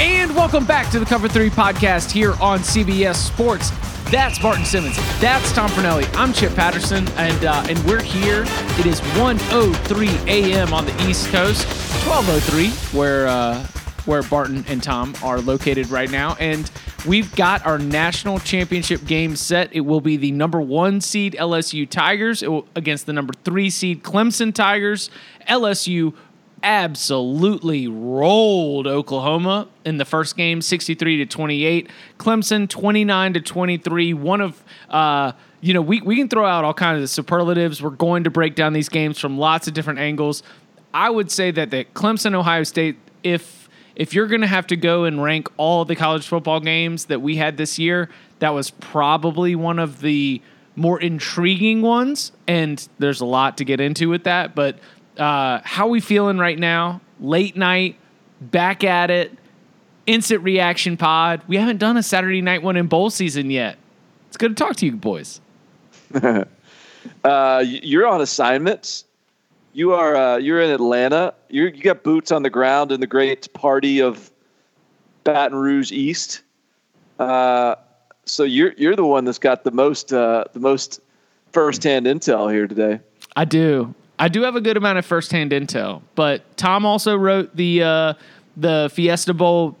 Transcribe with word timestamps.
And 0.00 0.34
welcome 0.34 0.64
back 0.64 0.90
to 0.92 0.98
the 0.98 1.06
Cover 1.06 1.28
3 1.28 1.50
podcast 1.50 2.10
here 2.10 2.32
on 2.40 2.60
CBS 2.60 3.14
Sports. 3.14 3.70
That's 4.10 4.38
Barton 4.38 4.64
Simmons. 4.64 4.96
That's 5.20 5.52
Tom 5.52 5.70
Fornelli. 5.70 6.08
I'm 6.16 6.32
Chip 6.32 6.54
Patterson, 6.54 7.08
and 7.16 7.44
uh, 7.44 7.64
and 7.68 7.78
we're 7.84 8.02
here. 8.02 8.42
It 8.78 8.86
is 8.86 9.00
1:03 9.00 10.26
a.m. 10.26 10.74
on 10.74 10.86
the 10.86 11.08
East 11.08 11.28
Coast, 11.28 11.66
12:03 12.04 12.94
where 12.94 13.26
uh, 13.26 13.64
where 14.04 14.22
Barton 14.24 14.64
and 14.68 14.82
Tom 14.82 15.14
are 15.22 15.40
located 15.40 15.88
right 15.88 16.10
now, 16.10 16.36
and 16.40 16.70
we've 17.06 17.34
got 17.36 17.64
our 17.64 17.78
national 17.78 18.38
championship 18.40 19.04
game 19.04 19.36
set. 19.36 19.72
It 19.72 19.80
will 19.80 20.00
be 20.00 20.16
the 20.16 20.32
number 20.32 20.60
one 20.60 21.00
seed 21.00 21.36
LSU 21.38 21.88
Tigers 21.88 22.42
against 22.74 23.06
the 23.06 23.12
number 23.12 23.32
three 23.44 23.70
seed 23.70 24.02
Clemson 24.02 24.52
Tigers. 24.52 25.10
LSU 25.48 26.14
absolutely 26.62 27.88
rolled 27.88 28.86
Oklahoma 28.86 29.68
in 29.84 29.98
the 29.98 30.04
first 30.04 30.36
game 30.36 30.62
63 30.62 31.18
to 31.18 31.26
28 31.26 31.90
Clemson 32.18 32.68
29 32.68 33.34
to 33.34 33.40
23 33.40 34.14
one 34.14 34.40
of 34.40 34.62
uh, 34.88 35.32
you 35.60 35.74
know 35.74 35.82
we, 35.82 36.00
we 36.00 36.16
can 36.16 36.28
throw 36.28 36.46
out 36.46 36.64
all 36.64 36.74
kinds 36.74 37.02
of 37.02 37.10
superlatives. 37.10 37.82
We're 37.82 37.90
going 37.90 38.24
to 38.24 38.30
break 38.30 38.54
down 38.54 38.72
these 38.72 38.88
games 38.88 39.18
from 39.18 39.38
lots 39.38 39.66
of 39.68 39.74
different 39.74 39.98
angles. 39.98 40.42
I 40.94 41.10
would 41.10 41.30
say 41.30 41.50
that 41.50 41.70
the 41.70 41.84
Clemson 41.94 42.34
Ohio 42.34 42.64
State 42.64 42.96
if 43.22 43.68
if 43.94 44.14
you're 44.14 44.26
going 44.26 44.40
to 44.40 44.46
have 44.46 44.66
to 44.68 44.76
go 44.76 45.04
and 45.04 45.22
rank 45.22 45.48
all 45.56 45.84
the 45.84 45.96
college 45.96 46.26
football 46.26 46.60
games 46.60 47.06
that 47.06 47.20
we 47.20 47.36
had 47.36 47.56
this 47.56 47.78
year 47.78 48.08
that 48.38 48.50
was 48.50 48.70
probably 48.70 49.54
one 49.54 49.78
of 49.78 50.00
the 50.00 50.40
more 50.74 51.00
intriguing 51.00 51.82
ones 51.82 52.32
and 52.46 52.88
there's 52.98 53.20
a 53.20 53.26
lot 53.26 53.58
to 53.58 53.64
get 53.64 53.80
into 53.80 54.08
with 54.08 54.24
that 54.24 54.54
but 54.54 54.78
uh, 55.18 55.60
how 55.64 55.88
we 55.88 56.00
feeling 56.00 56.38
right 56.38 56.58
now? 56.58 57.00
Late 57.20 57.56
night, 57.56 57.96
back 58.40 58.84
at 58.84 59.10
it, 59.10 59.36
instant 60.06 60.42
reaction 60.42 60.96
pod. 60.96 61.42
We 61.46 61.56
haven't 61.56 61.78
done 61.78 61.96
a 61.96 62.02
Saturday 62.02 62.42
night 62.42 62.62
one 62.62 62.76
in 62.76 62.86
bowl 62.86 63.10
season 63.10 63.50
yet. 63.50 63.76
It's 64.28 64.36
good 64.36 64.56
to 64.56 64.64
talk 64.64 64.76
to 64.76 64.86
you 64.86 64.92
boys. 64.92 65.40
uh, 67.24 67.64
you're 67.64 68.06
on 68.06 68.20
assignments. 68.20 69.04
You 69.72 69.92
are 69.92 70.16
uh, 70.16 70.36
you're 70.36 70.60
in 70.60 70.70
Atlanta. 70.70 71.34
You're, 71.48 71.68
you 71.68 71.82
got 71.82 72.02
boots 72.02 72.32
on 72.32 72.42
the 72.42 72.50
ground 72.50 72.92
in 72.92 73.00
the 73.00 73.06
great 73.06 73.52
party 73.54 74.00
of 74.00 74.30
Baton 75.24 75.56
Rouge 75.56 75.92
East. 75.92 76.42
Uh, 77.18 77.76
so 78.24 78.44
you're 78.44 78.72
you're 78.76 78.96
the 78.96 79.04
one 79.04 79.24
that's 79.24 79.38
got 79.38 79.64
the 79.64 79.70
most 79.70 80.12
uh, 80.12 80.44
the 80.52 80.60
most 80.60 81.00
firsthand 81.52 82.06
intel 82.06 82.52
here 82.52 82.66
today. 82.66 83.00
I 83.36 83.44
do. 83.44 83.94
I 84.22 84.28
do 84.28 84.42
have 84.42 84.54
a 84.54 84.60
good 84.60 84.76
amount 84.76 84.98
of 84.98 85.04
firsthand 85.04 85.50
intel, 85.50 86.00
but 86.14 86.56
Tom 86.56 86.86
also 86.86 87.16
wrote 87.16 87.56
the 87.56 87.82
uh, 87.82 88.14
the 88.56 88.88
Fiesta 88.94 89.34
Bowl 89.34 89.76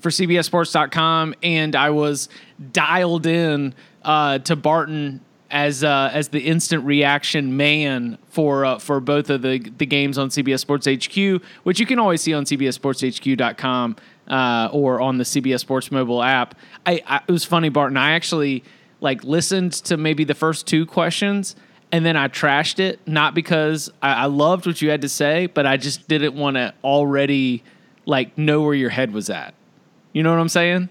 for 0.00 0.10
CBSSports.com, 0.10 1.34
and 1.42 1.74
I 1.74 1.90
was 1.90 2.28
dialed 2.70 3.26
in 3.26 3.74
uh, 4.02 4.38
to 4.38 4.54
Barton 4.54 5.20
as 5.50 5.82
uh, 5.82 6.10
as 6.12 6.28
the 6.28 6.38
instant 6.38 6.84
reaction 6.84 7.56
man 7.56 8.18
for 8.28 8.64
uh, 8.64 8.78
for 8.78 9.00
both 9.00 9.30
of 9.30 9.42
the 9.42 9.58
the 9.58 9.86
games 9.86 10.16
on 10.16 10.28
CBS 10.28 10.60
Sports 10.60 10.86
HQ, 10.86 11.42
which 11.64 11.80
you 11.80 11.86
can 11.86 11.98
always 11.98 12.22
see 12.22 12.34
on 12.34 12.44
CBSSportsHQ.com 12.44 13.96
uh, 14.28 14.68
or 14.70 15.00
on 15.00 15.18
the 15.18 15.24
CBS 15.24 15.58
Sports 15.58 15.90
mobile 15.90 16.22
app. 16.22 16.54
I, 16.86 17.02
I, 17.04 17.16
it 17.26 17.32
was 17.32 17.44
funny, 17.44 17.68
Barton. 17.68 17.96
I 17.96 18.12
actually 18.12 18.62
like 19.00 19.24
listened 19.24 19.72
to 19.72 19.96
maybe 19.96 20.22
the 20.22 20.36
first 20.36 20.68
two 20.68 20.86
questions 20.86 21.56
and 21.92 22.06
then 22.06 22.16
I 22.16 22.28
trashed 22.28 22.80
it, 22.80 22.98
not 23.06 23.34
because 23.34 23.90
I, 24.00 24.14
I 24.14 24.24
loved 24.24 24.66
what 24.66 24.80
you 24.80 24.90
had 24.90 25.02
to 25.02 25.08
say, 25.08 25.46
but 25.46 25.66
I 25.66 25.76
just 25.76 26.08
didn't 26.08 26.34
want 26.34 26.56
to 26.56 26.72
already 26.82 27.62
like 28.06 28.36
know 28.38 28.62
where 28.62 28.74
your 28.74 28.90
head 28.90 29.12
was 29.12 29.28
at. 29.30 29.54
You 30.12 30.22
know 30.22 30.30
what 30.30 30.40
I'm 30.40 30.48
saying? 30.48 30.88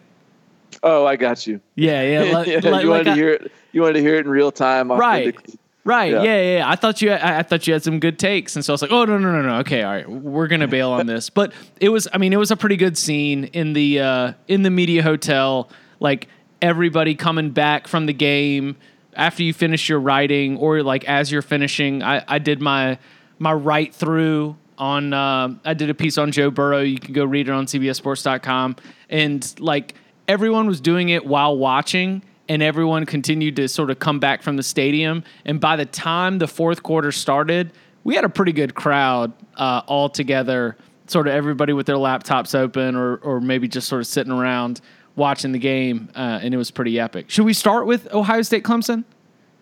Oh, 0.84 1.06
I 1.06 1.16
got 1.16 1.46
you. 1.48 1.60
Yeah, 1.76 2.04
yeah. 2.04 2.24
yeah 2.46 2.60
you 2.64 2.72
wanted 2.72 2.88
like 2.88 3.04
to 3.06 3.12
I, 3.12 3.16
hear 3.16 3.30
it. 3.32 3.52
You 3.72 3.82
wanted 3.82 3.94
to 3.94 4.02
hear 4.02 4.16
it 4.16 4.26
in 4.26 4.32
real 4.32 4.52
time. 4.52 4.92
Right. 4.92 5.36
Right. 5.84 6.12
Yeah. 6.12 6.24
yeah. 6.24 6.58
yeah, 6.58 6.70
I 6.70 6.76
thought 6.76 7.02
you. 7.02 7.12
I, 7.12 7.40
I, 7.40 7.44
thought 7.44 7.66
you 7.66 7.74
had 7.74 7.84
some 7.84 8.00
good 8.00 8.20
takes, 8.20 8.56
and 8.56 8.64
so 8.64 8.72
I 8.72 8.76
was 8.76 8.84
like, 8.84 8.92
"Oh 8.92 9.04
no, 9.04 9.18
no, 9.18 9.32
no, 9.32 9.42
no. 9.42 9.56
Okay, 9.62 9.82
all 9.82 9.92
right, 9.92 10.08
we're 10.08 10.48
gonna 10.48 10.68
bail 10.68 10.92
on 10.92 11.08
this." 11.08 11.32
But 11.32 11.54
it 11.80 11.90
was. 11.90 12.08
I 12.14 12.20
mean, 12.20 12.34
it 12.34 12.38
was 12.38 12.52
a 12.52 12.56
pretty 12.56 12.78
good 12.78 13.00
scene 13.00 13.46
in 13.46 13.74
the 13.74 14.00
uh, 14.00 14.34
in 14.48 14.62
the 14.62 14.70
media 14.70 15.02
hotel. 15.02 15.72
Like 16.00 16.28
everybody 16.62 17.16
coming 17.16 17.50
back 17.50 17.88
from 17.88 18.06
the 18.06 18.14
game 18.14 18.78
after 19.16 19.44
you 19.44 19.54
finish 19.54 19.90
your 19.90 20.00
writing 20.00 20.58
or 20.58 20.84
like 20.84 21.06
as 21.06 21.32
you're 21.32 21.42
finishing, 21.42 22.04
I, 22.04 22.24
I 22.28 22.40
did 22.40 22.62
my 22.62 22.98
my 23.40 23.54
write 23.54 23.94
through 23.94 24.56
on 24.78 25.14
uh, 25.14 25.54
I 25.64 25.74
did 25.74 25.90
a 25.90 25.94
piece 25.94 26.18
on 26.18 26.32
Joe 26.32 26.50
Burrow. 26.50 26.82
You 26.82 27.00
can 27.00 27.14
go 27.14 27.24
read 27.24 27.48
it 27.48 27.52
on 27.52 27.66
CBSSports.com. 27.66 28.76
And 29.10 29.60
like 29.60 29.96
everyone 30.28 30.68
was 30.68 30.82
doing 30.82 31.10
it 31.10 31.26
while 31.26 31.58
watching, 31.58 32.24
and 32.50 32.64
everyone 32.64 33.06
continued 33.06 33.56
to 33.58 33.68
sort 33.68 33.92
of 33.92 34.00
come 34.00 34.20
back 34.20 34.42
from 34.42 34.58
the 34.58 34.64
stadium. 34.64 35.24
And 35.46 35.60
by 35.60 35.76
the 35.76 35.86
time 35.86 36.40
the 36.40 36.48
fourth 36.48 36.84
quarter 36.84 37.12
started, 37.12 37.72
we 38.04 38.16
had 38.16 38.26
a 38.26 38.30
pretty 38.30 38.52
good 38.52 38.74
crowd 38.74 39.34
uh, 39.56 39.84
all 39.86 40.10
together. 40.10 40.78
Sort 41.08 41.28
of 41.28 41.34
everybody 41.34 41.74
with 41.74 41.86
their 41.86 41.98
laptops 41.98 42.56
open, 42.56 42.96
or 42.96 43.18
or 43.18 43.42
maybe 43.42 43.68
just 43.68 43.88
sort 43.88 44.02
of 44.02 44.08
sitting 44.08 44.32
around 44.32 44.82
watching 45.16 45.52
the 45.52 45.60
game, 45.60 46.10
uh, 46.16 46.40
and 46.42 46.54
it 46.54 46.58
was 46.58 46.72
pretty 46.72 47.00
epic. 47.00 47.30
Should 47.30 47.46
we 47.46 47.54
start 47.54 47.86
with 47.86 48.12
Ohio 48.14 48.42
State 48.42 48.64
Clemson? 48.64 49.04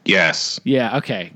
Yes. 0.06 0.60
Yeah. 0.64 0.98
Okay. 0.98 1.34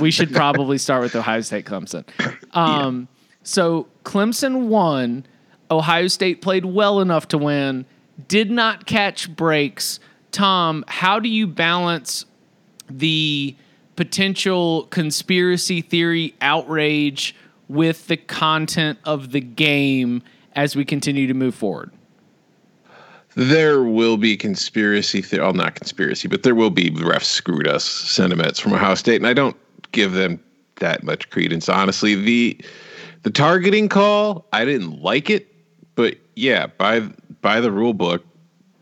we 0.00 0.10
should 0.10 0.32
probably 0.32 0.78
start 0.78 1.02
with 1.02 1.14
Ohio 1.16 1.40
State 1.40 1.66
Clemson. 1.66 2.04
Um, 2.52 3.08
yeah. 3.10 3.16
So 3.42 3.86
Clemson 4.04 4.66
won. 4.66 5.24
Ohio 5.70 6.08
State 6.08 6.42
played 6.42 6.64
well 6.64 7.00
enough 7.00 7.28
to 7.28 7.38
win. 7.38 7.86
Did 8.26 8.50
not 8.50 8.86
catch 8.86 9.34
breaks. 9.34 10.00
Tom, 10.32 10.84
how 10.88 11.20
do 11.20 11.28
you 11.28 11.46
balance 11.46 12.24
the 12.88 13.56
potential 13.96 14.84
conspiracy 14.86 15.80
theory 15.80 16.34
outrage 16.40 17.34
with 17.68 18.08
the 18.08 18.16
content 18.16 18.98
of 19.04 19.30
the 19.30 19.40
game 19.40 20.22
as 20.54 20.74
we 20.74 20.84
continue 20.84 21.26
to 21.26 21.34
move 21.34 21.54
forward? 21.54 21.92
There 23.34 23.82
will 23.82 24.16
be 24.16 24.36
conspiracy 24.36 25.22
theory. 25.22 25.42
Well, 25.42 25.52
not 25.52 25.74
conspiracy, 25.74 26.28
but 26.28 26.42
there 26.42 26.54
will 26.54 26.70
be 26.70 26.90
refs 26.90 27.24
screwed 27.24 27.68
us 27.68 27.84
sentiments 27.84 28.58
from 28.58 28.72
Ohio 28.72 28.94
State, 28.94 29.16
and 29.16 29.26
I 29.26 29.32
don't 29.32 29.56
give 29.92 30.12
them 30.12 30.40
that 30.76 31.02
much 31.02 31.30
credence. 31.30 31.68
Honestly, 31.68 32.14
the 32.14 32.58
the 33.22 33.30
targeting 33.30 33.88
call, 33.88 34.46
I 34.52 34.64
didn't 34.64 35.02
like 35.02 35.30
it, 35.30 35.54
but 35.94 36.16
yeah, 36.36 36.66
by 36.66 37.00
by 37.40 37.60
the 37.60 37.70
rule 37.70 37.94
book, 37.94 38.24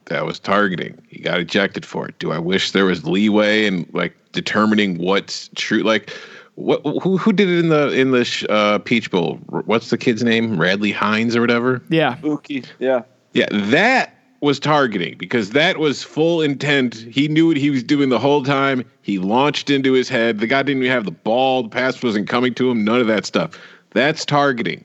that 0.07 0.25
was 0.25 0.39
targeting. 0.39 1.01
He 1.09 1.21
got 1.21 1.41
ejected 1.41 1.85
for 1.85 2.09
it. 2.09 2.19
Do 2.19 2.33
I 2.33 2.39
wish 2.39 2.73
there 2.73 2.85
was 2.87 3.05
leeway 3.05 3.67
and 3.67 3.89
like 3.93 4.15
determining 4.33 4.99
what's 4.99 5.51
true? 5.55 5.81
Like, 5.81 6.11
what 6.55 6.81
who 7.03 7.19
who 7.19 7.33
did 7.33 7.49
it 7.49 7.59
in 7.59 7.69
the 7.69 7.91
in 7.91 8.13
the 8.13 8.47
uh, 8.49 8.79
Peach 8.79 9.11
Bowl? 9.11 9.37
What's 9.67 9.91
the 9.91 9.99
kid's 9.99 10.23
name? 10.23 10.59
Radley 10.59 10.93
Hines 10.93 11.37
or 11.37 11.41
whatever? 11.41 11.83
Yeah, 11.91 12.17
Buki. 12.17 12.65
Yeah, 12.79 13.03
yeah. 13.33 13.49
That 13.51 14.18
was 14.41 14.61
targeting 14.61 15.17
because 15.19 15.51
that 15.51 15.79
was 15.79 16.03
full 16.03 16.41
intent. 16.43 16.95
He 16.95 17.27
knew 17.29 17.49
what 17.49 17.57
he 17.57 17.71
was 17.71 17.83
doing 17.83 18.09
the 18.09 18.19
whole 18.19 18.45
time. 18.45 18.85
He 19.03 19.19
launched 19.19 19.69
into 19.69 19.93
his 19.93 20.09
head. 20.09 20.39
The 20.39 20.47
guy 20.47 20.63
didn't 20.63 20.83
even 20.83 20.93
have 20.93 21.05
the 21.05 21.11
ball. 21.11 21.65
The 21.65 21.69
pass 21.69 22.03
wasn't 22.03 22.29
coming 22.29 22.55
to 22.55 22.71
him. 22.71 22.85
None 22.85 23.01
of 23.01 23.09
that 23.09 23.27
stuff. 23.27 23.59
That's 23.91 24.25
targeting. 24.25 24.85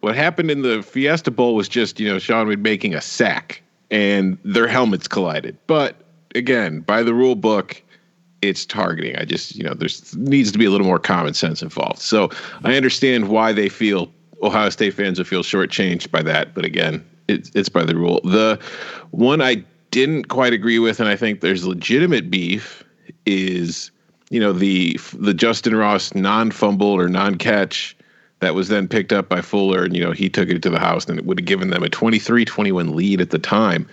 What 0.00 0.14
happened 0.14 0.50
in 0.50 0.62
the 0.62 0.82
Fiesta 0.82 1.30
Bowl 1.30 1.54
was 1.54 1.68
just, 1.68 1.98
you 1.98 2.08
know, 2.08 2.18
Shaun 2.18 2.46
Wade 2.46 2.58
making 2.62 2.94
a 2.94 3.00
sack. 3.00 3.62
and 3.90 4.38
their 4.44 4.66
helmets 4.66 5.08
collided. 5.08 5.56
But 5.66 5.96
again, 6.34 6.80
by 6.80 7.02
the 7.02 7.14
rule 7.14 7.34
book, 7.36 7.82
it's 8.42 8.66
targeting. 8.66 9.16
I 9.16 9.24
just, 9.24 9.56
you 9.56 9.64
know, 9.64 9.74
there's 9.74 10.14
needs 10.16 10.52
to 10.52 10.58
be 10.58 10.64
a 10.64 10.70
little 10.70 10.86
more 10.86 10.98
common 10.98 11.34
sense 11.34 11.62
involved. 11.62 12.00
So 12.00 12.30
I 12.64 12.76
understand 12.76 13.28
why 13.28 13.52
they 13.52 13.68
feel 13.68 14.10
Ohio 14.42 14.68
State 14.70 14.94
fans 14.94 15.18
will 15.18 15.24
feel 15.24 15.42
shortchanged 15.42 16.10
by 16.10 16.22
that. 16.22 16.54
But 16.54 16.64
again, 16.64 17.04
it's 17.28 17.50
it's 17.54 17.68
by 17.68 17.84
the 17.84 17.96
rule. 17.96 18.20
The 18.24 18.58
one 19.10 19.40
I 19.40 19.64
didn't 19.90 20.24
quite 20.24 20.52
agree 20.52 20.78
with, 20.78 21.00
and 21.00 21.08
I 21.08 21.16
think 21.16 21.40
there's 21.40 21.66
legitimate 21.66 22.30
beef, 22.30 22.84
is 23.24 23.90
you 24.30 24.40
know 24.40 24.52
the 24.52 24.98
the 25.14 25.32
Justyn 25.32 25.78
Ross 25.78 26.14
non 26.14 26.50
fumble 26.50 26.88
or 26.88 27.08
non 27.08 27.36
catch 27.36 27.96
that 28.40 28.54
was 28.54 28.68
then 28.68 28.86
picked 28.86 29.12
up 29.12 29.28
by 29.28 29.40
Fuller, 29.40 29.84
and 29.84 29.96
you 29.96 30.02
know 30.02 30.12
he 30.12 30.28
took 30.28 30.48
it 30.48 30.62
to 30.62 30.70
the 30.70 30.78
house, 30.78 31.06
and 31.06 31.18
it 31.18 31.24
would 31.24 31.40
have 31.40 31.46
given 31.46 31.70
them 31.70 31.82
a 31.82 31.88
23-21 31.88 32.94
lead 32.94 33.20
at 33.20 33.30
the 33.30 33.38
time. 33.38 33.88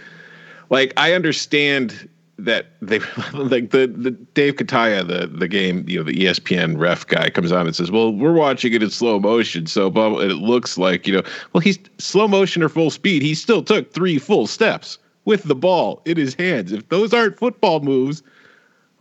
Like 0.69 0.93
I 0.97 1.13
understand 1.13 2.09
that 2.45 2.67
they 2.81 2.99
like 3.33 3.71
the 3.71 3.87
the 3.87 4.11
Dave 4.11 4.55
Cutaia, 4.55 5.07
the 5.07 5.27
the 5.27 5.47
game, 5.47 5.85
you 5.87 5.97
know, 5.97 6.03
the 6.03 6.13
ESPN 6.13 6.77
ref 6.77 7.07
guy 7.07 7.29
comes 7.29 7.51
on 7.51 7.65
and 7.65 7.75
says, 7.75 7.91
"Well, 7.91 8.13
we're 8.13 8.33
watching 8.33 8.73
it 8.73 8.83
in 8.83 8.89
slow 8.89 9.19
motion, 9.19 9.65
so 9.65 9.87
and 9.87 10.31
it 10.31 10.35
looks 10.35 10.77
like 10.77 11.07
you 11.07 11.15
know, 11.15 11.23
well, 11.53 11.61
he's 11.61 11.79
slow 11.97 12.27
motion 12.27 12.63
or 12.63 12.69
full 12.69 12.89
speed. 12.89 13.21
He 13.21 13.35
still 13.35 13.63
took 13.63 13.91
three 13.91 14.19
full 14.19 14.47
steps 14.47 14.97
with 15.25 15.43
the 15.43 15.55
ball 15.55 16.01
in 16.05 16.17
his 16.17 16.33
hands. 16.35 16.71
If 16.71 16.89
those 16.89 17.13
aren't 17.13 17.37
football 17.37 17.79
moves." 17.79 18.23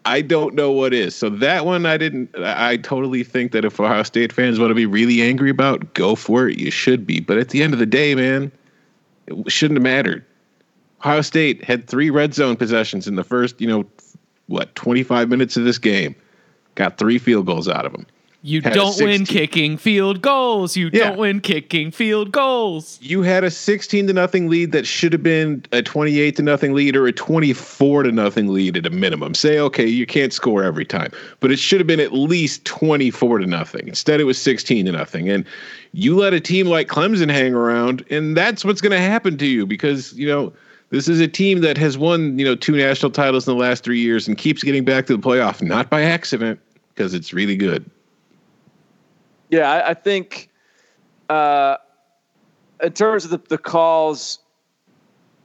I 0.05 0.21
don't 0.21 0.57
know 0.57 0.73
what 0.73 0.93
is. 0.93 1.15
So 1.15 1.31
that 1.31 1.65
one 1.65 1.87
I 1.87 1.97
didn't 1.97 2.35
I 2.37 2.77
totally 2.79 3.23
think 3.23 3.53
that 3.53 3.65
if 3.65 3.79
Ohio 3.79 4.03
State 4.03 4.33
fans 4.33 4.59
want 4.59 4.73
to 4.73 4.75
be 4.75 4.85
really 4.85 5.23
angry 5.23 5.49
about, 5.49 5.95
go 5.95 6.17
for 6.17 6.49
it. 6.49 6.59
You 6.59 6.73
should 6.73 7.07
be. 7.07 7.21
But 7.21 7.39
at 7.39 7.51
the 7.51 7.63
end 7.63 7.73
of 7.73 7.79
the 7.79 7.87
day, 7.87 8.17
man, 8.17 8.51
it 9.29 9.53
shouldn't 9.53 9.77
have 9.77 9.85
mattered. 9.85 10.25
Ohio 11.05 11.21
State 11.21 11.65
had 11.65 11.89
three 11.89 12.11
red 12.11 12.33
zone 12.33 12.57
possessions 12.57 13.09
in 13.09 13.17
the 13.17 13.25
first, 13.25 13.61
you 13.61 13.67
know, 13.67 13.85
what, 14.47 14.75
25 14.77 15.29
minutes 15.29 15.57
of 15.57 15.65
this 15.65 15.79
game. 15.79 16.15
Got 16.77 16.97
three 16.97 17.19
field 17.19 17.47
goals 17.47 17.69
out 17.69 17.85
of 17.85 17.93
them. 17.93 18.07
You 18.45 18.61
don't 18.61 19.01
win 19.01 19.25
kicking 19.25 19.77
field 19.77 20.21
goals. 20.21 20.77
You 20.77 20.91
Yeah. 20.93 21.11
don't 21.11 21.19
win 21.19 21.41
kicking 21.41 21.93
field 21.93 22.33
goals. 22.33 22.99
You 23.01 23.23
had 23.23 23.45
a 23.45 23.51
16 23.51 24.09
to 24.09 24.13
nothing 24.13 24.49
lead 24.49 24.73
that 24.73 24.85
should 24.85 25.13
have 25.13 25.23
been 25.23 25.65
a 25.71 25.81
28 25.81 26.35
to 26.37 26.43
nothing 26.43 26.73
lead 26.73 26.97
or 26.97 27.07
a 27.07 27.13
24 27.13 28.03
to 28.03 28.11
nothing 28.11 28.49
lead 28.49 28.77
at 28.77 28.85
a 28.87 28.91
minimum. 28.91 29.35
Say, 29.35 29.61
okay, 29.61 29.87
you 29.87 30.07
can't 30.07 30.33
score 30.33 30.65
every 30.65 30.85
time, 30.85 31.13
but 31.39 31.53
it 31.53 31.59
should 31.61 31.79
have 31.79 31.87
been 31.87 32.01
at 32.01 32.13
least 32.13 32.65
24 32.65 33.39
to 33.39 33.47
nothing. 33.47 33.87
Instead, 33.87 34.21
it 34.21 34.25
was 34.25 34.39
16 34.39 34.87
to 34.87 34.93
nothing. 34.93 35.29
And 35.29 35.45
you 35.93 36.17
let 36.17 36.33
a 36.33 36.41
team 36.41 36.67
like 36.67 36.89
Clemson 36.89 37.31
hang 37.31 37.55
around, 37.55 38.05
and 38.11 38.37
that's 38.37 38.65
what's 38.65 38.81
going 38.81 38.91
to 38.93 39.01
happen 39.01 39.39
to 39.39 39.47
you 39.47 39.67
because, 39.67 40.13
you 40.15 40.27
know, 40.27 40.53
this 40.93 41.09
is 41.09 41.21
a 41.21 41.27
team 41.27 41.63
that 41.63 41.79
has 41.79 41.97
won, 41.97 42.39
you 42.39 42.45
know, 42.45 42.55
two 42.55 42.77
national 42.77 43.11
titles 43.11 43.49
in 43.49 43.57
the 43.57 43.59
last 43.59 43.83
three 43.83 43.99
years 43.99 44.29
and 44.29 44.37
keeps 44.37 44.63
getting 44.63 44.85
back 44.85 45.07
to 45.07 45.17
the 45.17 45.23
playoff, 45.23 45.63
not 45.63 45.89
by 45.89 46.03
accident, 46.03 46.61
because 46.95 47.15
it's 47.15 47.33
really 47.33 47.57
good. 47.57 47.91
Yeah, 49.49 49.71
I, 49.71 49.91
I 49.91 49.95
think 49.95 50.51
uh, 51.31 51.79
in 52.83 52.93
terms 52.93 53.25
of 53.25 53.31
the, 53.31 53.41
the 53.49 53.57
calls, 53.57 54.39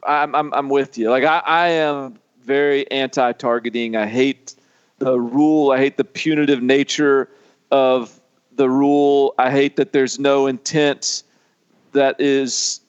I'm, 0.05 0.35
I'm 0.35 0.53
I'm 0.53 0.69
with 0.69 0.97
you. 0.97 1.09
Like 1.09 1.23
I, 1.23 1.39
I 1.45 1.67
am 1.69 2.19
very 2.43 2.89
anti-targeting. 2.91 3.95
I 3.95 4.05
hate 4.05 4.53
the 4.99 5.17
rule. 5.17 5.71
I 5.71 5.77
hate 5.77 5.95
the 5.95 6.03
punitive 6.03 6.61
nature 6.61 7.29
of 7.71 8.19
the 8.55 8.69
rule. 8.69 9.33
I 9.37 9.49
hate 9.49 9.77
that 9.77 9.93
there's 9.93 10.19
no 10.19 10.45
intent 10.47 11.23
that 11.93 12.19
is 12.19 12.81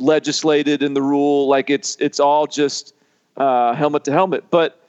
legislated 0.00 0.82
in 0.82 0.94
the 0.94 1.02
rule. 1.02 1.48
Like 1.48 1.70
it's 1.70 1.96
it's 2.00 2.18
all 2.18 2.46
just 2.46 2.94
uh, 3.36 3.74
helmet 3.74 4.04
to 4.04 4.12
helmet. 4.12 4.44
But 4.50 4.80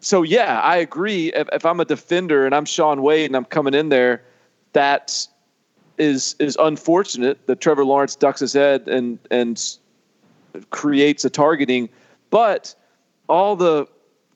so 0.00 0.22
yeah, 0.22 0.60
I 0.60 0.76
agree. 0.76 1.32
If, 1.32 1.48
if 1.52 1.66
I'm 1.66 1.80
a 1.80 1.84
defender 1.84 2.46
and 2.46 2.54
I'm 2.54 2.64
Shaun 2.64 3.02
Wade 3.02 3.26
and 3.26 3.36
I'm 3.36 3.44
coming 3.44 3.74
in 3.74 3.88
there, 3.88 4.22
that 4.72 5.26
is 5.96 6.36
is 6.38 6.56
unfortunate 6.60 7.46
that 7.46 7.60
Trevor 7.60 7.84
Lawrence 7.84 8.14
ducks 8.14 8.40
his 8.40 8.52
head 8.52 8.86
and 8.88 9.18
and 9.30 9.76
creates 10.70 11.24
a 11.24 11.30
targeting. 11.30 11.88
But 12.30 12.74
all 13.28 13.56
the 13.56 13.86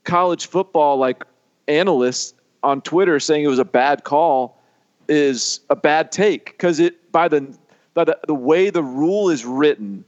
college 0.05 0.47
football 0.47 0.97
like 0.97 1.25
analysts 1.69 2.35
on 2.63 2.81
Twitter 2.81 3.21
saying 3.21 3.45
it 3.45 3.49
was 3.49 3.59
a 3.59 3.65
bad 3.65 4.05
call 4.05 4.61
is 5.09 5.61
a 5.71 5.77
bad 5.77 6.13
take 6.13 6.47
because 6.47 6.81
it 6.81 7.11
by 7.13 7.29
the 7.29 7.57
by 7.95 8.05
the, 8.05 8.35
way 8.35 8.71
the 8.71 8.83
rule 8.83 9.29
is 9.29 9.45
written, 9.45 10.05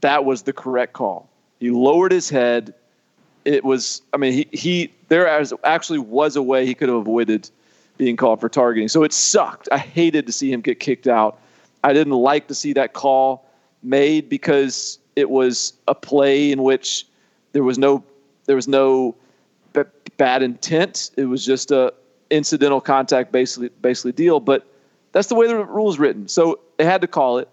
that 0.00 0.24
was 0.24 0.42
the 0.42 0.52
correct 0.52 0.92
call. 0.92 1.28
He 1.60 1.70
lowered 1.70 2.12
his 2.12 2.28
head. 2.28 2.74
It 3.44 3.64
was 3.64 4.02
I 4.12 4.18
mean 4.18 4.32
he 4.32 4.48
he 4.52 4.92
there 5.08 5.28
actually 5.64 5.98
was 5.98 6.36
a 6.36 6.42
way 6.42 6.64
he 6.64 6.74
could 6.74 6.88
have 6.88 6.98
avoided 6.98 7.50
being 7.96 8.16
called 8.16 8.40
for 8.40 8.48
targeting. 8.48 8.88
So 8.88 9.02
it 9.02 9.12
sucked. 9.12 9.68
I 9.72 9.78
hated 9.78 10.26
to 10.26 10.32
see 10.32 10.52
him 10.52 10.60
get 10.60 10.80
kicked 10.80 11.08
out. 11.08 11.38
I 11.84 11.92
didn't 11.92 12.14
like 12.14 12.48
to 12.48 12.54
see 12.54 12.72
that 12.74 12.92
call 12.92 13.44
made 13.82 14.28
because 14.28 14.98
it 15.16 15.30
was 15.30 15.72
a 15.88 15.94
play 15.94 16.52
in 16.52 16.62
which 16.62 17.06
there 17.52 17.64
was 17.64 17.78
no 17.78 18.04
there 18.46 18.56
was 18.56 18.68
no 18.68 19.14
b- 19.72 19.82
bad 20.16 20.42
intent. 20.42 21.10
It 21.16 21.26
was 21.26 21.44
just 21.44 21.70
a 21.70 21.92
incidental 22.30 22.80
contact 22.80 23.32
basically 23.32 23.70
basically 23.80 24.12
deal. 24.12 24.40
But 24.40 24.66
that's 25.12 25.28
the 25.28 25.34
way 25.34 25.46
the 25.46 25.64
rule 25.64 25.90
is 25.90 25.98
written. 25.98 26.28
So 26.28 26.60
they 26.82 26.90
had 26.90 27.00
to 27.00 27.06
call 27.06 27.38
it. 27.38 27.48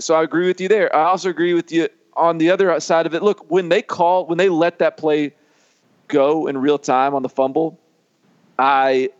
So 0.00 0.14
I 0.16 0.24
agree 0.24 0.48
with 0.48 0.60
you 0.60 0.66
there. 0.66 0.94
I 0.94 1.04
also 1.04 1.30
agree 1.30 1.54
with 1.54 1.70
you 1.70 1.88
on 2.14 2.38
the 2.38 2.50
other 2.50 2.78
side 2.80 3.06
of 3.06 3.14
it. 3.14 3.22
Look, 3.22 3.48
when 3.48 3.68
they 3.68 3.80
call 3.80 4.26
when 4.26 4.38
they 4.38 4.48
let 4.48 4.80
that 4.80 4.96
play 4.96 5.32
go 6.08 6.48
in 6.48 6.58
real 6.58 6.78
time 6.78 7.14
on 7.14 7.22
the 7.22 7.28
fumble, 7.28 7.78
I 8.58 9.10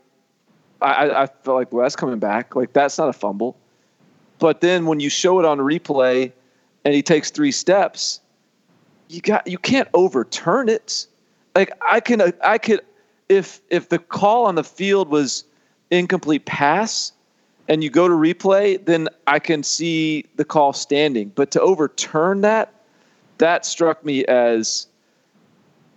I, 0.81 1.23
I 1.23 1.27
felt 1.27 1.55
like, 1.55 1.71
well, 1.71 1.83
that's 1.83 1.95
coming 1.95 2.19
back. 2.19 2.55
Like 2.55 2.73
that's 2.73 2.97
not 2.97 3.07
a 3.07 3.13
fumble. 3.13 3.57
But 4.39 4.59
then 4.59 4.85
when 4.85 4.99
you 4.99 5.09
show 5.09 5.39
it 5.39 5.45
on 5.45 5.59
replay 5.59 6.33
and 6.83 6.93
he 6.93 7.01
takes 7.01 7.31
three 7.31 7.53
steps, 7.53 8.19
you 9.07 9.21
got 9.21 9.47
you 9.47 9.57
can't 9.57 9.87
overturn 9.93 10.67
it. 10.67 11.07
Like 11.55 11.71
I 11.81 12.01
can 12.01 12.33
I 12.43 12.57
could 12.57 12.81
if 13.29 13.61
if 13.69 13.87
the 13.87 13.99
call 13.99 14.45
on 14.45 14.55
the 14.55 14.63
field 14.63 15.07
was 15.07 15.45
incomplete 15.89 16.45
pass 16.45 17.13
and 17.67 17.83
you 17.83 17.89
go 17.89 18.07
to 18.07 18.13
replay, 18.13 18.83
then 18.85 19.09
I 19.27 19.39
can 19.39 19.63
see 19.63 20.25
the 20.35 20.45
call 20.45 20.73
standing. 20.73 21.31
But 21.35 21.51
to 21.51 21.61
overturn 21.61 22.41
that, 22.41 22.73
that 23.37 23.65
struck 23.65 24.03
me 24.05 24.25
as 24.25 24.87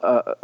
uh, 0.03 0.35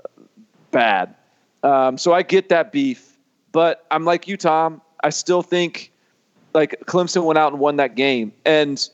bad. 0.71 1.15
Um, 1.63 1.97
so 1.97 2.13
I 2.13 2.23
get 2.23 2.51
that 2.51 2.73
beef, 2.73 3.17
but 3.53 3.87
I'm 3.91 4.05
like 4.05 4.29
you, 4.29 4.37
Tom. 4.37 4.83
I 5.03 5.11
still 5.11 5.43
think 5.43 5.91
like 6.53 6.79
Clemson 6.87 7.25
went 7.25 7.39
out 7.39 7.53
and 7.53 7.61
won 7.61 7.77
that 7.77 7.95
game, 7.95 8.33
and 8.45 8.87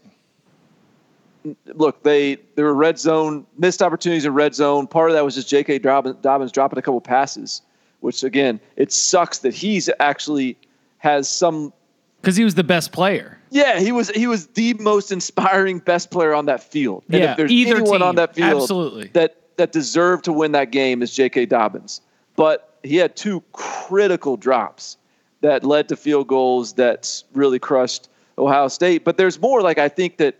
look, 1.66 2.02
they 2.04 2.36
there 2.54 2.64
were 2.64 2.74
red 2.74 2.98
zone 2.98 3.44
missed 3.58 3.82
opportunities 3.82 4.24
in 4.24 4.34
red 4.34 4.54
zone. 4.54 4.86
Part 4.86 5.10
of 5.10 5.14
that 5.14 5.24
was 5.24 5.34
just 5.34 5.48
J.K. 5.48 5.80
Dobbins, 5.80 6.16
Dobbins 6.22 6.52
dropping 6.52 6.78
a 6.78 6.82
couple 6.82 7.00
passes, 7.00 7.62
which 8.00 8.22
again, 8.22 8.60
it 8.76 8.92
sucks 8.92 9.38
that 9.38 9.52
he's 9.52 9.90
actually 9.98 10.56
has 10.98 11.28
some 11.28 11.72
Because 12.20 12.36
he 12.36 12.44
was 12.44 12.54
the 12.54 12.64
best 12.64 12.92
player. 12.92 13.38
yeah, 13.50 13.80
he 13.80 13.92
was 13.92 14.10
he 14.10 14.26
was 14.26 14.46
the 14.48 14.74
most 14.74 15.10
inspiring 15.10 15.78
best 15.78 16.10
player 16.10 16.34
on 16.34 16.46
that 16.46 16.62
field. 16.62 17.02
And 17.08 17.22
Yeah, 17.22 17.30
if 17.32 17.36
there's 17.36 17.50
either 17.50 17.76
anyone 17.76 18.00
team, 18.00 18.08
on 18.08 18.14
that 18.16 18.34
field 18.34 18.62
absolutely. 18.62 19.08
that 19.14 19.36
that 19.56 19.72
deserved 19.72 20.24
to 20.24 20.32
win 20.32 20.52
that 20.52 20.70
game 20.70 21.02
is 21.02 21.14
J.K. 21.14 21.46
Dobbins. 21.46 22.00
But 22.36 22.78
he 22.82 22.96
had 22.96 23.16
two 23.16 23.42
critical 23.52 24.36
drops 24.36 24.96
that 25.42 25.64
led 25.64 25.88
to 25.88 25.96
field 25.96 26.28
goals 26.28 26.74
that 26.74 27.22
really 27.32 27.58
crushed 27.58 28.08
Ohio 28.38 28.68
State. 28.68 29.04
But 29.04 29.16
there's 29.16 29.40
more. 29.40 29.62
Like 29.62 29.78
I 29.78 29.88
think 29.88 30.18
that 30.18 30.36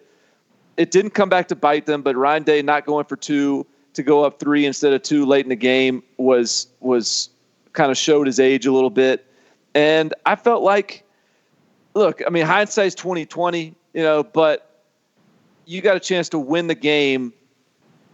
it 0.76 0.90
didn't 0.90 1.10
come 1.10 1.28
back 1.28 1.48
to 1.48 1.56
bite 1.56 1.86
them, 1.86 2.02
but 2.02 2.16
Ryan 2.16 2.42
Day 2.42 2.62
not 2.62 2.86
going 2.86 3.04
for 3.04 3.16
two 3.16 3.66
to 3.94 4.02
go 4.02 4.24
up 4.24 4.38
three 4.38 4.66
instead 4.66 4.92
of 4.92 5.02
two 5.02 5.26
late 5.26 5.44
in 5.44 5.48
the 5.48 5.56
game 5.56 6.02
was 6.16 6.68
was 6.80 7.30
kind 7.72 7.90
of 7.90 7.96
showed 7.96 8.26
his 8.26 8.38
age 8.38 8.66
a 8.66 8.72
little 8.72 8.90
bit. 8.90 9.26
And 9.74 10.14
I 10.26 10.36
felt 10.36 10.62
like 10.62 11.04
look, 11.94 12.22
I 12.26 12.30
mean, 12.30 12.46
hindsight's 12.46 12.94
twenty 12.94 13.26
twenty, 13.26 13.74
you 13.92 14.02
know, 14.02 14.22
but 14.22 14.82
you 15.66 15.80
got 15.80 15.96
a 15.96 16.00
chance 16.00 16.28
to 16.30 16.38
win 16.38 16.66
the 16.66 16.74
game 16.74 17.32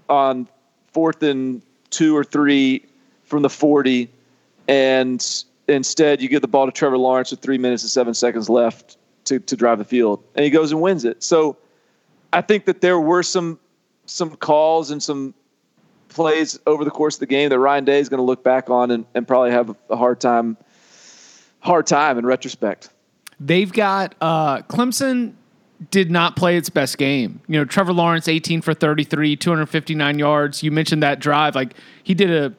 on 0.09 0.49
fourth 0.93 1.23
and 1.23 1.63
two 1.91 2.17
or 2.17 2.25
three 2.25 2.85
from 3.25 3.43
the 3.43 3.51
forty, 3.51 4.11
and 4.69 5.45
instead 5.69 6.21
you 6.21 6.29
give 6.29 6.43
the 6.43 6.49
ball 6.49 6.67
to 6.67 6.73
Trevor 6.73 6.99
Lawrence 6.99 7.31
with 7.31 7.41
three 7.41 7.59
minutes 7.59 7.83
and 7.83 7.91
seven 7.91 8.15
seconds 8.15 8.49
left 8.49 8.97
to 9.25 9.39
to 9.41 9.57
drive 9.57 9.79
the 9.79 9.85
field, 9.85 10.23
and 10.35 10.45
he 10.45 10.51
goes 10.51 10.73
and 10.73 10.81
wins 10.81 11.05
it. 11.05 11.23
So, 11.23 11.57
I 12.33 12.41
think 12.41 12.67
that 12.67 12.81
there 12.81 13.01
were 13.01 13.23
some 13.23 13.59
some 14.07 14.37
calls 14.37 14.91
and 14.91 15.03
some 15.03 15.35
plays 16.09 16.59
over 16.67 16.85
the 16.85 16.91
course 16.91 17.17
of 17.17 17.21
the 17.21 17.27
game 17.27 17.51
that 17.51 17.59
Ryan 17.59 17.85
Day 17.85 17.99
is 17.99 18.09
going 18.09 18.19
to 18.19 18.25
look 18.25 18.43
back 18.43 18.71
on 18.71 18.91
and, 18.91 19.05
and 19.15 19.27
probably 19.27 19.51
have 19.51 19.77
a 19.91 19.97
hard 19.97 20.21
time 20.21 20.57
hard 21.61 21.87
time 21.87 22.17
in 22.17 22.25
retrospect. 22.25 22.89
They've 23.39 23.73
got 23.73 24.15
uh, 24.21 24.63
Clemson 24.63 25.35
did 25.91 26.11
not 26.11 26.37
play 26.37 26.57
its 26.57 26.71
best 26.71 26.97
game. 26.97 27.41
You 27.49 27.59
know, 27.59 27.65
Trevor 27.65 27.93
Lawrence, 27.93 28.29
18 28.29 28.63
for 28.63 28.73
33, 28.73 29.37
259 29.37 30.19
yards. 30.19 30.63
You 30.63 30.71
mentioned 30.71 31.03
that 31.03 31.21
drive. 31.21 31.55
Like, 31.55 31.75
he 32.03 32.15
did 32.15 32.31
a 32.31 32.55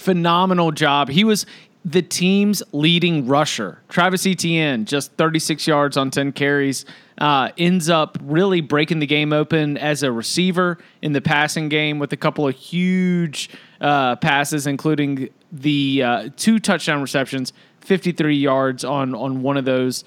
phenomenal 0.00 0.70
job. 0.70 1.08
He 1.08 1.24
was 1.24 1.46
the 1.84 2.02
team's 2.02 2.64
leading 2.72 3.28
rusher. 3.28 3.80
Travis 3.88 4.26
Etienne, 4.26 4.84
just 4.86 5.12
36 5.12 5.66
yards 5.68 5.96
on 5.96 6.10
10 6.10 6.32
carries, 6.32 6.84
uh, 7.18 7.50
ends 7.56 7.88
up 7.88 8.18
really 8.22 8.60
breaking 8.60 8.98
the 8.98 9.06
game 9.06 9.32
open 9.32 9.78
as 9.78 10.02
a 10.02 10.10
receiver 10.10 10.78
in 11.00 11.12
the 11.12 11.20
passing 11.20 11.68
game 11.68 12.00
with 12.00 12.12
a 12.12 12.16
couple 12.16 12.46
of 12.46 12.56
huge 12.56 13.50
uh, 13.80 14.16
passes, 14.16 14.66
including 14.66 15.30
the 15.52 16.02
uh, 16.02 16.28
two 16.36 16.58
touchdown 16.58 17.00
receptions, 17.00 17.52
53 17.86 18.36
yards 18.36 18.84
on 18.84 19.14
on 19.14 19.42
one 19.42 19.56
of 19.56 19.64
those. 19.64 20.04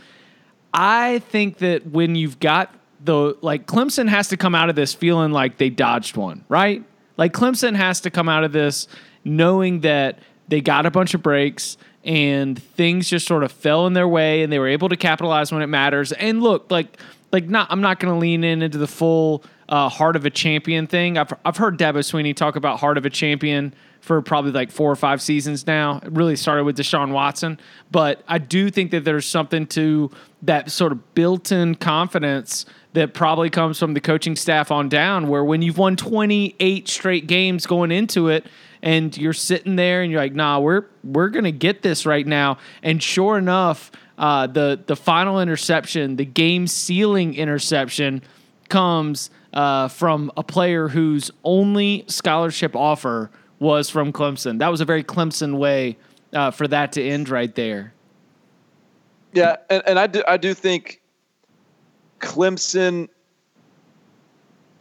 I 0.74 1.20
think 1.30 1.58
that 1.60 1.88
when 1.88 2.16
you've 2.16 2.40
got 2.40 2.74
the 3.04 3.38
like 3.42 3.66
Clemson 3.66 4.08
has 4.08 4.28
to 4.30 4.38
come 4.38 4.56
out 4.56 4.70
of 4.70 4.76
this 4.76 4.94
feeling 4.94 5.32
like 5.32 5.58
they 5.58 5.70
dodged 5.70 6.18
one, 6.18 6.44
right? 6.50 6.84
Like 7.18 7.34
Clemson 7.34 7.76
has 7.76 8.02
to 8.02 8.10
come 8.10 8.30
out 8.30 8.44
of 8.44 8.52
this 8.52 8.88
knowing 9.24 9.82
that 9.82 10.20
they 10.48 10.62
got 10.62 10.86
a 10.86 10.92
bunch 10.92 11.14
of 11.14 11.22
breaks 11.22 11.78
and 12.04 12.62
things 12.62 13.10
just 13.10 13.28
sort 13.28 13.44
of 13.44 13.52
fell 13.52 13.88
in 13.88 13.94
their 13.94 14.08
way 14.08 14.42
and 14.42 14.52
they 14.52 14.60
were 14.60 14.68
able 14.68 14.90
to 14.90 14.98
capitalize 14.98 15.52
when 15.52 15.62
it 15.62 15.68
matters. 15.68 16.12
And 16.14 16.42
look, 16.42 16.70
like 16.72 16.98
like 17.32 17.48
not 17.48 17.68
I'm 17.72 17.82
not 17.82 18.00
going 18.00 18.14
to 18.14 18.20
lean 18.20 18.44
in 18.44 18.62
into 18.62 18.78
the 18.78 18.88
full 18.88 19.44
uh, 19.68 19.90
heart 19.90 20.16
of 20.16 20.26
a 20.26 20.30
champion 20.30 20.88
thing. 20.88 21.18
I've 21.18 21.34
I've 21.46 21.58
heard 21.58 21.78
Dabo 21.78 22.00
Swinney 22.00 22.36
talk 22.36 22.56
about 22.56 22.80
heart 22.80 22.98
of 22.98 23.06
a 23.06 23.10
champion 23.10 23.74
for 24.00 24.22
probably 24.22 24.52
like 24.52 24.72
four 24.72 24.92
or 24.92 24.96
five 24.96 25.22
seasons 25.22 25.68
now. 25.68 26.00
It 26.04 26.12
really 26.12 26.36
started 26.36 26.64
with 26.64 26.78
Deshaun 26.78 27.12
Watson, 27.12 27.60
but 27.92 28.24
I 28.28 28.38
do 28.38 28.70
think 28.70 28.92
that 28.92 29.04
there's 29.04 29.26
something 29.26 29.68
to 29.68 30.10
that 30.42 30.72
sort 30.72 30.92
of 30.92 31.14
built-in 31.14 31.76
confidence 31.76 32.66
that 32.94 33.14
probably 33.14 33.50
comes 33.50 33.78
from 33.78 33.94
the 33.94 34.02
coaching 34.02 34.36
staff 34.36 34.72
on 34.72 34.90
down 34.90 35.28
where 35.28 35.44
when 35.44 35.62
you've 35.62 35.78
won 35.78 35.96
28 35.96 36.88
straight 36.88 37.28
games 37.28 37.66
going 37.68 37.92
into 37.92 38.30
it 38.30 38.48
and 38.82 39.16
you're 39.18 39.34
sitting 39.34 39.76
there 39.76 40.02
and 40.02 40.12
you're 40.12 40.22
like, 40.22 40.34
"Nah, 40.34 40.60
we're 40.60 40.86
we're 41.04 41.30
going 41.30 41.44
to 41.44 41.52
get 41.52 41.82
this 41.82 42.06
right 42.06 42.26
now." 42.26 42.58
And 42.82 43.04
sure 43.04 43.38
enough, 43.38 43.92
uh, 44.18 44.48
the 44.48 44.82
the 44.86 44.96
final 44.96 45.42
interception, 45.42 46.16
the 46.16 46.26
game 46.26 46.66
sealing 46.68 47.36
interception 47.36 48.24
comes 48.70 49.30
uh, 49.54 49.88
from 49.88 50.32
a 50.38 50.44
player 50.44 50.88
whose 50.88 51.32
only 51.44 52.06
scholarship 52.08 52.76
offer 52.76 53.32
was 53.60 53.90
from 53.90 54.12
Clemson. 54.12 54.60
That 54.60 54.70
was 54.70 54.82
a 54.82 54.86
very 54.86 55.04
Clemson 55.04 55.58
way 55.58 55.98
uh, 56.34 56.52
for 56.52 56.68
that 56.68 56.94
to 56.94 57.04
end 57.04 57.30
right 57.30 57.54
there. 57.54 57.94
Yeah, 59.34 59.58
and, 59.70 59.84
and 59.86 60.00
I 60.00 60.08
do 60.08 60.24
I 60.28 60.38
do 60.38 60.54
think 60.54 61.02
Clemson. 62.20 63.10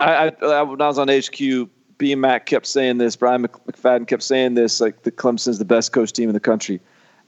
I, 0.01 0.33
I, 0.43 0.63
when 0.63 0.81
I 0.81 0.87
was 0.87 0.99
on 0.99 1.09
HQ, 1.09 1.69
B 1.99 2.15
Mac 2.15 2.47
kept 2.47 2.67
saying 2.67 2.99
this. 2.99 3.17
Brian 3.17 3.47
McFadden 3.47 4.07
kept 4.07 4.23
saying 4.23 4.55
this. 4.55 4.81
Like 4.81 5.03
the 5.03 5.11
Clemson's 5.11 5.59
the 5.59 5.65
best 5.65 5.93
coach 5.93 6.13
team 6.13 6.29
in 6.29 6.35
the 6.35 6.41
country. 6.41 6.81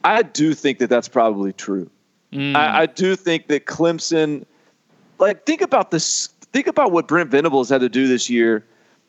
I 0.04 0.23
do 0.23 0.54
think 0.54 0.78
that 0.78 0.88
that's 0.88 1.09
probably 1.09 1.52
true. 1.52 1.90
Mm. 2.33 2.57
I, 2.57 2.83
I 2.83 2.87
do 2.87 3.16
think 3.16 3.49
that 3.49 3.66
Clemson. 3.66 4.45
Like 5.19 5.45
think 5.45 5.61
about 5.61 5.90
this. 5.90 6.28
Think 6.52 6.66
about 6.66 6.92
what 6.92 7.07
Brent 7.07 7.30
Venables 7.30 7.69
had 7.69 7.80
to 7.83 7.88
do 7.88 8.09
this 8.09 8.30
year, 8.30 8.64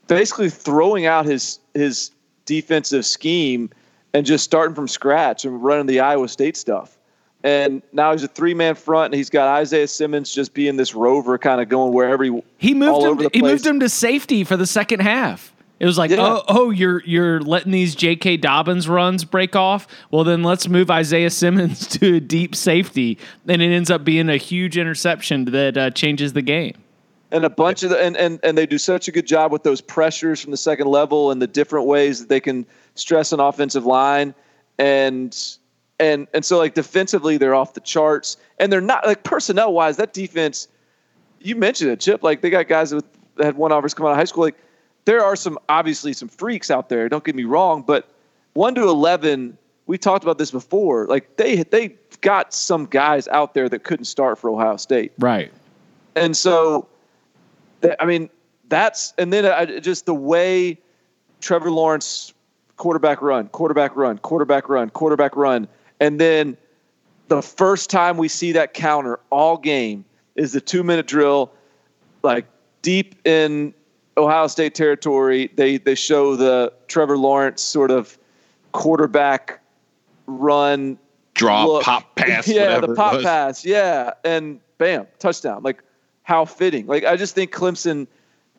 basically 0.08 0.50
throwing 0.50 1.06
out 1.06 1.26
his 1.26 1.60
his 1.74 2.12
defensive 2.46 3.06
scheme 3.06 3.70
and 4.14 4.26
just 4.26 4.44
starting 4.44 4.76
from 4.76 4.88
scratch 4.88 5.46
and 5.46 5.64
running 5.64 5.86
the 5.86 6.00
Iowa 6.00 6.28
State 6.28 6.58
stuff. 6.58 6.98
And 7.44 7.82
now 7.92 8.12
he's 8.12 8.24
a 8.24 8.28
three 8.28 8.54
man 8.54 8.76
front, 8.76 9.06
and 9.06 9.16
he's 9.16 9.30
got 9.30 9.48
Isaiah 9.48 9.88
Simmons 9.88 10.32
just 10.32 10.54
being 10.54 10.78
this 10.78 10.94
rover, 10.94 11.38
kind 11.38 11.60
of 11.60 11.70
going 11.70 11.92
wherever 11.92 12.24
he 12.24 12.44
he 12.58 12.74
moved 12.76 13.22
him. 13.22 13.30
he 13.34 13.42
moved 13.42 13.66
him 13.66 13.80
to 13.80 13.90
safety 13.90 14.44
for 14.44 14.58
the 14.58 14.68
second 14.68 15.00
half. 15.00 15.52
It 15.80 15.88
was 15.88 15.98
like, 15.98 16.12
yeah. 16.12 16.18
oh, 16.20 16.44
oh, 16.48 16.70
you're 16.70 17.02
you're 17.04 17.42
letting 17.42 17.72
these 17.72 17.96
J.K. 17.96 18.38
Dobbins 18.38 18.88
runs 18.88 19.26
break 19.26 19.56
off. 19.56 19.88
Well, 20.12 20.24
then 20.24 20.44
let's 20.44 20.68
move 20.68 20.92
Isaiah 20.92 21.32
Simmons 21.32 21.88
to 21.98 22.18
a 22.18 22.20
deep 22.20 22.54
safety, 22.54 23.18
and 23.48 23.64
it 23.64 23.74
ends 23.74 23.90
up 23.90 24.04
being 24.04 24.30
a 24.30 24.38
huge 24.38 24.78
interception 24.78 25.46
that 25.46 25.78
uh, 25.78 25.90
changes 25.90 26.34
the 26.34 26.44
game 26.44 26.76
and 27.32 27.46
a 27.46 27.50
bunch 27.50 27.84
of 27.84 27.90
the 27.90 28.02
and, 28.02 28.18
and 28.18 28.40
and 28.44 28.58
they 28.58 28.66
do 28.66 28.78
such 28.78 29.08
a 29.08 29.12
good 29.12 29.26
job 29.26 29.52
with 29.52 29.64
those 29.64 29.82
pressures 29.82 30.42
from 30.42 30.52
the 30.52 30.58
second 30.58 30.88
level 30.88 31.32
and 31.32 31.42
the 31.42 31.48
different 31.48 31.88
ways 31.88 32.20
that 32.20 32.30
they 32.30 32.40
can 32.40 32.66
stress 32.96 33.32
an 33.32 33.40
offensive 33.40 33.86
line. 33.86 34.34
And 34.78 35.38
and 36.00 36.28
and 36.34 36.44
so 36.44 36.58
like 36.58 36.74
defensively 36.74 37.38
they're 37.38 37.56
off 37.56 37.74
the 37.74 37.82
charts. 37.82 38.38
And 38.60 38.72
they're 38.72 38.82
not 38.82 39.06
like 39.06 39.24
personnel 39.24 39.74
wise 39.74 39.98
that 39.98 40.14
defense 40.14 40.68
you 41.40 41.56
mentioned 41.56 41.90
it 41.90 42.00
chip 42.00 42.22
like 42.22 42.42
they 42.42 42.50
got 42.50 42.68
guys 42.68 42.94
with 42.94 43.06
that 43.38 43.46
had 43.46 43.58
one 43.58 43.72
offers 43.72 43.94
come 43.94 44.06
out 44.06 44.12
of 44.12 44.18
high 44.18 44.26
school. 44.26 44.44
Like 44.44 44.58
there 45.06 45.24
are 45.24 45.36
some 45.36 45.58
obviously 45.70 46.14
some 46.14 46.28
freaks 46.28 46.70
out 46.70 46.90
there 46.90 47.10
don't 47.10 47.24
get 47.24 47.36
me 47.36 47.44
wrong 47.44 47.82
but 47.82 48.10
1 48.54 48.76
to 48.76 48.84
11 48.84 49.58
we 49.88 49.98
talked 49.98 50.24
about 50.24 50.38
this 50.38 50.52
before 50.52 51.08
like 51.08 51.38
they 51.38 51.64
they 51.64 51.96
got 52.22 52.54
some 52.54 52.86
guys 52.86 53.28
out 53.30 53.54
there 53.54 53.68
that 53.68 53.84
couldn't 53.84 54.06
start 54.06 54.38
for 54.38 54.50
Ohio 54.50 54.78
State. 54.78 55.12
Right. 55.20 55.52
And 56.16 56.38
so 56.38 56.88
I 58.00 58.06
mean, 58.06 58.30
that's 58.70 59.14
and 59.18 59.32
then 59.32 59.46
I, 59.46 59.80
just 59.80 60.06
the 60.06 60.14
way 60.14 60.78
Trevor 61.42 61.72
Lawrence 61.72 62.34
quarterback 62.78 63.22
run, 63.22 63.48
quarterback 63.50 63.96
run, 63.96 64.18
quarterback 64.20 64.70
run, 64.70 64.90
quarterback 64.90 65.36
run, 65.36 65.68
and 66.00 66.20
then 66.20 66.58
the 67.28 67.42
first 67.42 67.90
time 67.90 68.18
we 68.18 68.28
see 68.28 68.52
that 68.52 68.74
counter 68.74 69.20
all 69.30 69.58
game 69.58 70.04
is 70.36 70.54
the 70.54 70.62
two 70.62 70.84
minute 70.84 71.08
drill, 71.08 71.52
like 72.24 72.46
deep 72.82 73.16
in 73.26 73.74
Ohio 74.18 74.48
State 74.48 74.76
territory. 74.76 75.50
They 75.56 75.78
they 75.78 75.96
show 75.96 76.36
the 76.36 76.74
Trevor 76.88 77.18
Lawrence 77.18 77.62
sort 77.62 77.92
of 77.92 78.18
quarterback 78.72 79.60
run 80.28 80.98
draw 81.34 81.66
look. 81.66 81.84
pop 81.84 82.16
pass. 82.16 82.48
Yeah, 82.52 82.80
the 82.80 82.94
pop 82.94 83.22
pass. 83.22 83.66
Yeah, 83.66 84.14
and 84.24 84.60
bam, 84.78 85.08
touchdown. 85.20 85.64
Like 85.64 85.84
how 86.24 86.46
fitting. 86.46 86.88
Like 86.88 87.04
I 87.04 87.16
just 87.16 87.36
think 87.36 87.51
Clemson 87.51 88.08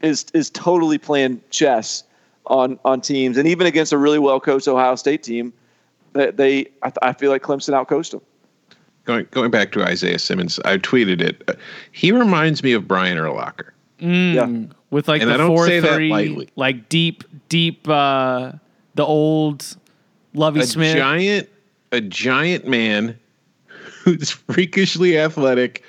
is 0.03 0.27
is 0.35 0.51
totally 0.51 0.99
playing 0.99 1.41
chess 1.51 2.05
on 2.47 2.79
on 2.85 3.01
teams, 3.01 3.37
and 3.37 3.49
even 3.49 3.67
against 3.67 3.93
a 3.93 3.99
really 3.99 4.19
well 4.19 4.41
coached 4.41 4.69
Ohio 4.69 4.97
State 4.97 5.23
team, 5.23 5.53
that 6.13 6.37
they, 6.37 6.67
I, 6.83 6.93
I, 7.03 7.13
feel 7.13 7.31
like 7.31 7.43
Clemson 7.43 7.71
outcoached 7.71 8.11
them. 8.11 8.21
Going 9.05 9.27
going 9.31 9.51
back 9.51 9.73
to 9.73 9.83
Isaiah 9.83 10.19
Simmons, 10.19 10.61
I 10.65 10.79
tweeted 10.79 11.21
it. 11.21 11.43
Uh, 11.49 11.55
he 11.91 12.13
reminds 12.13 12.63
me 12.63 12.73
of 12.73 12.87
Brian 12.87 13.19
Urlacher. 13.19 13.71
Mm, 14.01 14.35
yeah, 14.35 14.75
with 14.91 15.09
like 15.09 15.23
and 15.23 15.31
the 15.31 15.47
four 15.47 15.67
three, 15.67 16.49
like 16.57 16.89
deep 16.89 17.25
deep, 17.49 17.89
uh, 17.89 18.53
the 18.95 19.05
old 19.05 19.77
Lovie 20.35 20.61
a 20.61 20.67
Smith, 20.67 20.97
giant 20.97 21.49
a 21.91 22.01
giant 22.01 22.67
man 22.67 23.19
who's 24.05 24.31
freakishly 24.51 25.19
athletic 25.19 25.83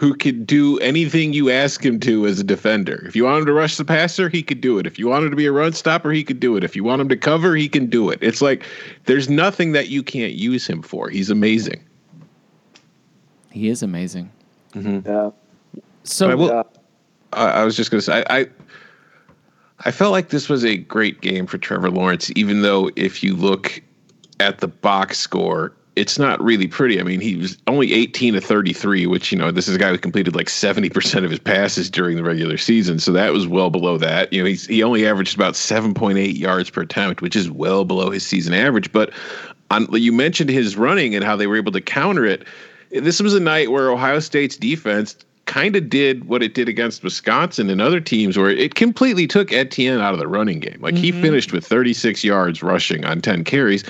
who 0.00 0.14
could 0.14 0.46
do 0.46 0.78
anything 0.78 1.34
you 1.34 1.50
ask 1.50 1.84
him 1.84 2.00
to 2.00 2.26
as 2.26 2.40
a 2.40 2.44
defender. 2.44 3.04
If 3.06 3.14
you 3.14 3.24
want 3.24 3.40
him 3.40 3.44
to 3.44 3.52
rush 3.52 3.76
the 3.76 3.84
passer, 3.84 4.30
he 4.30 4.42
could 4.42 4.62
do 4.62 4.78
it. 4.78 4.86
If 4.86 4.98
you 4.98 5.06
want 5.06 5.24
him 5.24 5.30
to 5.30 5.36
be 5.36 5.44
a 5.44 5.52
run 5.52 5.74
stopper, 5.74 6.10
he 6.10 6.24
could 6.24 6.40
do 6.40 6.56
it. 6.56 6.64
If 6.64 6.74
you 6.74 6.82
want 6.82 7.02
him 7.02 7.10
to 7.10 7.18
cover, 7.18 7.54
he 7.54 7.68
can 7.68 7.84
do 7.84 8.08
it. 8.08 8.18
It's 8.22 8.40
like 8.40 8.64
there's 9.04 9.28
nothing 9.28 9.72
that 9.72 9.90
you 9.90 10.02
can't 10.02 10.32
use 10.32 10.66
him 10.66 10.80
for. 10.80 11.10
He's 11.10 11.28
amazing. 11.28 11.84
He 13.50 13.68
is 13.68 13.82
amazing. 13.82 14.32
Mm-hmm. 14.72 15.06
Yeah. 15.06 15.32
So 16.04 16.30
I, 16.30 16.34
will, 16.34 16.48
yeah. 16.48 16.62
I 17.34 17.64
was 17.64 17.76
just 17.76 17.90
going 17.90 17.98
to 17.98 18.02
say 18.02 18.24
I, 18.30 18.38
I 18.38 18.46
I 19.80 19.90
felt 19.90 20.12
like 20.12 20.30
this 20.30 20.48
was 20.48 20.64
a 20.64 20.78
great 20.78 21.20
game 21.20 21.46
for 21.46 21.58
Trevor 21.58 21.90
Lawrence, 21.90 22.32
even 22.36 22.62
though 22.62 22.90
if 22.96 23.22
you 23.22 23.36
look 23.36 23.82
at 24.38 24.60
the 24.60 24.68
box 24.68 25.18
score, 25.18 25.74
it's 25.96 26.18
not 26.18 26.42
really 26.42 26.66
pretty. 26.66 27.00
I 27.00 27.02
mean, 27.02 27.20
he 27.20 27.36
was 27.36 27.58
only 27.66 27.92
18 27.92 28.34
to 28.34 28.40
33, 28.40 29.06
which, 29.06 29.32
you 29.32 29.38
know, 29.38 29.50
this 29.50 29.68
is 29.68 29.74
a 29.74 29.78
guy 29.78 29.90
who 29.90 29.98
completed 29.98 30.34
like 30.34 30.46
70% 30.46 31.24
of 31.24 31.30
his 31.30 31.40
passes 31.40 31.90
during 31.90 32.16
the 32.16 32.22
regular 32.22 32.56
season. 32.56 32.98
So 32.98 33.12
that 33.12 33.32
was 33.32 33.46
well 33.46 33.70
below 33.70 33.98
that. 33.98 34.32
You 34.32 34.42
know, 34.42 34.48
he's, 34.48 34.66
he 34.66 34.82
only 34.82 35.06
averaged 35.06 35.34
about 35.34 35.54
7.8 35.54 36.38
yards 36.38 36.70
per 36.70 36.82
attempt, 36.82 37.22
which 37.22 37.36
is 37.36 37.50
well 37.50 37.84
below 37.84 38.10
his 38.10 38.24
season 38.24 38.54
average. 38.54 38.92
But 38.92 39.10
on, 39.70 39.88
you 39.92 40.12
mentioned 40.12 40.50
his 40.50 40.76
running 40.76 41.14
and 41.14 41.24
how 41.24 41.36
they 41.36 41.46
were 41.46 41.56
able 41.56 41.72
to 41.72 41.80
counter 41.80 42.24
it. 42.24 42.44
This 42.90 43.20
was 43.20 43.34
a 43.34 43.40
night 43.40 43.70
where 43.70 43.90
Ohio 43.90 44.20
State's 44.20 44.56
defense 44.56 45.16
kind 45.46 45.74
of 45.74 45.90
did 45.90 46.26
what 46.26 46.42
it 46.42 46.54
did 46.54 46.68
against 46.68 47.02
Wisconsin 47.02 47.70
and 47.70 47.80
other 47.80 48.00
teams 48.00 48.38
where 48.38 48.50
it 48.50 48.76
completely 48.76 49.26
took 49.26 49.52
Etienne 49.52 50.00
out 50.00 50.12
of 50.12 50.20
the 50.20 50.28
running 50.28 50.60
game. 50.60 50.78
Like 50.80 50.94
mm-hmm. 50.94 51.02
he 51.02 51.12
finished 51.12 51.52
with 51.52 51.66
36 51.66 52.22
yards 52.22 52.62
rushing 52.62 53.04
on 53.04 53.20
10 53.20 53.42
carries. 53.44 53.84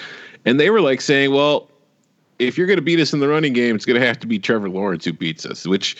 And 0.46 0.58
they 0.58 0.70
were 0.70 0.80
like 0.80 1.02
saying, 1.02 1.32
well, 1.32 1.69
if 2.40 2.56
you're 2.56 2.66
going 2.66 2.78
to 2.78 2.82
beat 2.82 2.98
us 2.98 3.12
in 3.12 3.20
the 3.20 3.28
running 3.28 3.52
game, 3.52 3.76
it's 3.76 3.84
going 3.84 4.00
to 4.00 4.06
have 4.06 4.18
to 4.20 4.26
be 4.26 4.38
Trevor 4.38 4.68
Lawrence 4.68 5.04
who 5.04 5.12
beats 5.12 5.44
us, 5.46 5.66
which 5.66 5.96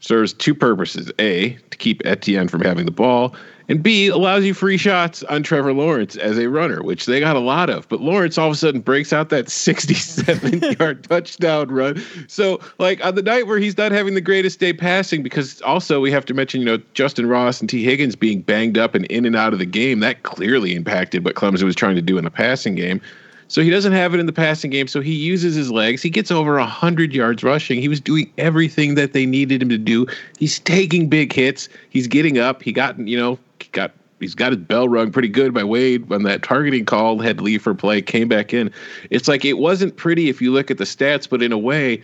serves 0.00 0.32
two 0.32 0.54
purposes: 0.54 1.10
a, 1.18 1.50
to 1.70 1.78
keep 1.78 2.04
Etienne 2.04 2.48
from 2.48 2.60
having 2.60 2.84
the 2.84 2.92
ball, 2.92 3.34
and 3.68 3.82
B 3.82 4.08
allows 4.08 4.44
you 4.44 4.54
free 4.54 4.76
shots 4.76 5.22
on 5.24 5.42
Trevor 5.42 5.72
Lawrence 5.72 6.16
as 6.16 6.38
a 6.38 6.48
runner, 6.48 6.82
which 6.82 7.06
they 7.06 7.18
got 7.18 7.34
a 7.34 7.40
lot 7.40 7.68
of. 7.68 7.88
But 7.88 8.00
Lawrence 8.00 8.38
all 8.38 8.48
of 8.48 8.52
a 8.52 8.56
sudden 8.56 8.80
breaks 8.80 9.12
out 9.12 9.30
that 9.30 9.48
67 9.50 10.76
yard 10.78 11.04
touchdown 11.08 11.68
run. 11.68 12.02
So, 12.28 12.60
like 12.78 13.04
on 13.04 13.14
the 13.14 13.22
night 13.22 13.46
where 13.46 13.58
he's 13.58 13.76
not 13.76 13.92
having 13.92 14.14
the 14.14 14.20
greatest 14.20 14.60
day 14.60 14.72
passing, 14.72 15.22
because 15.22 15.60
also 15.62 16.00
we 16.00 16.10
have 16.12 16.24
to 16.26 16.34
mention, 16.34 16.60
you 16.60 16.66
know, 16.66 16.78
Justyn 16.94 17.28
Ross 17.28 17.60
and 17.60 17.68
Tee 17.68 17.84
Higgins 17.84 18.16
being 18.16 18.42
banged 18.42 18.78
up 18.78 18.94
and 18.94 19.04
in 19.06 19.24
and 19.24 19.36
out 19.36 19.52
of 19.52 19.58
the 19.58 19.66
game, 19.66 20.00
that 20.00 20.22
clearly 20.22 20.74
impacted 20.74 21.24
what 21.24 21.34
Clemson 21.34 21.64
was 21.64 21.74
trying 21.74 21.96
to 21.96 22.02
do 22.02 22.18
in 22.18 22.24
the 22.24 22.30
passing 22.30 22.74
game. 22.74 23.00
So 23.48 23.62
he 23.62 23.70
doesn't 23.70 23.92
have 23.92 24.12
it 24.14 24.20
in 24.20 24.26
the 24.26 24.32
passing 24.32 24.70
game. 24.70 24.88
So 24.88 25.00
he 25.00 25.12
uses 25.12 25.54
his 25.54 25.70
legs. 25.70 26.02
He 26.02 26.10
gets 26.10 26.30
over 26.30 26.56
100 26.56 27.14
yards 27.14 27.44
rushing. 27.44 27.80
He 27.80 27.88
was 27.88 28.00
doing 28.00 28.32
everything 28.38 28.96
that 28.96 29.12
they 29.12 29.26
needed 29.26 29.62
him 29.62 29.68
to 29.68 29.78
do. 29.78 30.06
He's 30.38 30.58
taking 30.58 31.08
big 31.08 31.32
hits. 31.32 31.68
He's 31.90 32.06
getting 32.06 32.38
up. 32.38 32.62
He 32.62 32.72
got, 32.72 32.98
you 32.98 33.16
know, 33.16 33.38
he 33.60 33.68
got 33.72 33.92
he's 34.20 34.34
got 34.34 34.52
his 34.52 34.60
bell 34.60 34.88
rung 34.88 35.12
pretty 35.12 35.28
good 35.28 35.52
by 35.52 35.62
Wade 35.62 36.08
when 36.08 36.22
that 36.24 36.42
targeting 36.42 36.84
call 36.84 37.18
had 37.18 37.40
leave 37.40 37.62
for 37.62 37.74
play, 37.74 38.02
came 38.02 38.28
back 38.28 38.52
in. 38.52 38.70
It's 39.10 39.28
like 39.28 39.44
it 39.44 39.54
wasn't 39.54 39.96
pretty 39.96 40.28
if 40.28 40.40
you 40.40 40.52
look 40.52 40.70
at 40.70 40.78
the 40.78 40.84
stats, 40.84 41.28
but 41.28 41.42
in 41.42 41.52
a 41.52 41.58
way, 41.58 42.02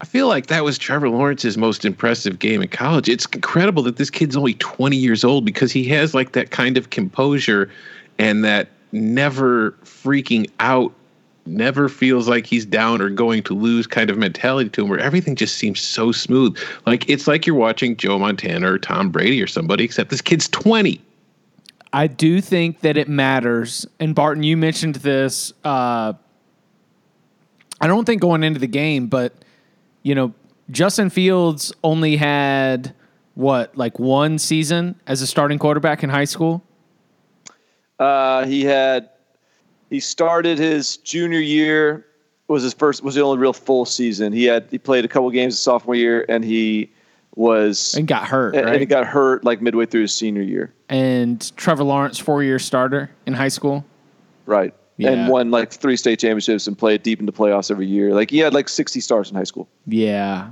I 0.00 0.06
feel 0.06 0.28
like 0.28 0.46
that 0.46 0.64
was 0.64 0.78
Trevor 0.78 1.10
Lawrence's 1.10 1.58
most 1.58 1.84
impressive 1.84 2.38
game 2.38 2.62
in 2.62 2.68
college. 2.68 3.08
It's 3.08 3.26
incredible 3.26 3.82
that 3.82 3.96
this 3.96 4.08
kid's 4.08 4.36
only 4.36 4.54
20 4.54 4.96
years 4.96 5.24
old 5.24 5.44
because 5.44 5.72
he 5.72 5.84
has 5.88 6.14
like 6.14 6.32
that 6.32 6.50
kind 6.50 6.78
of 6.78 6.88
composure 6.88 7.70
and 8.18 8.42
that 8.44 8.68
never 8.92 9.72
freaking 9.84 10.50
out, 10.60 10.92
never 11.46 11.88
feels 11.88 12.28
like 12.28 12.46
he's 12.46 12.64
down 12.64 13.00
or 13.00 13.08
going 13.10 13.42
to 13.44 13.54
lose 13.54 13.86
kind 13.86 14.10
of 14.10 14.18
mentality 14.18 14.70
to 14.70 14.82
him 14.82 14.88
where 14.88 14.98
everything 14.98 15.36
just 15.36 15.56
seems 15.56 15.80
so 15.80 16.12
smooth. 16.12 16.56
Like 16.86 17.08
it's 17.08 17.26
like 17.26 17.46
you're 17.46 17.56
watching 17.56 17.96
Joe 17.96 18.18
Montana 18.18 18.72
or 18.72 18.78
Tom 18.78 19.10
Brady 19.10 19.42
or 19.42 19.46
somebody, 19.46 19.84
except 19.84 20.10
this 20.10 20.20
kid's 20.20 20.48
20. 20.48 21.00
I 21.92 22.06
do 22.06 22.40
think 22.40 22.80
that 22.80 22.96
it 22.96 23.08
matters. 23.08 23.86
And 23.98 24.14
Barton, 24.14 24.42
you 24.42 24.56
mentioned 24.56 24.96
this. 24.96 25.52
Uh, 25.64 26.12
I 27.80 27.86
don't 27.86 28.04
think 28.04 28.20
going 28.20 28.44
into 28.44 28.60
the 28.60 28.66
game, 28.66 29.06
but 29.08 29.32
you 30.02 30.14
know, 30.14 30.32
Justin 30.70 31.10
Fields 31.10 31.72
only 31.82 32.16
had 32.16 32.94
what, 33.34 33.76
like 33.76 33.98
one 33.98 34.38
season 34.38 34.94
as 35.06 35.22
a 35.22 35.26
starting 35.26 35.58
quarterback 35.58 36.02
in 36.02 36.10
high 36.10 36.24
school. 36.24 36.62
Uh, 38.00 38.46
he 38.46 38.64
had 38.64 39.10
he 39.90 40.00
started 40.00 40.58
his 40.58 40.96
junior 40.96 41.38
year 41.38 42.06
was 42.48 42.62
his 42.62 42.74
first 42.74 43.04
was 43.04 43.14
the 43.14 43.20
only 43.20 43.38
real 43.38 43.52
full 43.52 43.84
season. 43.84 44.32
He 44.32 44.44
had 44.44 44.66
he 44.70 44.78
played 44.78 45.04
a 45.04 45.08
couple 45.08 45.30
games 45.30 45.54
his 45.54 45.62
sophomore 45.62 45.94
year 45.94 46.24
and 46.28 46.42
he 46.42 46.90
was 47.36 47.94
and 47.94 48.08
got 48.08 48.26
hurt, 48.26 48.56
and, 48.56 48.64
right? 48.64 48.72
and 48.72 48.80
he 48.80 48.86
got 48.86 49.06
hurt 49.06 49.44
like 49.44 49.60
midway 49.60 49.86
through 49.86 50.02
his 50.02 50.14
senior 50.14 50.42
year. 50.42 50.72
and 50.88 51.56
Trevor 51.56 51.84
Lawrence, 51.84 52.18
four 52.18 52.42
year 52.42 52.58
starter 52.58 53.10
in 53.26 53.34
high 53.34 53.48
school. 53.48 53.84
Right. 54.46 54.74
Yeah. 54.96 55.10
And 55.10 55.28
won 55.30 55.50
like 55.50 55.70
three 55.70 55.96
state 55.96 56.18
championships 56.18 56.66
and 56.66 56.76
played 56.76 57.02
deep 57.02 57.20
into 57.20 57.32
playoffs 57.32 57.70
every 57.70 57.86
year. 57.86 58.12
Like 58.12 58.30
he 58.30 58.38
had 58.38 58.52
like 58.52 58.68
60 58.68 59.00
stars 59.00 59.30
in 59.30 59.36
high 59.36 59.44
school. 59.44 59.68
Yeah, 59.86 60.50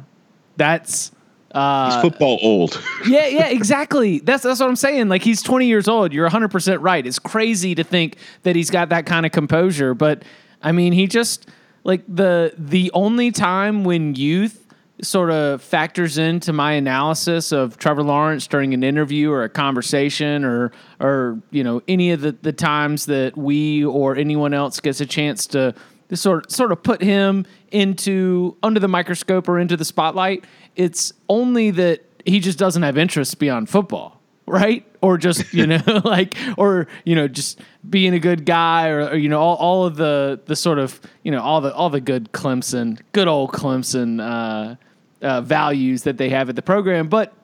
that's 0.57 1.13
uh, 1.53 1.91
He's 1.93 2.03
football 2.03 2.39
old. 2.43 2.83
yeah, 3.09 3.27
yeah, 3.27 3.49
exactly. 3.49 4.19
That's 4.19 4.43
that's 4.43 4.61
what 4.61 4.69
I'm 4.69 4.77
saying. 4.77 5.09
Like 5.09 5.23
he's 5.23 5.43
20 5.43 5.67
years 5.67 5.89
old. 5.89 6.13
You're 6.13 6.25
100 6.25 6.51
percent 6.51 6.81
right. 6.83 7.07
It's 7.07 7.19
crazy 7.19 7.75
to 7.75 7.85
think 7.85 8.17
that 8.43 8.55
he's 8.55 8.71
got 8.71 8.91
that 8.91 9.07
kind 9.07 9.25
of 9.25 9.33
composure, 9.33 9.95
but 9.95 10.23
I 10.63 10.73
mean, 10.73 10.93
he 10.93 11.07
just 11.07 11.49
like 11.85 12.03
the 12.09 12.53
the 12.59 12.91
only 12.93 13.31
time 13.31 13.85
when 13.85 14.15
youth 14.15 14.67
sort 15.01 15.31
of 15.31 15.63
factors 15.63 16.19
into 16.19 16.53
my 16.53 16.73
analysis 16.73 17.53
of 17.53 17.79
Trevor 17.79 18.03
Lawrence 18.03 18.47
during 18.47 18.75
an 18.75 18.83
interview 18.83 19.31
or 19.31 19.45
a 19.45 19.49
conversation 19.49 20.45
or 20.45 20.73
or 21.01 21.41
you 21.51 21.63
know 21.63 21.83
any 21.89 22.11
of 22.11 22.21
the 22.21 22.33
the 22.33 22.53
times 22.53 23.07
that 23.07 23.37
we 23.37 23.85
or 23.85 24.17
anyone 24.17 24.53
else 24.53 24.81
gets 24.81 25.01
a 25.01 25.07
chance 25.07 25.47
to 25.49 25.75
to 26.09 26.17
sort 26.17 26.51
sort 26.51 26.73
of 26.73 26.83
put 26.83 27.03
him 27.03 27.47
into 27.71 28.57
under 28.63 28.81
the 28.81 28.89
microscope 28.89 29.49
or 29.49 29.59
into 29.59 29.77
the 29.77 29.85
spotlight. 29.85 30.45
It's 30.79 31.13
only 31.29 31.71
that 31.73 32.05
he 32.25 32.41
just 32.41 32.59
doesn't 32.59 32.83
have 32.83 32.97
interest 32.97 33.39
beyond 33.39 33.69
football, 33.69 34.21
right? 34.47 34.87
Or 35.03 35.19
just 35.19 35.53
you 35.53 35.67
know 35.67 35.83
like 36.05 36.35
or 36.57 36.89
you 37.05 37.15
know 37.15 37.29
just 37.29 37.61
being 37.89 38.15
a 38.15 38.19
good 38.19 38.47
guy 38.47 38.89
or, 38.89 39.09
or 39.09 39.17
you 39.17 39.29
know 39.29 39.41
all, 39.41 39.57
all 39.57 39.85
of 39.85 39.97
the 39.97 40.41
the 40.47 40.57
sort 40.57 40.79
of 40.79 41.01
you 41.23 41.31
know 41.31 41.43
all 41.43 41.61
the 41.61 41.75
all 41.75 41.91
the 41.91 42.01
good 42.01 42.33
Clemson, 42.33 42.99
good 43.13 43.29
old 43.29 43.51
Clemson 43.51 44.21
uh, 44.21 44.77
uh, 45.21 45.41
values 45.43 46.05
that 46.05 46.17
they 46.17 46.31
have 46.31 46.49
at 46.49 46.57
the 46.57 46.63
program, 46.63 47.09
but 47.09 47.35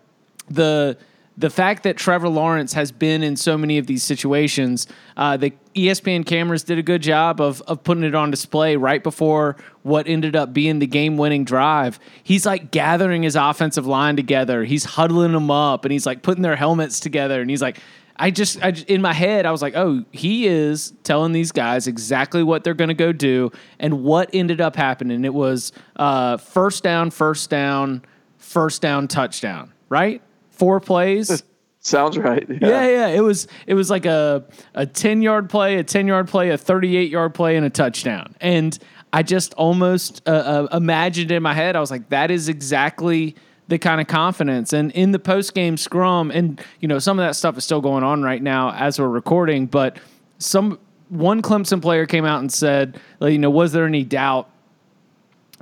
the 0.48 0.96
the 1.36 1.50
fact 1.50 1.82
that 1.82 1.96
Trevor 1.96 2.28
Lawrence 2.28 2.74
has 2.74 2.92
been 2.92 3.22
in 3.24 3.34
so 3.34 3.58
many 3.58 3.78
of 3.78 3.86
these 3.88 4.04
situations, 4.04 4.86
uh, 5.16 5.36
the 5.36 5.52
ESPN 5.74 6.24
cameras 6.24 6.62
did 6.62 6.78
a 6.78 6.82
good 6.82 7.02
job 7.02 7.40
of 7.40 7.60
of 7.62 7.82
putting 7.82 8.04
it 8.04 8.14
on 8.14 8.30
display 8.30 8.76
right 8.76 9.02
before 9.02 9.56
what 9.82 10.06
ended 10.06 10.36
up 10.36 10.52
being 10.52 10.78
the 10.78 10.86
game 10.86 11.16
winning 11.16 11.44
drive. 11.44 11.98
He's 12.22 12.46
like 12.46 12.70
gathering 12.70 13.24
his 13.24 13.34
offensive 13.34 13.86
line 13.86 14.14
together. 14.16 14.64
He's 14.64 14.84
huddling 14.84 15.32
them 15.32 15.50
up, 15.50 15.84
and 15.84 15.90
he's 15.90 16.06
like 16.06 16.22
putting 16.22 16.42
their 16.42 16.56
helmets 16.56 17.00
together, 17.00 17.40
and 17.40 17.50
he's 17.50 17.62
like. 17.62 17.78
I 18.16 18.30
just, 18.30 18.62
I 18.62 18.70
just- 18.70 18.88
in 18.88 19.02
my 19.02 19.12
head, 19.12 19.44
I 19.44 19.50
was 19.50 19.60
like, 19.60 19.74
oh, 19.74 20.04
he 20.12 20.46
is 20.46 20.92
telling 21.02 21.32
these 21.32 21.50
guys 21.50 21.88
exactly 21.88 22.44
what 22.44 22.62
they're 22.62 22.72
going 22.72 22.86
to 22.86 22.94
go 22.94 23.10
do. 23.10 23.50
And 23.80 24.04
what 24.04 24.30
ended 24.32 24.60
up 24.60 24.76
happening? 24.76 25.24
It 25.24 25.34
was 25.34 25.72
uh, 25.96 26.36
first 26.36 26.84
down, 26.84 27.10
first 27.10 27.50
down, 27.50 28.04
first 28.38 28.80
down, 28.80 29.08
touchdown, 29.08 29.72
right? 29.88 30.22
Four 30.54 30.80
plays. 30.80 31.42
Sounds 31.80 32.16
right. 32.16 32.46
Yeah, 32.48 32.88
yeah. 32.88 33.06
It 33.08 33.20
was 33.20 33.46
it 33.66 33.74
was 33.74 33.90
like 33.90 34.06
a 34.06 34.44
a 34.74 34.86
ten 34.86 35.20
yard 35.20 35.50
play, 35.50 35.76
a 35.76 35.84
ten 35.84 36.06
yard 36.06 36.28
play, 36.28 36.48
a 36.48 36.56
thirty 36.56 36.96
eight 36.96 37.10
yard 37.10 37.34
play, 37.34 37.56
and 37.56 37.66
a 37.66 37.70
touchdown. 37.70 38.34
And 38.40 38.78
I 39.12 39.22
just 39.22 39.52
almost 39.54 40.26
uh, 40.26 40.66
uh, 40.70 40.76
imagined 40.76 41.30
in 41.30 41.42
my 41.42 41.52
head. 41.52 41.76
I 41.76 41.80
was 41.80 41.90
like, 41.90 42.08
that 42.08 42.30
is 42.30 42.48
exactly 42.48 43.36
the 43.68 43.78
kind 43.78 44.00
of 44.00 44.06
confidence. 44.06 44.72
And 44.72 44.90
in 44.92 45.12
the 45.12 45.18
post 45.18 45.54
game 45.54 45.76
scrum, 45.76 46.30
and 46.30 46.58
you 46.80 46.88
know, 46.88 46.98
some 46.98 47.18
of 47.18 47.26
that 47.26 47.36
stuff 47.36 47.58
is 47.58 47.64
still 47.64 47.82
going 47.82 48.02
on 48.02 48.22
right 48.22 48.42
now 48.42 48.72
as 48.72 48.98
we're 48.98 49.08
recording. 49.08 49.66
But 49.66 49.98
some 50.38 50.78
one 51.10 51.42
Clemson 51.42 51.82
player 51.82 52.06
came 52.06 52.24
out 52.24 52.40
and 52.40 52.52
said, 52.52 52.98
you 53.20 53.38
know, 53.38 53.50
was 53.50 53.72
there 53.72 53.84
any 53.84 54.04
doubt 54.04 54.50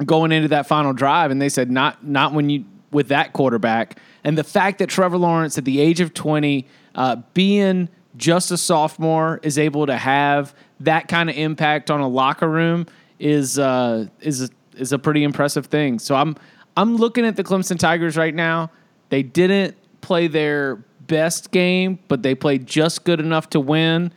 going 0.05 0.31
into 0.31 0.49
that 0.49 0.67
final 0.67 0.93
drive? 0.93 1.31
And 1.31 1.43
they 1.43 1.49
said, 1.49 1.69
not 1.71 2.07
not 2.07 2.33
when 2.33 2.49
you 2.49 2.65
with 2.93 3.09
that 3.09 3.33
quarterback. 3.33 3.99
And 4.23 4.39
the 4.39 4.45
fact 4.45 4.79
that 4.79 4.89
Trevor 4.89 5.19
Lawrence, 5.19 5.59
at 5.59 5.65
the 5.65 5.81
age 5.81 6.01
of 6.01 6.15
20, 6.15 6.67
uh, 6.95 7.17
being 7.35 7.89
just 8.17 8.51
a 8.51 8.59
sophomore, 8.59 9.41
is 9.43 9.59
able 9.59 9.87
to 9.87 9.97
have 9.97 10.55
that 10.81 11.09
kind 11.09 11.31
of 11.31 11.37
impact 11.37 11.91
on 11.91 12.01
a 12.01 12.09
locker 12.09 12.49
room 12.49 12.87
is 13.19 13.59
uh, 13.59 14.07
is 14.21 14.51
is 14.77 14.93
a 14.93 14.99
pretty 14.99 15.25
impressive 15.25 15.67
thing. 15.67 15.99
So 15.99 16.15
I'm 16.15 16.37
I'm 16.77 16.97
looking 16.97 17.25
at 17.25 17.37
the 17.37 17.45
Clemson 17.45 17.79
Tigers 17.79 18.17
right 18.17 18.35
now. 18.35 18.71
They 19.09 19.23
didn't 19.23 19.77
play 20.01 20.27
their 20.27 20.77
best 21.07 21.51
game, 21.51 21.99
but 22.09 22.23
they 22.23 22.35
played 22.35 22.67
just 22.67 23.05
good 23.05 23.21
enough 23.21 23.51
to 23.51 23.61
win. 23.61 24.13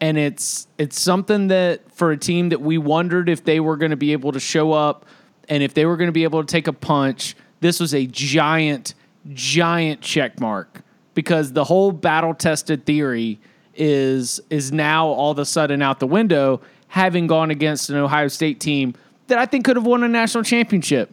And 0.00 0.16
it's 0.16 0.66
it's 0.78 1.00
something 1.00 1.48
that 1.48 1.90
for 1.92 2.10
a 2.10 2.16
team 2.16 2.50
that 2.50 2.60
we 2.60 2.78
wondered 2.78 3.28
if 3.28 3.44
they 3.44 3.60
were 3.60 3.76
going 3.76 3.90
to 3.90 3.96
be 3.96 4.12
able 4.12 4.32
to 4.32 4.40
show 4.40 4.72
up 4.72 5.06
and 5.48 5.62
if 5.62 5.74
they 5.74 5.84
were 5.84 5.96
going 5.96 6.08
to 6.08 6.12
be 6.12 6.24
able 6.24 6.42
to 6.42 6.46
take 6.46 6.68
a 6.68 6.72
punch, 6.72 7.36
this 7.60 7.80
was 7.80 7.94
a 7.94 8.06
giant, 8.06 8.94
giant 9.32 10.00
check 10.00 10.40
mark 10.40 10.82
because 11.14 11.52
the 11.52 11.64
whole 11.64 11.92
battle 11.92 12.34
tested 12.34 12.86
theory 12.86 13.38
is 13.74 14.40
is 14.50 14.72
now 14.72 15.06
all 15.06 15.30
of 15.30 15.38
a 15.38 15.44
sudden 15.44 15.82
out 15.82 16.00
the 16.00 16.06
window, 16.06 16.60
having 16.88 17.26
gone 17.26 17.50
against 17.50 17.90
an 17.90 17.96
Ohio 17.96 18.28
State 18.28 18.60
team 18.60 18.94
that 19.28 19.38
I 19.38 19.46
think 19.46 19.64
could 19.64 19.76
have 19.76 19.86
won 19.86 20.02
a 20.02 20.08
national 20.08 20.44
championship. 20.44 21.12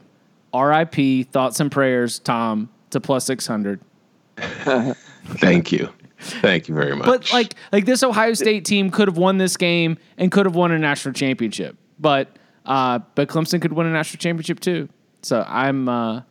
R.I.P. 0.53 1.23
Thoughts 1.23 1.60
and 1.60 1.71
prayers, 1.71 2.19
Tom, 2.19 2.69
to 2.89 2.99
plus 2.99 3.25
six 3.25 3.45
hundred. 3.45 3.79
Thank 4.38 5.71
you. 5.71 5.89
Thank 6.19 6.67
you 6.67 6.73
very 6.73 6.95
much. 6.95 7.05
But 7.05 7.31
like 7.31 7.53
like 7.71 7.86
this 7.86 8.03
Ohio 8.03 8.33
State 8.33 8.65
team 8.65 8.89
could 8.89 9.07
have 9.07 9.17
won 9.17 9.38
this 9.38 9.55
game 9.55 9.97
and 10.17 10.31
could 10.31 10.45
have 10.45 10.55
won 10.55 10.71
a 10.71 10.79
national 10.79 11.13
championship. 11.13 11.77
But 11.99 12.38
uh, 12.65 12.99
but 13.15 13.27
Clemson 13.29 13.62
could 13.62 13.73
win 13.73 13.88
a 13.88 13.91
national 13.91 14.19
championship 14.19 14.60
too. 14.60 14.89
So 15.21 15.45
I'm 15.47 15.88
uh, 15.88 16.21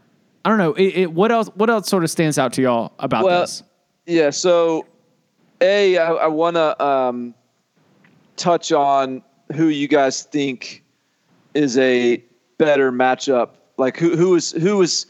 I 0.46 0.48
don't 0.48 0.58
know. 0.58 0.74
It, 0.74 0.96
it, 0.96 1.12
what 1.12 1.32
else 1.32 1.48
what 1.56 1.68
else 1.68 1.88
sort 1.88 2.04
of 2.04 2.10
stands 2.10 2.38
out 2.38 2.52
to 2.52 2.62
y'all 2.62 2.92
about 3.00 3.24
Well, 3.24 3.40
this? 3.40 3.64
Yeah. 4.06 4.30
So, 4.30 4.86
a 5.60 5.98
I, 5.98 6.06
I 6.12 6.26
want 6.28 6.54
to 6.54 6.84
um, 6.84 7.34
touch 8.36 8.70
on 8.70 9.24
who 9.56 9.66
you 9.66 9.88
guys 9.88 10.22
think 10.22 10.84
is 11.54 11.76
a 11.78 12.22
better 12.58 12.92
matchup. 12.92 13.56
Like 13.76 13.96
who 13.96 14.16
who 14.16 14.36
is 14.36 14.52
who 14.52 14.80
is 14.82 15.06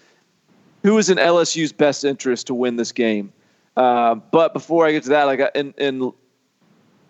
who 0.82 0.96
is 0.96 1.10
in 1.10 1.18
LSU's 1.18 1.70
best 1.70 2.02
interest 2.02 2.46
to 2.46 2.54
win 2.54 2.76
this 2.76 2.90
game. 2.90 3.30
Um, 3.76 4.22
but 4.30 4.54
before 4.54 4.86
I 4.86 4.92
get 4.92 5.02
to 5.02 5.10
that, 5.10 5.24
like 5.24 5.42
in 5.54 5.74
in 5.76 6.12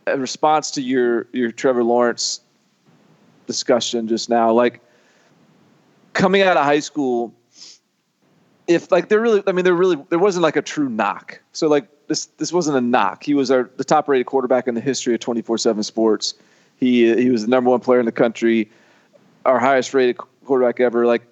in 0.09 0.21
response 0.21 0.73
to 0.73 0.83
your 0.83 1.29
your 1.33 1.53
Trevor 1.53 1.85
Lawrence 1.85 2.41
discussion 3.47 4.09
just 4.09 4.29
now, 4.29 4.51
like 4.51 4.81
coming 6.13 6.43
out 6.43 6.57
of 6.57 6.65
high 6.65 6.81
school, 6.81 7.33
if 8.67 8.91
like 8.91 9.09
they're 9.09 9.21
really, 9.21 9.43
I 9.47 9.53
mean, 9.53 9.65
there 9.65 9.75
really 9.75 9.97
there 10.09 10.19
wasn't 10.19 10.43
like 10.43 10.57
a 10.57 10.63
true 10.63 10.89
knock. 10.89 11.41
So 11.53 11.69
like 11.69 11.89
this 12.09 12.27
this 12.39 12.53
wasn't 12.53 12.77
a 12.77 12.81
knock. 12.81 13.23
He 13.23 13.35
was 13.35 13.51
our 13.51 13.71
the 13.77 13.85
top 13.85 14.09
rated 14.09 14.27
quarterback 14.27 14.67
in 14.69 14.75
the 14.75 14.81
history 14.81 15.15
of 15.15 15.21
247Sports. 15.21 16.35
He 16.79 17.15
he 17.15 17.31
was 17.31 17.43
the 17.43 17.49
number 17.49 17.71
one 17.71 17.81
player 17.81 18.01
in 18.01 18.07
the 18.07 18.13
country, 18.13 18.71
our 19.45 19.59
highest 19.59 19.95
rated 19.95 20.19
quarterback 20.45 20.81
ever. 20.81 21.07
Like 21.07 21.23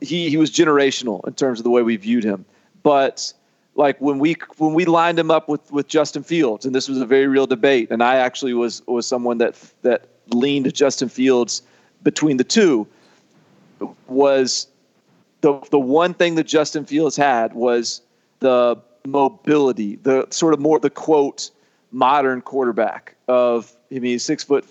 he 0.00 0.28
he 0.28 0.36
was 0.36 0.50
generational 0.50 1.26
in 1.26 1.34
terms 1.34 1.60
of 1.60 1.64
the 1.64 1.70
way 1.70 1.82
we 1.82 1.96
viewed 1.96 2.24
him. 2.24 2.44
But 2.82 3.32
like 3.76 4.00
when 4.00 4.18
we 4.18 4.36
when 4.58 4.74
we 4.74 4.84
lined 4.84 5.18
him 5.18 5.30
up 5.30 5.48
with 5.48 5.70
with 5.72 5.88
Justin 5.88 6.22
Fields, 6.22 6.66
and 6.66 6.74
this 6.74 6.88
was 6.88 7.00
a 7.00 7.06
very 7.06 7.26
real 7.26 7.46
debate, 7.46 7.90
and 7.90 8.02
I 8.02 8.16
actually 8.16 8.54
was 8.54 8.82
was 8.86 9.06
someone 9.06 9.38
that 9.38 9.56
that 9.82 10.08
leaned 10.28 10.72
Justin 10.74 11.08
Fields 11.08 11.62
between 12.02 12.36
the 12.36 12.44
two. 12.44 12.86
Was 14.08 14.68
the 15.44 15.60
the 15.70 15.78
one 15.78 16.14
thing 16.14 16.36
that 16.36 16.44
Justin 16.44 16.86
Fields 16.86 17.16
had 17.16 17.52
was 17.52 18.00
the 18.40 18.76
mobility, 19.06 19.96
the 19.96 20.26
sort 20.30 20.54
of 20.54 20.60
more 20.60 20.78
the 20.80 20.88
quote 20.88 21.50
modern 21.92 22.40
quarterback 22.40 23.14
of 23.28 23.76
I 23.94 23.98
mean 23.98 24.18
six 24.18 24.42
foot 24.42 24.64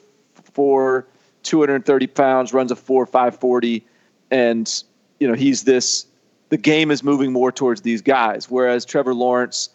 four, 0.53 1.05
230 1.43 2.07
pounds, 2.07 2.53
runs 2.53 2.71
a 2.71 2.75
four 2.75 3.05
five 3.05 3.37
forty, 3.37 3.85
and 4.31 4.83
you 5.19 5.27
know 5.27 5.35
he's 5.35 5.63
this. 5.63 6.07
The 6.49 6.57
game 6.57 6.89
is 6.91 7.03
moving 7.03 7.31
more 7.31 7.51
towards 7.51 7.81
these 7.81 8.01
guys, 8.01 8.49
whereas 8.49 8.83
Trevor 8.85 9.13
Lawrence, 9.13 9.69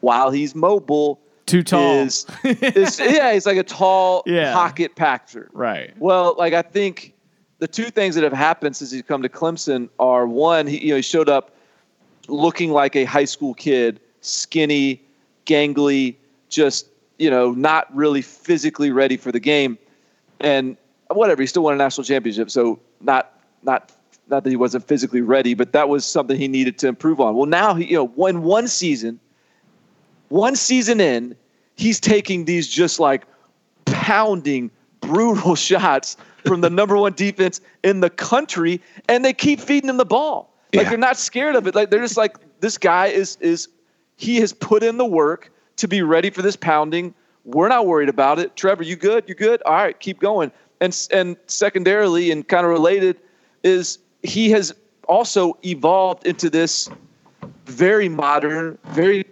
while 0.00 0.30
he's 0.30 0.54
mobile, 0.54 1.20
Too 1.46 1.62
tall. 1.62 1.94
is, 2.00 2.26
is 2.44 2.98
yeah, 3.00 3.32
he's 3.34 3.44
like 3.46 3.56
a 3.58 3.62
tall 3.62 4.22
Yeah. 4.26 4.52
pocket 4.54 4.94
passer. 4.96 5.48
right. 5.52 5.92
Well, 5.98 6.34
like 6.38 6.54
I 6.54 6.62
think 6.62 7.12
the 7.58 7.68
two 7.68 7.90
things 7.90 8.14
that 8.14 8.24
have 8.24 8.32
happened 8.32 8.76
since 8.76 8.90
he's 8.90 9.02
come 9.02 9.22
to 9.22 9.28
Clemson 9.28 9.88
are 9.98 10.26
one, 10.26 10.66
he 10.66 10.78
you 10.78 10.90
know 10.90 10.96
he 10.96 11.02
showed 11.02 11.28
up 11.28 11.50
looking 12.28 12.70
like 12.70 12.94
a 12.96 13.04
high 13.04 13.24
school 13.24 13.54
kid, 13.54 14.00
skinny, 14.20 15.02
gangly, 15.46 16.14
just 16.48 16.86
you 17.18 17.30
know 17.30 17.52
not 17.52 17.94
really 17.94 18.22
physically 18.22 18.90
ready 18.90 19.16
for 19.16 19.32
the 19.32 19.40
game, 19.40 19.78
and 20.40 20.76
whatever 21.08 21.42
he 21.42 21.46
still 21.46 21.64
won 21.64 21.74
a 21.74 21.76
national 21.76 22.04
championship, 22.04 22.50
so 22.50 22.78
not 23.00 23.32
not 23.62 23.92
not 24.28 24.44
that 24.44 24.50
he 24.50 24.56
wasn't 24.56 24.86
physically 24.86 25.22
ready, 25.22 25.54
but 25.54 25.72
that 25.72 25.88
was 25.88 26.04
something 26.04 26.38
he 26.38 26.48
needed 26.48 26.78
to 26.78 26.86
improve 26.86 27.20
on. 27.20 27.34
Well, 27.34 27.46
now 27.46 27.74
he 27.74 27.86
you 27.86 27.96
know 27.96 28.06
when 28.06 28.42
one 28.42 28.68
season, 28.68 29.18
one 30.28 30.54
season 30.54 31.00
in, 31.00 31.34
he's 31.74 31.98
taking 31.98 32.44
these 32.44 32.68
just 32.68 33.00
like 33.00 33.24
pounding, 33.84 34.70
brutal 35.00 35.54
shots 35.56 36.16
from 36.46 36.60
the 36.60 36.70
number 36.70 36.96
one 36.96 37.12
defense 37.12 37.60
in 37.82 38.00
the 38.00 38.10
country, 38.10 38.80
and 39.08 39.24
they 39.24 39.32
keep 39.32 39.60
feeding 39.60 39.88
him 39.88 39.96
the 39.96 40.04
ball. 40.04 40.54
Like 40.74 40.84
Yeah. 40.84 40.88
they're 40.90 40.98
not 40.98 41.16
scared 41.16 41.56
of 41.56 41.66
it. 41.66 41.74
Like 41.74 41.90
they're 41.90 42.00
just 42.00 42.16
like 42.16 42.36
this 42.60 42.78
guy 42.78 43.06
is 43.06 43.36
is 43.40 43.68
he 44.16 44.36
has 44.36 44.52
put 44.52 44.82
in 44.82 44.98
the 44.98 45.06
work 45.06 45.50
to 45.76 45.88
be 45.88 46.02
ready 46.02 46.30
for 46.30 46.42
this 46.42 46.56
pounding. 46.56 47.14
We're 47.44 47.68
not 47.68 47.86
worried 47.86 48.08
about 48.08 48.38
it. 48.38 48.56
Trevor, 48.56 48.82
you 48.82 48.96
good? 48.96 49.24
You 49.26 49.34
good? 49.34 49.62
All 49.62 49.72
right, 49.72 49.98
keep 49.98 50.20
going. 50.20 50.52
And 50.80 50.96
and 51.12 51.36
secondarily 51.46 52.30
and 52.30 52.46
kind 52.46 52.64
of 52.66 52.70
related 52.70 53.18
is 53.62 53.98
he 54.22 54.50
has 54.50 54.74
also 55.08 55.56
evolved 55.64 56.26
into 56.26 56.50
this 56.50 56.90
very 57.64 58.08
modern, 58.08 58.76
very 58.88 59.24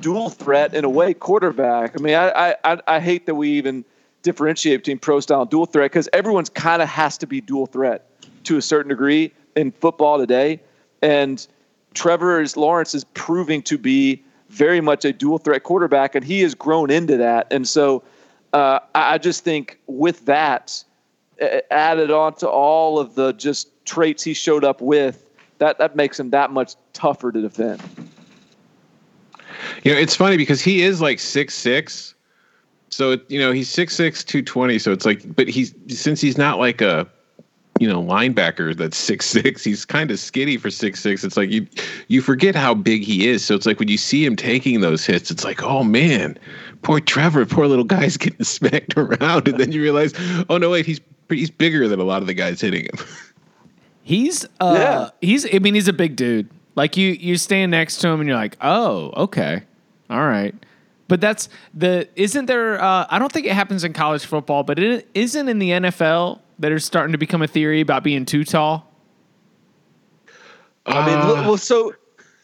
dual 0.00 0.30
threat 0.30 0.74
in 0.74 0.84
a 0.84 0.88
way 0.88 1.12
quarterback. 1.14 1.98
I 1.98 2.02
mean, 2.02 2.14
I 2.14 2.28
I, 2.30 2.56
I, 2.64 2.80
I 2.86 3.00
hate 3.00 3.26
that 3.26 3.34
we 3.34 3.50
even 3.50 3.84
differentiate 4.24 4.80
between 4.80 4.98
pro 4.98 5.20
style 5.20 5.42
and 5.42 5.50
dual 5.50 5.66
threat 5.66 5.92
because 5.92 6.08
everyone's 6.12 6.50
kind 6.50 6.82
of 6.82 6.88
has 6.88 7.16
to 7.18 7.26
be 7.26 7.40
dual 7.40 7.66
threat 7.66 8.10
to 8.42 8.56
a 8.56 8.62
certain 8.62 8.88
degree 8.88 9.32
in 9.54 9.70
football 9.70 10.18
today. 10.18 10.60
And 11.02 11.46
Trevor 11.92 12.40
is 12.40 12.56
Lawrence 12.56 12.94
is 12.94 13.04
proving 13.14 13.62
to 13.62 13.78
be 13.78 14.24
very 14.48 14.80
much 14.80 15.04
a 15.04 15.12
dual 15.12 15.38
threat 15.38 15.62
quarterback, 15.62 16.14
and 16.14 16.24
he 16.24 16.40
has 16.40 16.54
grown 16.54 16.90
into 16.90 17.16
that. 17.18 17.46
And 17.52 17.68
so 17.68 18.02
uh, 18.52 18.80
I 18.94 19.18
just 19.18 19.44
think 19.44 19.78
with 19.86 20.24
that 20.24 20.82
added 21.70 22.10
on 22.10 22.34
to 22.34 22.48
all 22.48 22.98
of 22.98 23.14
the 23.14 23.32
just 23.32 23.68
traits 23.84 24.22
he 24.22 24.34
showed 24.34 24.64
up 24.64 24.80
with, 24.80 25.26
that 25.58 25.78
that 25.78 25.96
makes 25.96 26.18
him 26.18 26.30
that 26.30 26.50
much 26.50 26.74
tougher 26.92 27.30
to 27.30 27.40
defend. 27.40 27.82
You 29.82 29.92
know, 29.92 29.98
it's 29.98 30.16
funny 30.16 30.36
because 30.36 30.62
he 30.62 30.82
is 30.82 31.00
like 31.00 31.20
six 31.20 31.54
six. 31.54 32.14
So 32.94 33.12
it, 33.12 33.24
you 33.28 33.40
know, 33.40 33.50
he's 33.50 33.68
6'6", 33.74 34.24
220. 34.24 34.78
So 34.78 34.92
it's 34.92 35.04
like 35.04 35.34
but 35.34 35.48
he's 35.48 35.74
since 35.88 36.20
he's 36.20 36.38
not 36.38 36.58
like 36.58 36.80
a 36.80 37.08
you 37.80 37.88
know, 37.88 38.00
linebacker 38.00 38.76
that's 38.76 38.96
six 38.96 39.26
six, 39.26 39.64
he's 39.64 39.84
kind 39.84 40.12
of 40.12 40.20
skinny 40.20 40.56
for 40.56 40.70
six 40.70 41.00
six. 41.00 41.24
It's 41.24 41.36
like 41.36 41.50
you 41.50 41.66
you 42.06 42.22
forget 42.22 42.54
how 42.54 42.72
big 42.72 43.02
he 43.02 43.26
is. 43.28 43.44
So 43.44 43.56
it's 43.56 43.66
like 43.66 43.80
when 43.80 43.88
you 43.88 43.98
see 43.98 44.24
him 44.24 44.36
taking 44.36 44.80
those 44.80 45.04
hits, 45.04 45.28
it's 45.30 45.44
like, 45.44 45.60
oh 45.64 45.82
man, 45.82 46.38
poor 46.82 47.00
Trevor, 47.00 47.44
poor 47.46 47.66
little 47.66 47.84
guy's 47.84 48.16
getting 48.24 48.44
smacked 48.44 48.96
around. 48.96 49.48
And 49.48 49.58
then 49.58 49.72
you 49.72 49.82
realize, 49.82 50.14
oh 50.48 50.56
no, 50.56 50.70
wait, 50.70 50.86
he's 50.86 51.00
he's 51.28 51.50
bigger 51.50 51.88
than 51.88 51.98
a 51.98 52.04
lot 52.04 52.22
of 52.22 52.28
the 52.28 52.34
guys 52.34 52.60
hitting 52.60 52.84
him. 52.84 52.98
He's 54.06 54.44
uh 54.60 54.74
Yeah. 54.76 55.10
he's 55.22 55.46
I 55.54 55.60
mean 55.60 55.72
he's 55.74 55.88
a 55.88 55.92
big 55.94 56.14
dude. 56.14 56.50
Like 56.74 56.98
you 56.98 57.08
you 57.12 57.38
stand 57.38 57.70
next 57.70 57.96
to 58.02 58.08
him 58.08 58.20
and 58.20 58.28
you're 58.28 58.36
like, 58.36 58.58
"Oh, 58.60 59.12
okay. 59.16 59.62
All 60.10 60.26
right." 60.26 60.54
But 61.06 61.20
that's 61.20 61.48
the 61.74 62.08
isn't 62.16 62.46
there 62.46 62.82
uh 62.82 63.06
I 63.08 63.18
don't 63.18 63.30
think 63.30 63.46
it 63.46 63.52
happens 63.52 63.84
in 63.84 63.92
college 63.92 64.24
football, 64.24 64.62
but 64.62 64.78
it 64.78 65.08
isn't 65.14 65.48
in 65.48 65.58
the 65.58 65.70
NFL 65.70 66.40
that 66.58 66.72
are 66.72 66.78
starting 66.78 67.12
to 67.12 67.18
become 67.18 67.42
a 67.42 67.46
theory 67.46 67.80
about 67.80 68.04
being 68.04 68.24
too 68.24 68.44
tall. 68.44 68.90
I 70.86 71.06
mean, 71.06 71.26
look, 71.26 71.38
well, 71.38 71.56
so 71.56 71.94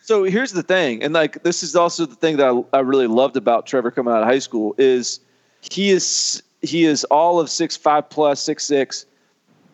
so 0.03 0.25
here's 0.25 0.53
the 0.53 0.63
thing, 0.63 1.03
and 1.03 1.15
like 1.15 1.43
this 1.43 1.63
is 1.63 1.77
also 1.77 2.07
the 2.07 2.15
thing 2.15 2.37
that 2.39 2.49
I, 2.49 2.79
I 2.79 2.81
really 2.81 3.07
loved 3.07 3.37
about 3.37 3.67
Trevor 3.67 3.91
coming 3.91 4.13
out 4.13 4.23
of 4.23 4.29
high 4.29 4.39
school 4.39 4.75
is 4.79 5.21
he 5.61 5.91
is 5.91 6.43
he 6.63 6.85
is 6.85 7.05
all 7.05 7.39
of 7.39 7.51
six 7.51 7.77
five 7.77 8.09
plus 8.09 8.41
six 8.41 8.65
six, 8.65 9.07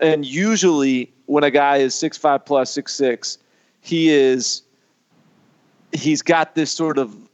and 0.00 0.24
usually 0.26 1.12
when 1.26 1.44
a 1.44 1.50
guy 1.50 1.78
is 1.78 1.94
six 1.94 2.18
five 2.18 2.44
plus 2.44 2.70
six 2.70 2.94
six, 2.94 3.38
he 3.80 4.10
is 4.10 4.62
he's 5.92 6.22
got 6.22 6.54
this 6.54 6.70
sort 6.70 6.98
of 6.98 7.25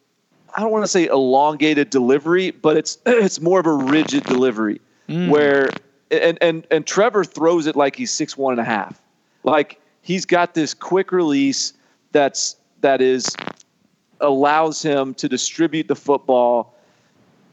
I 0.55 0.61
don't 0.61 0.71
want 0.71 0.85
to 0.85 0.88
say 0.88 1.07
elongated 1.07 1.91
delivery, 1.91 2.51
but 2.51 2.77
it's 2.77 2.99
it's 3.07 3.41
more 3.41 3.61
of 3.61 3.67
a 3.67 3.73
rigid 3.73 4.25
delivery 4.25 4.81
mm. 5.09 5.29
where 5.29 5.71
and 6.11 6.38
and 6.41 6.67
and 6.71 6.87
Trevor 6.87 7.25
throws 7.25 7.67
it 7.67 7.77
like 7.77 7.97
he's 7.97 8.11
six 8.11 8.37
one 8.37 8.53
and 8.53 8.61
a 8.61 8.65
half. 8.65 9.01
Like 9.45 9.81
he's 10.03 10.25
got 10.25 10.55
this 10.55 10.75
quick 10.75 11.12
release 11.12 11.73
that's 12.12 12.57
that 12.81 13.01
is 13.01 13.35
allows 14.21 14.83
him 14.83 15.15
to 15.15 15.29
distribute 15.29 15.88
the 15.88 15.97
football 15.97 16.75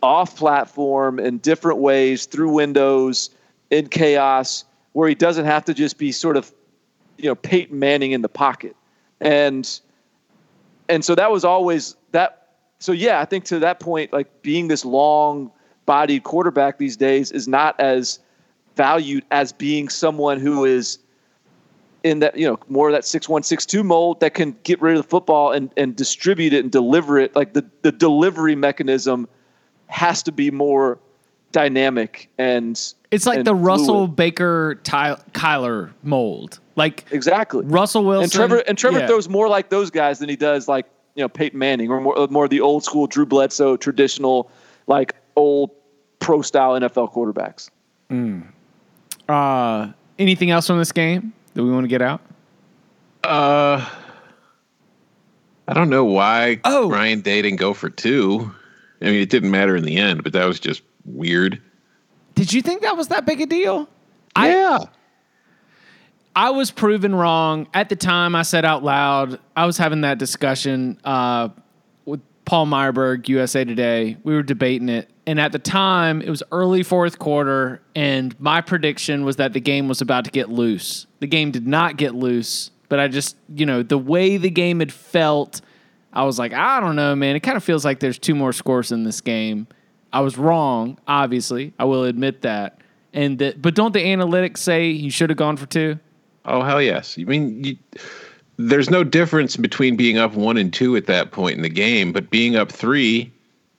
off 0.02 0.36
platform 0.36 1.20
in 1.20 1.40
different 1.40 1.80
ways 1.80 2.26
through 2.26 2.50
windows 2.50 3.30
in 3.70 3.88
chaos 3.88 4.64
where 4.94 5.10
he 5.10 5.16
doesn't 5.16 5.46
have 5.46 5.66
to 5.66 5.74
just 5.74 5.98
be 5.98 6.12
sort 6.12 6.38
of 6.38 6.52
you 7.18 7.26
know 7.26 7.36
Peyton 7.36 7.80
Manning 7.80 8.12
in 8.12 8.22
the 8.22 8.30
pocket. 8.30 8.76
And 9.20 9.80
and 10.88 11.06
so 11.06 11.16
that 11.16 11.32
was 11.32 11.46
always 11.46 11.96
that 12.12 12.49
so 12.80 12.94
yeah, 12.94 13.20
I 13.20 13.26
think 13.26 13.44
to 13.46 13.60
that 13.60 13.80
point 13.80 14.12
like 14.14 14.42
being 14.42 14.70
this 14.70 14.86
long 14.86 15.52
bodied 15.86 16.24
quarterback 16.24 16.78
these 16.78 16.96
days 16.98 17.32
is 17.32 17.48
not 17.48 17.80
as 17.80 18.20
valued 18.76 19.26
as 19.32 19.52
being 19.52 19.90
someone 19.90 20.40
who 20.40 20.64
is 20.64 21.00
in 22.04 22.20
that 22.20 22.38
you 22.38 22.48
know 22.48 22.58
more 22.70 22.88
of 22.88 22.94
that 22.94 23.04
six 23.04 23.28
one 23.28 23.44
six 23.44 23.66
two 23.66 23.84
mold 23.84 24.22
that 24.22 24.34
can 24.34 24.56
get 24.64 24.82
rid 24.82 24.96
of 24.96 25.04
the 25.04 25.10
football 25.10 25.52
and 25.52 25.72
and 25.76 25.96
distribute 25.96 26.54
it 26.54 26.64
and 26.64 26.72
deliver 26.72 27.20
it 27.20 27.36
like 27.36 27.54
the 27.54 27.66
the 27.82 27.92
delivery 27.92 28.56
mechanism 28.56 29.28
has 29.88 30.24
to 30.24 30.32
be 30.32 30.50
more 30.50 30.98
dynamic 31.52 32.30
and 32.38 32.94
It's 33.12 33.26
like 33.26 33.40
and 33.40 33.48
the 33.48 33.56
Russell 33.56 34.06
fluid. 34.06 34.16
Baker 34.16 34.80
Ty- 34.84 35.20
Kyler 35.34 35.92
mold. 36.04 36.60
Like 36.76 37.06
exactly 37.12 37.66
Russell 37.66 38.06
Wilson 38.06 38.24
and 38.24 38.32
Trevor 38.32 38.64
and 38.68 38.78
Trevor 38.78 39.00
yeah. 39.00 39.08
throws 39.08 39.28
more 39.28 39.50
like 39.50 39.70
those 39.70 39.90
guys 39.90 40.20
than 40.20 40.30
he 40.30 40.38
does 40.38 40.68
like 40.70 40.86
you 41.20 41.24
know 41.26 41.28
Peyton 41.30 41.60
Manning 41.60 41.90
or 41.92 42.00
more 42.00 42.28
more 42.30 42.48
the 42.48 42.62
old 42.62 42.86
school 42.86 43.06
Drew 43.06 43.26
Bledsoe 43.26 43.76
traditional 43.76 44.50
like 44.88 45.14
old 45.36 45.70
pro 46.20 46.42
style 46.42 46.80
NFL 46.80 47.12
quarterbacks. 47.14 47.70
uh 49.28 49.92
anything 50.18 50.50
else 50.50 50.66
from 50.68 50.78
this 50.80 50.94
game 50.94 51.34
that 51.56 51.64
we 51.64 51.70
want 51.72 51.84
to 51.84 51.90
get 51.90 52.02
out? 52.02 52.22
Uh 53.26 53.86
I 55.68 55.74
don't 55.74 55.90
know 55.90 56.06
why 56.06 56.62
Oh. 56.64 56.90
Ryan 56.90 57.20
Day 57.20 57.42
didn't 57.42 57.60
go 57.60 57.74
for 57.74 57.90
two. 57.90 58.50
I 59.02 59.06
mean, 59.06 59.16
it 59.22 59.30
didn't 59.30 59.52
matter 59.52 59.76
in 59.76 59.84
the 59.84 59.98
end, 59.98 60.24
but 60.24 60.32
that 60.34 60.46
was 60.46 60.60
just 60.60 60.82
weird. 61.06 61.62
Did 62.36 62.54
you 62.54 62.62
think 62.62 62.82
that 62.82 62.96
was 62.96 63.10
that 63.10 63.26
big 63.26 63.42
a 63.42 63.46
deal? 63.46 63.88
Yeah. 64.38 64.80
I 64.82 64.88
was 66.36 66.72
proven 66.72 67.14
wrong. 67.16 67.68
At 67.74 67.90
the 67.90 67.96
time, 67.96 68.36
I 68.36 68.44
said 68.44 68.66
out 68.66 68.84
loud, 68.84 69.40
I 69.56 69.66
was 69.66 69.78
having 69.78 70.02
that 70.02 70.18
discussion 70.18 71.00
uh, 71.04 71.50
with 72.06 72.22
Paul 72.46 72.66
Myerberg, 72.66 73.28
USA 73.30 73.64
Today. 73.64 74.18
We 74.24 74.34
were 74.34 74.44
debating 74.44 74.90
it. 74.90 75.10
And 75.30 75.40
at 75.40 75.52
the 75.52 75.60
time, 75.60 76.22
it 76.22 76.30
was 76.30 76.42
early 76.52 76.82
fourth 76.82 77.20
quarter, 77.20 77.84
and 77.94 78.40
my 78.40 78.62
prediction 78.62 79.26
was 79.26 79.36
that 79.36 79.54
the 79.54 79.60
game 79.60 79.88
was 79.88 80.02
about 80.02 80.26
to 80.26 80.32
get 80.32 80.50
loose. 80.50 81.06
The 81.20 81.28
game 81.28 81.52
did 81.52 81.68
not 81.68 81.98
get 81.98 82.16
loose, 82.16 82.72
but 82.90 83.00
I 83.00 83.08
just, 83.10 83.38
you 83.54 83.68
know, 83.68 83.84
the 83.84 83.98
way 83.98 84.38
the 84.38 84.50
game 84.50 84.80
had 84.80 84.92
felt, 84.92 85.62
I 86.12 86.24
was 86.24 86.40
like, 86.40 86.52
I 86.54 86.80
don't 86.80 86.96
know, 86.96 87.16
man. 87.16 87.36
It 87.36 87.42
kind 87.42 87.58
of 87.58 87.64
feels 87.64 87.86
like 87.86 88.00
there's 88.00 88.18
two 88.18 88.34
more 88.34 88.52
scores 88.52 88.92
in 88.92 89.04
this 89.04 89.22
game. 89.22 89.68
I 90.12 90.22
was 90.22 90.36
wrong, 90.36 90.98
obviously. 91.08 91.74
I 91.78 91.86
will 91.86 92.06
admit 92.06 92.42
that. 92.42 92.80
And 93.14 93.38
that, 93.38 93.62
but 93.62 93.76
don't 93.76 93.94
the 93.94 94.04
analytics 94.04 94.58
say 94.58 94.88
you 94.88 95.12
should 95.12 95.30
have 95.30 95.38
gone 95.38 95.58
for 95.58 95.68
two? 95.68 96.00
Oh 96.50 96.64
hell 96.64 96.82
yes! 96.82 97.18
You 97.18 97.28
mean 97.28 97.64
you, 97.64 97.78
there's 98.58 98.90
no 98.90 99.04
difference 99.04 99.56
between 99.56 99.96
being 99.96 100.18
up 100.18 100.34
one 100.34 100.58
and 100.58 100.74
two 100.74 100.98
at 100.98 101.06
that 101.06 101.32
point 101.32 101.56
in 101.56 101.62
the 101.62 101.70
game, 101.70 102.12
but 102.12 102.30
being 102.30 102.56
up 102.56 102.72
three, 102.72 103.32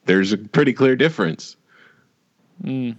there's 0.07 0.33
a 0.33 0.39
pretty 0.39 0.73
clear 0.73 0.97
difference. 0.97 1.57
Mm. 2.63 2.97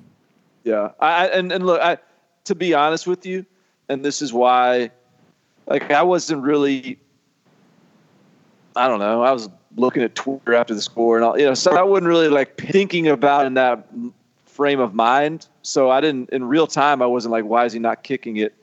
Yeah, 0.63 0.91
I 0.99 1.27
and 1.27 1.51
and 1.51 1.65
look, 1.65 1.81
I 1.81 1.97
to 2.45 2.53
be 2.53 2.73
honest 2.73 3.07
with 3.07 3.25
you, 3.25 3.45
and 3.87 4.03
this 4.03 4.21
is 4.21 4.33
why, 4.33 4.91
like, 5.67 5.89
I 5.89 6.03
wasn't 6.03 6.43
really. 6.43 6.99
I 8.75 8.87
don't 8.87 8.99
know. 8.99 9.23
I 9.23 9.31
was 9.31 9.49
looking 9.77 10.03
at 10.03 10.15
Twitter 10.15 10.53
after 10.53 10.73
the 10.75 10.81
score, 10.81 11.15
and 11.15 11.25
all, 11.25 11.39
you 11.39 11.45
know, 11.45 11.53
so 11.53 11.75
I 11.75 11.83
wasn't 11.83 12.07
really 12.07 12.29
like 12.29 12.57
thinking 12.57 13.07
about 13.07 13.45
in 13.45 13.53
that 13.55 13.87
frame 14.45 14.79
of 14.79 14.93
mind. 14.93 15.47
So 15.61 15.89
I 15.89 16.01
didn't 16.01 16.29
in 16.29 16.43
real 16.43 16.67
time. 16.67 17.01
I 17.01 17.05
wasn't 17.05 17.31
like, 17.31 17.45
why 17.45 17.65
is 17.65 17.73
he 17.73 17.79
not 17.79 18.03
kicking 18.03 18.37
it? 18.37 18.53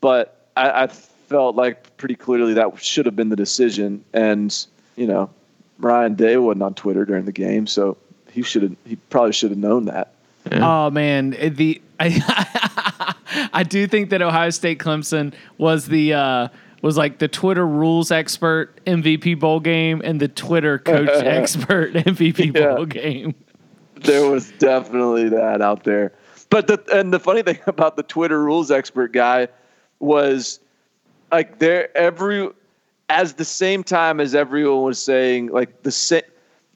But 0.00 0.37
I, 0.58 0.82
I 0.84 0.86
felt 0.88 1.56
like 1.56 1.96
pretty 1.96 2.14
clearly 2.16 2.54
that 2.54 2.78
should 2.82 3.06
have 3.06 3.16
been 3.16 3.28
the 3.28 3.36
decision. 3.36 4.04
And 4.12 4.54
you 4.96 5.06
know, 5.06 5.30
Ryan 5.78 6.14
Day 6.14 6.36
wasn't 6.36 6.62
on 6.62 6.74
Twitter 6.74 7.04
during 7.04 7.24
the 7.24 7.32
game, 7.32 7.66
so 7.66 7.96
he 8.30 8.42
should 8.42 8.62
have. 8.62 8.76
He 8.84 8.96
probably 8.96 9.32
should 9.32 9.50
have 9.50 9.58
known 9.58 9.84
that. 9.86 10.12
Oh 10.52 10.90
man, 10.90 11.30
the 11.30 11.80
I 12.00 13.14
I 13.52 13.62
do 13.62 13.86
think 13.86 14.10
that 14.10 14.22
Ohio 14.22 14.50
State 14.50 14.78
Clemson 14.78 15.34
was 15.58 15.86
the 15.86 16.14
uh, 16.14 16.48
was 16.82 16.96
like 16.96 17.18
the 17.18 17.28
Twitter 17.28 17.66
rules 17.66 18.10
expert 18.10 18.82
MVP 18.86 19.38
bowl 19.38 19.60
game 19.60 20.00
and 20.04 20.20
the 20.20 20.28
Twitter 20.28 20.78
coach 20.78 21.08
expert 21.12 21.92
MVP 21.92 22.54
Yeah. 22.56 22.74
bowl 22.76 22.86
game. 22.86 23.34
there 23.96 24.28
was 24.30 24.50
definitely 24.58 25.28
that 25.30 25.60
out 25.60 25.84
there. 25.84 26.12
But 26.50 26.66
the 26.66 26.82
and 26.92 27.12
the 27.12 27.20
funny 27.20 27.42
thing 27.42 27.58
about 27.66 27.96
the 27.96 28.02
Twitter 28.02 28.42
rules 28.42 28.70
expert 28.70 29.12
guy 29.12 29.48
was 30.00 30.60
like 31.32 31.58
there 31.58 31.96
every 31.96 32.48
as 33.08 33.34
the 33.34 33.44
same 33.44 33.82
time 33.82 34.20
as 34.20 34.34
everyone 34.34 34.82
was 34.82 34.98
saying 35.02 35.48
like 35.48 35.82
the 35.82 35.90
sa- 35.90 36.20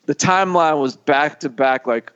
the 0.06 0.14
timeline 0.14 0.80
was 0.80 0.96
back 0.96 1.40
to 1.40 1.48
back 1.48 1.86
like 1.86 2.12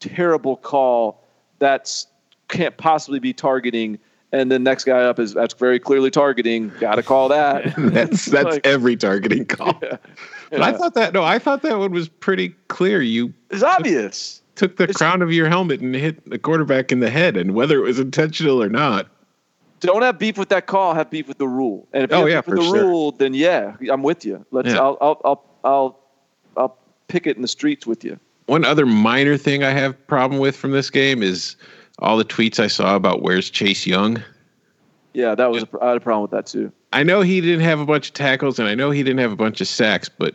terrible 0.00 0.56
call 0.56 1.22
that's 1.58 2.06
can't 2.48 2.76
possibly 2.76 3.18
be 3.18 3.32
targeting 3.32 3.98
and 4.32 4.50
the 4.50 4.58
next 4.58 4.84
guy 4.84 5.02
up 5.02 5.18
is 5.18 5.34
that's 5.34 5.54
very 5.54 5.78
clearly 5.78 6.10
targeting 6.10 6.70
got 6.80 6.96
to 6.96 7.02
call 7.02 7.28
that 7.28 7.74
That's 7.78 8.26
that's 8.26 8.44
Like- 8.44 8.66
every 8.66 8.96
targeting 8.96 9.46
call. 9.46 9.80
But 10.50 10.62
I 10.62 10.72
thought 10.72 10.94
that 10.94 11.12
no, 11.14 11.22
I 11.22 11.38
thought 11.38 11.62
that 11.62 11.78
one 11.78 11.92
was 11.92 12.08
pretty 12.08 12.50
clear. 12.68 13.00
You 13.00 13.32
it's 13.50 13.62
obvious 13.62 14.42
took 14.56 14.76
the 14.76 14.88
crown 14.88 15.22
of 15.22 15.32
your 15.32 15.48
helmet 15.48 15.80
and 15.80 15.94
hit 15.94 16.28
the 16.28 16.38
quarterback 16.38 16.90
in 16.90 16.98
the 17.00 17.08
head, 17.08 17.36
and 17.36 17.54
whether 17.54 17.78
it 17.78 17.82
was 17.82 17.98
intentional 18.00 18.60
or 18.62 18.68
not, 18.68 19.08
don't 19.80 20.02
have 20.02 20.18
beef 20.18 20.38
with 20.38 20.48
that 20.50 20.66
call. 20.66 20.94
Have 20.94 21.10
beef 21.10 21.26
with 21.28 21.38
the 21.38 21.48
rule. 21.48 21.88
And 21.92 22.04
if 22.04 22.10
you 22.10 22.16
Oh, 22.16 22.20
have 22.20 22.28
yeah, 22.30 22.40
beef 22.42 22.46
with 22.48 22.58
the 22.58 22.64
sure. 22.64 22.84
rule, 22.86 23.12
then 23.12 23.34
yeah, 23.34 23.76
I'm 23.90 24.02
with 24.02 24.24
you. 24.24 24.44
Let's. 24.50 24.68
Yeah. 24.68 24.78
I'll, 24.78 24.96
I'll. 25.00 25.20
I'll. 25.24 25.44
I'll. 25.64 26.00
I'll 26.56 26.78
pick 27.08 27.26
it 27.26 27.36
in 27.36 27.42
the 27.42 27.48
streets 27.48 27.86
with 27.86 28.04
you. 28.04 28.18
one 28.46 28.64
other 28.64 28.86
minor 28.86 29.36
thing 29.36 29.62
I 29.64 29.70
have 29.70 30.06
problem 30.06 30.40
with 30.40 30.56
from 30.56 30.70
this 30.72 30.90
game 30.90 31.22
is 31.22 31.56
all 32.00 32.16
the 32.16 32.24
tweets 32.24 32.58
I 32.58 32.66
saw 32.66 32.96
about 32.96 33.22
where's 33.22 33.50
Chase 33.50 33.86
Young. 33.86 34.22
Yeah, 35.14 35.34
that 35.34 35.50
was. 35.50 35.64
A, 35.64 35.68
I 35.82 35.88
had 35.88 35.96
a 35.96 36.00
problem 36.00 36.22
with 36.22 36.30
that 36.32 36.46
too. 36.46 36.72
I 36.92 37.02
know 37.02 37.20
he 37.22 37.40
didn't 37.40 37.60
have 37.64 37.78
a 37.80 37.84
bunch 37.86 38.08
of 38.08 38.14
tackles 38.14 38.58
and 38.58 38.66
I 38.68 38.74
know 38.74 38.90
he 38.90 39.02
didn't 39.02 39.18
have 39.20 39.32
a 39.32 39.36
bunch 39.36 39.60
of 39.60 39.68
sacks, 39.68 40.08
but 40.08 40.34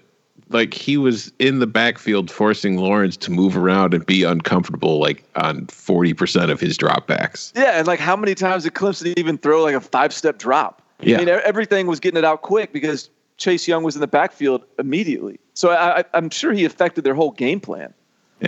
like 0.49 0.73
he 0.73 0.97
was 0.97 1.31
in 1.39 1.59
the 1.59 1.67
backfield 1.67 2.29
forcing 2.29 2.77
Lawrence 2.77 3.17
to 3.17 3.31
move 3.31 3.57
around 3.57 3.93
and 3.93 4.05
be 4.05 4.23
uncomfortable 4.23 4.99
like 4.99 5.23
on 5.35 5.65
40% 5.67 6.51
of 6.51 6.59
his 6.59 6.77
dropbacks. 6.77 7.51
Yeah, 7.55 7.77
and 7.77 7.87
like 7.87 7.99
how 7.99 8.15
many 8.15 8.35
times 8.35 8.63
did 8.63 8.73
Clemson 8.73 9.13
even 9.17 9.37
throw 9.37 9.63
like 9.63 9.75
a 9.75 9.81
five 9.81 10.13
step 10.13 10.37
drop? 10.37 10.81
Yeah. 11.01 11.17
I 11.17 11.19
mean, 11.19 11.29
everything 11.29 11.87
was 11.87 11.99
getting 11.99 12.17
it 12.17 12.25
out 12.25 12.41
quick 12.41 12.71
because 12.71 13.09
Chase 13.37 13.67
Young 13.67 13.83
was 13.83 13.95
in 13.95 14.01
the 14.01 14.07
backfield 14.07 14.63
immediately. 14.79 15.39
So 15.53 15.69
I, 15.69 15.99
I, 15.99 16.03
I'm 16.13 16.29
sure 16.29 16.53
he 16.53 16.65
affected 16.65 17.03
their 17.03 17.15
whole 17.15 17.31
game 17.31 17.59
plan. 17.59 17.93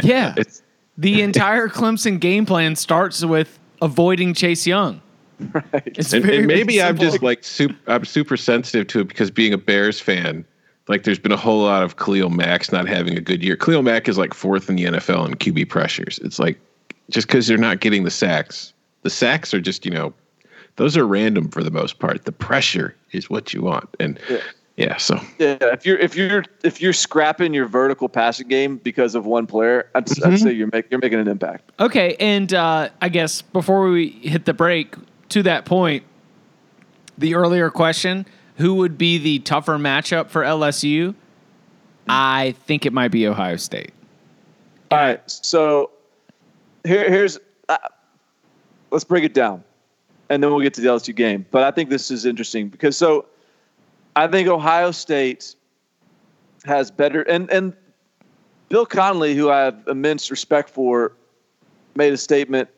Yeah. 0.04 0.34
It's 0.38 0.62
The 0.98 1.22
entire 1.24 1.68
Clemson 1.68 2.20
game 2.20 2.46
plan 2.46 2.76
starts 2.76 3.24
with 3.26 3.60
avoiding 3.82 4.34
Chase 4.34 4.66
Young. 4.66 5.02
Right. 5.40 5.84
It's 5.86 6.14
and, 6.14 6.24
very, 6.24 6.38
and 6.38 6.48
very 6.48 6.60
maybe 6.60 6.82
I'm 6.82 6.98
just 6.98 7.22
like 7.22 7.44
super 7.44 7.76
I'm 7.86 8.06
super 8.06 8.38
sensitive 8.38 8.88
to 8.88 9.02
it 9.02 9.08
because 9.08 9.30
being 9.30 9.54
a 9.54 9.58
Bears 9.58 10.00
fan, 10.00 10.46
like 10.88 11.04
there's 11.04 11.20
been 11.20 11.32
a 11.32 11.38
whole 11.38 11.64
lot 11.64 11.84
of 11.84 11.98
Khalil 11.98 12.30
Mack's 12.30 12.72
not 12.72 12.88
having 12.88 13.18
a 13.18 13.22
good 13.22 13.44
year. 13.44 13.56
Khalil 13.56 13.84
Mack 13.84 14.08
is 14.08 14.18
like 14.18 14.34
fourth 14.34 14.70
in 14.70 14.76
the 14.76 14.86
NFL 14.86 15.28
in 15.28 15.34
QB 15.36 15.70
pressures. 15.70 16.20
It's 16.24 16.40
like 16.40 16.60
just 17.10 17.28
because 17.28 17.48
they're 17.48 17.58
not 17.58 17.80
getting 17.80 18.04
the 18.04 18.12
sacks. 18.12 18.74
The 19.04 19.10
sacks 19.10 19.54
are 19.54 19.62
just, 19.62 19.86
you 19.86 19.92
know, 19.92 20.14
those 20.78 20.96
are 20.98 21.06
random 21.08 21.50
for 21.50 21.64
the 21.64 21.72
most 21.72 22.00
part. 22.00 22.26
The 22.26 22.32
pressure 22.32 22.96
is 23.12 23.30
what 23.30 23.54
you 23.54 23.62
want. 23.62 23.90
And 24.00 24.20
Yeah. 24.30 24.38
yeah, 24.78 24.98
so 24.98 25.20
Yeah, 25.40 25.58
if 25.62 25.86
you're 25.86 25.98
if 25.98 26.16
you're 26.16 26.44
if 26.64 26.82
you're 26.82 26.94
scrapping 26.94 27.54
your 27.54 27.66
vertical 27.66 28.08
passing 28.10 28.48
game 28.48 28.78
because 28.78 29.16
of 29.16 29.26
one 29.26 29.48
player, 29.48 29.90
I'd, 29.96 30.06
Mm-hmm. 30.06 30.32
I'd 30.34 30.40
say 30.40 30.52
you're 30.52 30.70
make, 30.72 30.86
you're 30.92 31.00
making 31.02 31.20
an 31.20 31.28
impact. 31.28 31.72
Okay, 31.80 32.16
and 32.20 32.54
uh, 32.54 32.90
I 33.02 33.10
guess 33.10 33.42
before 33.42 33.90
we 33.90 34.10
hit 34.10 34.46
the 34.46 34.54
break, 34.54 34.96
to 35.30 35.44
that 35.44 35.66
point, 35.66 36.04
the 37.18 37.36
earlier 37.36 37.70
question, 37.70 38.26
who 38.58 38.76
would 38.76 38.98
be 38.98 39.18
the 39.18 39.40
tougher 39.40 39.78
matchup 39.78 40.30
for 40.30 40.44
LSU? 40.44 41.16
I 42.08 42.56
think 42.66 42.86
it 42.86 42.94
might 42.94 43.10
be 43.10 43.28
Ohio 43.28 43.56
State. 43.56 43.92
All 44.92 44.98
right, 44.98 45.22
so 45.26 45.92
here, 46.84 47.10
here's 47.10 47.38
uh, 47.70 47.78
let's 48.92 49.04
break 49.04 49.24
it 49.24 49.34
down, 49.34 49.64
and 50.30 50.42
then 50.42 50.50
we'll 50.52 50.62
get 50.62 50.74
to 50.76 50.82
the 50.82 50.88
LSU 50.88 51.16
game. 51.16 51.46
But 51.52 51.64
I 51.64 51.72
think 51.72 51.90
this 51.90 52.10
is 52.10 52.26
interesting 52.26 52.70
because 52.70 52.98
so 52.98 53.26
I 54.16 54.28
think 54.28 54.48
Ohio 54.48 54.92
State 54.92 55.56
has 56.66 56.90
better 56.90 57.22
and 57.24 57.50
and 57.52 57.74
Bill 58.70 58.86
Connelly, 58.86 59.36
who 59.36 59.50
I 59.50 59.60
have 59.62 59.84
immense 59.88 60.32
respect 60.32 60.70
for, 60.70 61.14
made 61.96 62.14
a 62.14 62.18
statement 62.18 62.70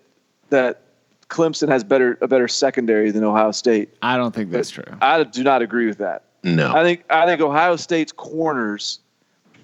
that 0.49 0.83
Clemson 1.29 1.69
has 1.69 1.83
better 1.83 2.17
a 2.21 2.27
better 2.27 2.47
secondary 2.47 3.11
than 3.11 3.23
Ohio 3.23 3.51
State. 3.51 3.89
I 4.01 4.17
don't 4.17 4.33
think 4.33 4.51
that's 4.51 4.69
true. 4.71 4.83
I 5.01 5.23
do 5.23 5.43
not 5.43 5.61
agree 5.61 5.85
with 5.85 5.99
that. 5.99 6.23
no. 6.43 6.73
I 6.73 6.83
think 6.83 7.03
I 7.09 7.25
think 7.25 7.41
Ohio 7.41 7.75
State's 7.75 8.11
corners 8.11 8.99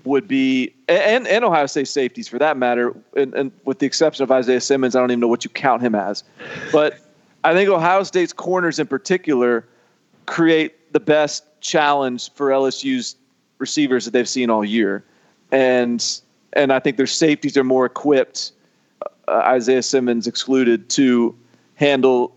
would 0.06 0.28
be 0.28 0.74
and 0.88 1.28
and 1.28 1.44
Ohio 1.44 1.66
State 1.66 1.88
safeties 1.88 2.28
for 2.28 2.38
that 2.40 2.58
matter, 2.58 2.96
and, 3.18 3.34
and 3.34 3.52
with 3.66 3.80
the 3.80 3.88
exception 3.88 4.24
of 4.24 4.32
Isaiah 4.32 4.62
Simmons, 4.62 4.96
I 4.96 5.00
don't 5.00 5.12
even 5.12 5.20
know 5.20 5.28
what 5.28 5.44
you 5.44 5.50
count 5.50 5.82
him 5.82 5.96
as. 5.96 6.24
But 6.72 7.00
I 7.44 7.54
think 7.54 7.70
Ohio 7.70 8.04
State's 8.04 8.34
corners 8.34 8.80
in 8.80 8.88
particular 8.88 9.68
create 10.28 10.94
the 10.94 11.00
best 11.00 11.44
challenge 11.62 12.32
for 12.34 12.50
LSU's 12.50 13.16
receivers 13.58 14.06
that 14.06 14.12
they've 14.12 14.30
seen 14.30 14.52
all 14.52 14.64
year, 14.64 15.04
and 15.52 16.22
and 16.54 16.72
I 16.72 16.80
think 16.80 16.98
their 16.98 17.08
safeties 17.08 17.58
are 17.58 17.64
more 17.64 17.86
equipped, 17.88 18.52
uh, 19.02 19.32
Isaiah 19.32 19.82
Simmons 19.82 20.28
excluded, 20.28 20.90
to 20.92 21.36
handle 21.76 22.36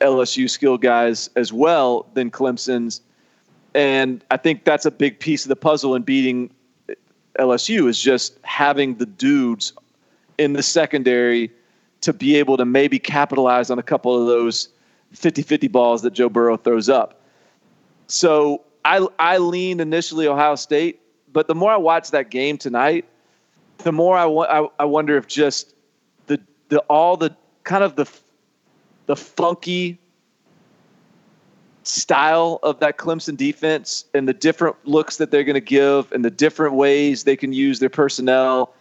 LSU 0.00 0.48
skill 0.48 0.78
guys 0.78 1.30
as 1.36 1.52
well 1.52 2.06
than 2.14 2.30
Clemson's 2.30 3.00
and 3.74 4.24
I 4.30 4.38
think 4.38 4.64
that's 4.64 4.86
a 4.86 4.90
big 4.90 5.20
piece 5.20 5.44
of 5.44 5.50
the 5.50 5.56
puzzle 5.56 5.94
in 5.94 6.02
beating 6.02 6.50
LSU 7.38 7.88
is 7.88 8.00
just 8.00 8.38
having 8.42 8.96
the 8.96 9.04
dudes 9.04 9.74
in 10.38 10.54
the 10.54 10.62
secondary 10.62 11.52
to 12.00 12.14
be 12.14 12.36
able 12.36 12.56
to 12.56 12.64
maybe 12.64 12.98
capitalize 12.98 13.70
on 13.70 13.78
a 13.78 13.82
couple 13.82 14.18
of 14.18 14.26
those 14.26 14.70
50-50 15.14 15.70
balls 15.70 16.00
that 16.02 16.14
Joe 16.14 16.30
Burrow 16.30 16.56
throws 16.56 16.88
up. 16.88 17.20
So 18.06 18.62
I 18.86 19.06
I 19.18 19.38
lean 19.38 19.80
initially 19.80 20.26
Ohio 20.26 20.54
State, 20.54 21.00
but 21.32 21.46
the 21.46 21.54
more 21.54 21.70
I 21.70 21.76
watch 21.76 22.10
that 22.12 22.30
game 22.30 22.56
tonight, 22.56 23.04
the 23.78 23.92
more 23.92 24.16
I, 24.16 24.26
I, 24.26 24.68
I 24.78 24.84
wonder 24.84 25.18
if 25.18 25.26
just 25.26 25.74
the 26.28 26.40
the 26.68 26.78
all 26.88 27.16
the 27.16 27.36
kind 27.64 27.84
of 27.84 27.96
the 27.96 28.06
the 29.06 29.16
funky 29.16 29.98
style 31.84 32.58
of 32.62 32.80
that 32.80 32.98
Clemson 32.98 33.36
defense 33.36 34.04
and 34.12 34.28
the 34.28 34.32
different 34.32 34.76
looks 34.84 35.18
that 35.18 35.30
they're 35.30 35.44
going 35.44 35.54
to 35.54 35.60
give 35.60 36.10
and 36.12 36.24
the 36.24 36.30
different 36.30 36.74
ways 36.74 37.24
they 37.24 37.36
can 37.36 37.52
use 37.52 37.78
their 37.78 37.88
personnel. 37.88 38.74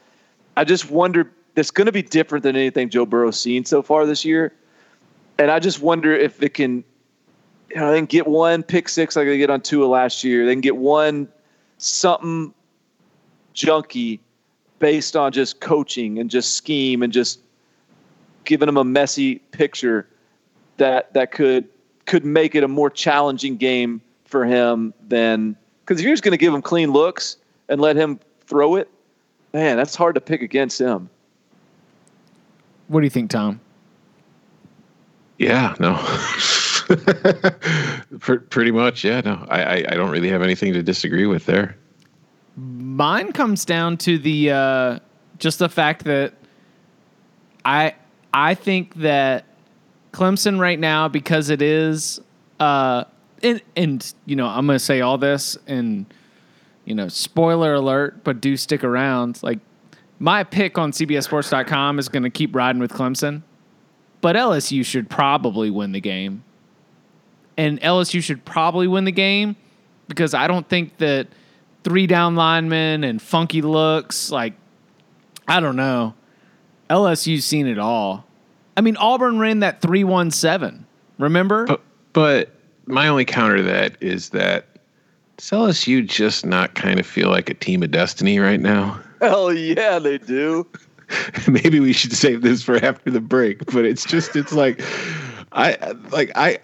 I 0.58 0.64
just 0.64 0.90
wonder 0.90 1.32
it's 1.56 1.72
going 1.72 1.86
to 1.86 1.92
be 1.92 2.02
different 2.02 2.44
than 2.44 2.56
anything 2.56 2.90
Joe 2.90 3.06
Burrow's 3.06 3.40
seen 3.40 3.64
so 3.66 3.82
far 3.82 4.06
this 4.06 4.26
year. 4.26 4.54
And 5.38 5.52
I 5.52 5.60
just 5.60 5.82
wonder 5.82 6.14
if 6.14 6.42
it 6.42 6.54
can, 6.54 6.84
you 7.70 7.76
know, 7.76 7.92
they 7.92 7.98
can 7.98 8.06
get 8.06 8.28
one 8.28 8.64
pick 8.64 8.90
six 8.90 9.16
like 9.16 9.28
they 9.28 9.38
get 9.38 9.50
on 9.50 9.62
Tua 9.62 9.86
last 9.86 10.24
year. 10.24 10.46
They 10.46 10.54
can 10.54 10.62
get 10.62 10.78
one 10.78 11.28
something 11.78 12.54
junky 13.54 14.20
based 14.80 15.16
on 15.16 15.32
just 15.32 15.62
coaching 15.62 16.20
and 16.20 16.30
just 16.30 16.56
scheme 16.56 17.04
and 17.04 17.14
just 17.14 17.40
giving 18.46 18.66
them 18.66 18.78
a 18.78 18.84
messy 18.84 19.36
picture 19.36 20.08
that 20.78 21.14
that 21.14 21.32
could 21.32 21.68
could 22.06 22.26
make 22.26 22.56
it 22.56 22.64
a 22.64 22.68
more 22.68 22.90
challenging 22.90 23.58
game 23.58 24.02
for 24.26 24.46
him 24.46 24.94
than 25.08 25.56
because 25.82 26.00
if 26.00 26.06
you're 26.06 26.14
just 26.14 26.24
going 26.24 26.32
to 26.32 26.38
give 26.38 26.54
him 26.54 26.62
clean 26.62 26.92
looks, 26.92 27.38
and 27.70 27.82
let 27.82 27.96
him 27.96 28.20
throw 28.42 28.76
it, 28.76 28.90
man, 29.54 29.78
that's 29.78 29.96
hard 29.96 30.16
to 30.16 30.22
pick 30.22 30.42
against 30.42 30.80
him. 30.80 31.10
What 32.88 33.02
do 33.02 33.06
you 33.06 33.10
think, 33.10 33.32
Tom? 33.32 33.60
Yeah, 35.38 35.76
no. 35.80 35.96
Pretty 38.20 38.72
much, 38.72 39.04
yeah. 39.04 39.22
No, 39.22 39.46
I, 39.50 39.64
I, 39.64 39.86
I 39.90 39.96
don't 39.96 40.12
really 40.12 40.30
have 40.30 40.42
anything 40.42 40.74
to 40.74 40.84
disagree 40.84 41.26
with 41.26 41.46
there. 41.46 41.76
Mine 42.56 43.34
comes 43.34 43.66
down 43.66 43.98
to 43.98 44.18
the 44.18 44.52
uh, 44.52 45.00
just 45.40 45.60
the 45.60 45.68
fact 45.68 46.06
that 46.06 46.34
I 47.66 47.96
I 48.34 48.54
think 48.54 48.96
that 48.96 49.44
Clemson 50.16 50.60
right 50.60 50.80
now 50.80 51.08
because 51.08 51.50
it 51.50 51.62
is 51.62 52.20
uh, 52.60 53.04
and 53.44 53.62
and 53.76 54.14
you 54.26 54.36
know 54.36 54.48
I'm 54.48 54.66
going 54.66 54.80
to 54.80 54.84
say 54.84 55.02
all 55.02 55.18
this 55.18 55.58
and 55.68 56.06
you 56.86 56.96
know 56.96 57.08
spoiler 57.08 57.74
alert, 57.74 58.24
but 58.24 58.42
do 58.42 58.58
stick 58.58 58.84
around. 58.84 59.44
Like 59.44 59.60
my 60.20 60.44
pick 60.44 60.78
on 60.78 60.92
CBSSports.com 60.92 62.00
is 62.00 62.10
going 62.10 62.24
to 62.24 62.30
keep 62.30 62.56
riding 62.56 62.80
with 62.80 62.92
Clemson 62.92 63.44
but 64.26 64.36
LSU 64.36 64.84
should 64.84 65.08
probably 65.08 65.70
win 65.70 65.92
the 65.92 66.02
game. 66.02 66.44
And 67.58 67.80
LSU 67.82 68.24
should 68.24 68.44
probably 68.44 68.88
win 68.88 69.04
the 69.04 69.12
game 69.12 69.56
because 70.08 70.34
I 70.34 70.48
don't 70.48 70.68
think 70.68 70.98
that 70.98 71.28
three 71.84 72.08
down 72.08 72.36
linemen 72.36 73.04
and 73.04 73.22
funky 73.22 73.62
looks, 73.62 74.32
like, 74.32 74.54
I 75.48 75.60
don't 75.60 75.76
know. 75.76 76.16
LSU's 76.90 77.46
seen 77.46 77.68
it 77.68 77.78
all. 77.78 78.26
I 78.78 78.82
mean, 78.82 78.98
Auburn 78.98 79.40
ran 79.40 79.60
that 79.60 79.82
317. 79.82 80.86
Remember? 81.18 81.66
But, 81.66 81.82
but 82.14 82.52
my 82.86 83.08
only 83.08 83.26
counter 83.26 83.58
to 83.58 83.64
that 83.64 83.98
is 84.02 84.30
that 84.30 84.68
does 85.38 85.50
LSU 85.50 86.06
just 86.06 86.46
not 86.46 86.76
kind 86.76 87.00
of 87.00 87.06
feel 87.06 87.30
like 87.30 87.50
a 87.50 87.54
team 87.54 87.84
of 87.84 87.92
destiny 87.92 88.40
right 88.40 88.60
now? 88.60 89.00
Hell 89.22 89.54
yeah, 89.54 90.00
they 90.00 90.18
do. 90.18 90.68
maybe 91.48 91.80
we 91.80 91.94
should 91.94 92.14
save 92.14 92.42
this 92.42 92.64
for 92.64 92.78
after 92.84 93.12
the 93.12 93.22
break 93.22 93.66
but 93.68 93.86
it's 93.86 94.06
just 94.06 94.36
it's 94.36 94.52
like 94.52 94.82
i 95.52 95.78
like 96.12 96.32
i 96.36 96.58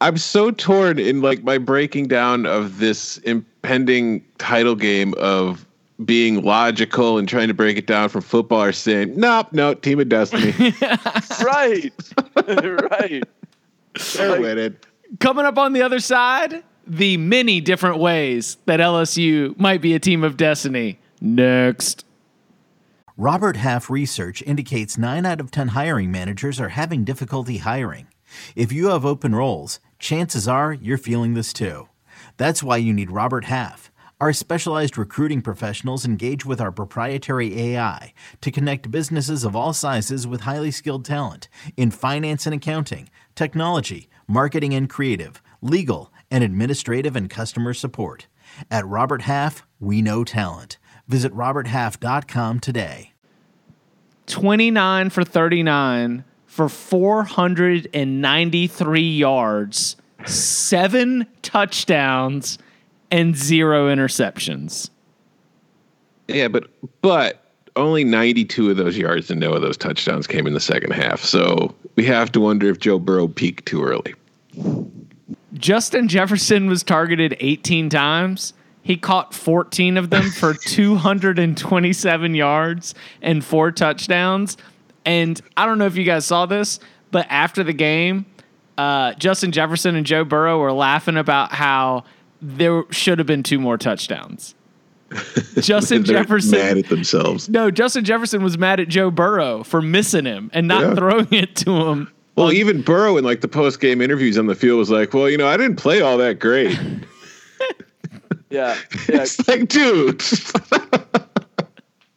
i'm 0.00 0.16
so 0.16 0.50
torn 0.50 0.98
in 0.98 1.20
like 1.20 1.44
my 1.44 1.58
breaking 1.58 2.08
down 2.08 2.46
of 2.46 2.78
this 2.78 3.18
impending 3.18 4.24
title 4.38 4.74
game 4.74 5.14
of 5.18 5.66
being 6.04 6.42
logical 6.42 7.18
and 7.18 7.28
trying 7.28 7.48
to 7.48 7.54
break 7.54 7.76
it 7.76 7.86
down 7.86 8.08
from 8.08 8.20
football 8.22 8.62
or 8.62 8.72
saying 8.72 9.14
nope 9.16 9.52
no 9.52 9.74
team 9.74 10.00
of 10.00 10.08
destiny 10.08 10.52
right 11.44 11.92
right 12.90 13.24
they're 14.14 14.40
winning 14.40 14.76
coming 15.18 15.44
up 15.44 15.58
on 15.58 15.72
the 15.72 15.82
other 15.82 16.00
side 16.00 16.62
the 16.86 17.16
many 17.16 17.60
different 17.60 17.98
ways 17.98 18.56
that 18.66 18.80
lsu 18.80 19.58
might 19.58 19.80
be 19.80 19.94
a 19.94 19.98
team 19.98 20.24
of 20.24 20.36
destiny 20.36 20.98
next 21.20 22.04
Robert 23.16 23.56
Half 23.56 23.90
research 23.90 24.42
indicates 24.46 24.96
9 24.96 25.26
out 25.26 25.40
of 25.40 25.50
10 25.50 25.68
hiring 25.68 26.10
managers 26.10 26.58
are 26.58 26.70
having 26.70 27.04
difficulty 27.04 27.58
hiring. 27.58 28.06
If 28.56 28.72
you 28.72 28.88
have 28.88 29.04
open 29.04 29.34
roles, 29.34 29.78
chances 29.98 30.48
are 30.48 30.72
you're 30.72 30.96
feeling 30.96 31.34
this 31.34 31.52
too. 31.52 31.90
That's 32.38 32.62
why 32.62 32.78
you 32.78 32.94
need 32.94 33.10
Robert 33.10 33.44
Half. 33.44 33.89
Our 34.20 34.32
specialized 34.34 34.98
recruiting 34.98 35.40
professionals 35.40 36.04
engage 36.04 36.44
with 36.44 36.60
our 36.60 36.70
proprietary 36.70 37.58
AI 37.58 38.12
to 38.42 38.50
connect 38.50 38.90
businesses 38.90 39.44
of 39.44 39.56
all 39.56 39.72
sizes 39.72 40.26
with 40.26 40.42
highly 40.42 40.70
skilled 40.70 41.06
talent 41.06 41.48
in 41.74 41.90
finance 41.90 42.44
and 42.44 42.54
accounting, 42.54 43.08
technology, 43.34 44.10
marketing 44.28 44.74
and 44.74 44.90
creative, 44.90 45.42
legal, 45.62 46.12
and 46.30 46.44
administrative 46.44 47.16
and 47.16 47.30
customer 47.30 47.72
support. 47.72 48.26
At 48.70 48.86
Robert 48.86 49.22
Half, 49.22 49.66
we 49.78 50.02
know 50.02 50.22
talent. 50.22 50.76
Visit 51.08 51.32
RobertHalf.com 51.32 52.60
today. 52.60 53.14
29 54.26 55.08
for 55.08 55.24
39 55.24 56.24
for 56.44 56.68
493 56.68 59.00
yards, 59.00 59.96
seven 60.26 61.26
touchdowns, 61.40 62.58
and 63.10 63.36
zero 63.36 63.88
interceptions. 63.88 64.90
Yeah, 66.28 66.48
but 66.48 66.68
but 67.02 67.44
only 67.76 68.04
92 68.04 68.70
of 68.70 68.76
those 68.76 68.96
yards 68.96 69.30
and 69.30 69.40
no 69.40 69.52
of 69.52 69.62
those 69.62 69.76
touchdowns 69.76 70.26
came 70.26 70.46
in 70.46 70.54
the 70.54 70.60
second 70.60 70.92
half. 70.92 71.20
So 71.22 71.74
we 71.96 72.04
have 72.04 72.32
to 72.32 72.40
wonder 72.40 72.68
if 72.68 72.78
Joe 72.78 72.98
Burrow 72.98 73.28
peaked 73.28 73.66
too 73.66 73.82
early. 73.82 74.14
Justin 75.54 76.08
Jefferson 76.08 76.68
was 76.68 76.82
targeted 76.82 77.36
18 77.40 77.88
times 77.88 78.54
he 78.82 78.96
caught 78.96 79.34
14 79.34 79.96
of 79.96 80.10
them 80.10 80.30
for 80.30 80.54
227 80.66 82.34
yards 82.34 82.94
and 83.22 83.44
four 83.44 83.70
touchdowns. 83.70 84.56
And 85.04 85.40
I 85.56 85.66
don't 85.66 85.78
know 85.78 85.86
if 85.86 85.96
you 85.96 86.04
guys 86.04 86.26
saw 86.26 86.46
this, 86.46 86.80
but 87.10 87.26
after 87.30 87.62
the 87.62 87.72
game, 87.72 88.26
uh, 88.78 89.14
Justin 89.14 89.52
Jefferson 89.52 89.96
and 89.96 90.06
Joe 90.06 90.24
Burrow 90.24 90.58
were 90.58 90.72
laughing 90.72 91.16
about 91.16 91.52
how 91.52 92.04
there 92.40 92.84
should 92.90 93.18
have 93.18 93.26
been 93.26 93.42
two 93.42 93.58
more 93.58 93.78
touchdowns. 93.78 94.54
Justin 95.60 96.04
Jefferson 96.04 96.58
mad 96.58 96.78
at 96.78 96.88
themselves. 96.88 97.48
No, 97.48 97.70
Justin 97.70 98.04
Jefferson 98.04 98.44
was 98.44 98.56
mad 98.56 98.78
at 98.78 98.88
Joe 98.88 99.10
Burrow 99.10 99.64
for 99.64 99.82
missing 99.82 100.24
him 100.24 100.50
and 100.54 100.68
not 100.68 100.82
yeah. 100.82 100.94
throwing 100.94 101.32
it 101.32 101.56
to 101.56 101.88
him. 101.88 102.12
Well, 102.36 102.52
even 102.52 102.80
Burrow 102.82 103.16
in 103.16 103.24
like 103.24 103.40
the 103.40 103.48
post 103.48 103.80
game 103.80 104.00
interviews 104.00 104.38
on 104.38 104.46
the 104.46 104.54
field 104.54 104.78
was 104.78 104.88
like, 104.88 105.12
"Well, 105.12 105.28
you 105.28 105.36
know, 105.36 105.48
I 105.48 105.56
didn't 105.56 105.76
play 105.76 106.00
all 106.00 106.16
that 106.18 106.38
great." 106.38 106.78
Yeah. 108.50 108.76
yeah. 109.08 109.22
It's 109.22 109.48
like, 109.48 109.68
dude. 109.68 110.22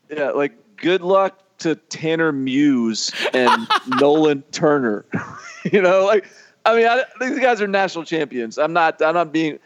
yeah, 0.09 0.31
like 0.31 0.53
good 0.77 1.01
luck 1.01 1.39
to 1.59 1.75
Tanner 1.75 2.31
Muse 2.31 3.11
and 3.33 3.67
Nolan 3.99 4.41
Turner. 4.51 5.05
you 5.71 5.81
know, 5.81 6.05
like 6.05 6.25
I 6.65 6.75
mean, 6.75 6.87
I, 6.87 7.03
these 7.19 7.39
guys 7.39 7.61
are 7.61 7.67
national 7.67 8.05
champions. 8.05 8.57
I'm 8.57 8.73
not. 8.73 9.01
I'm 9.01 9.13
not 9.13 9.31
being. 9.31 9.59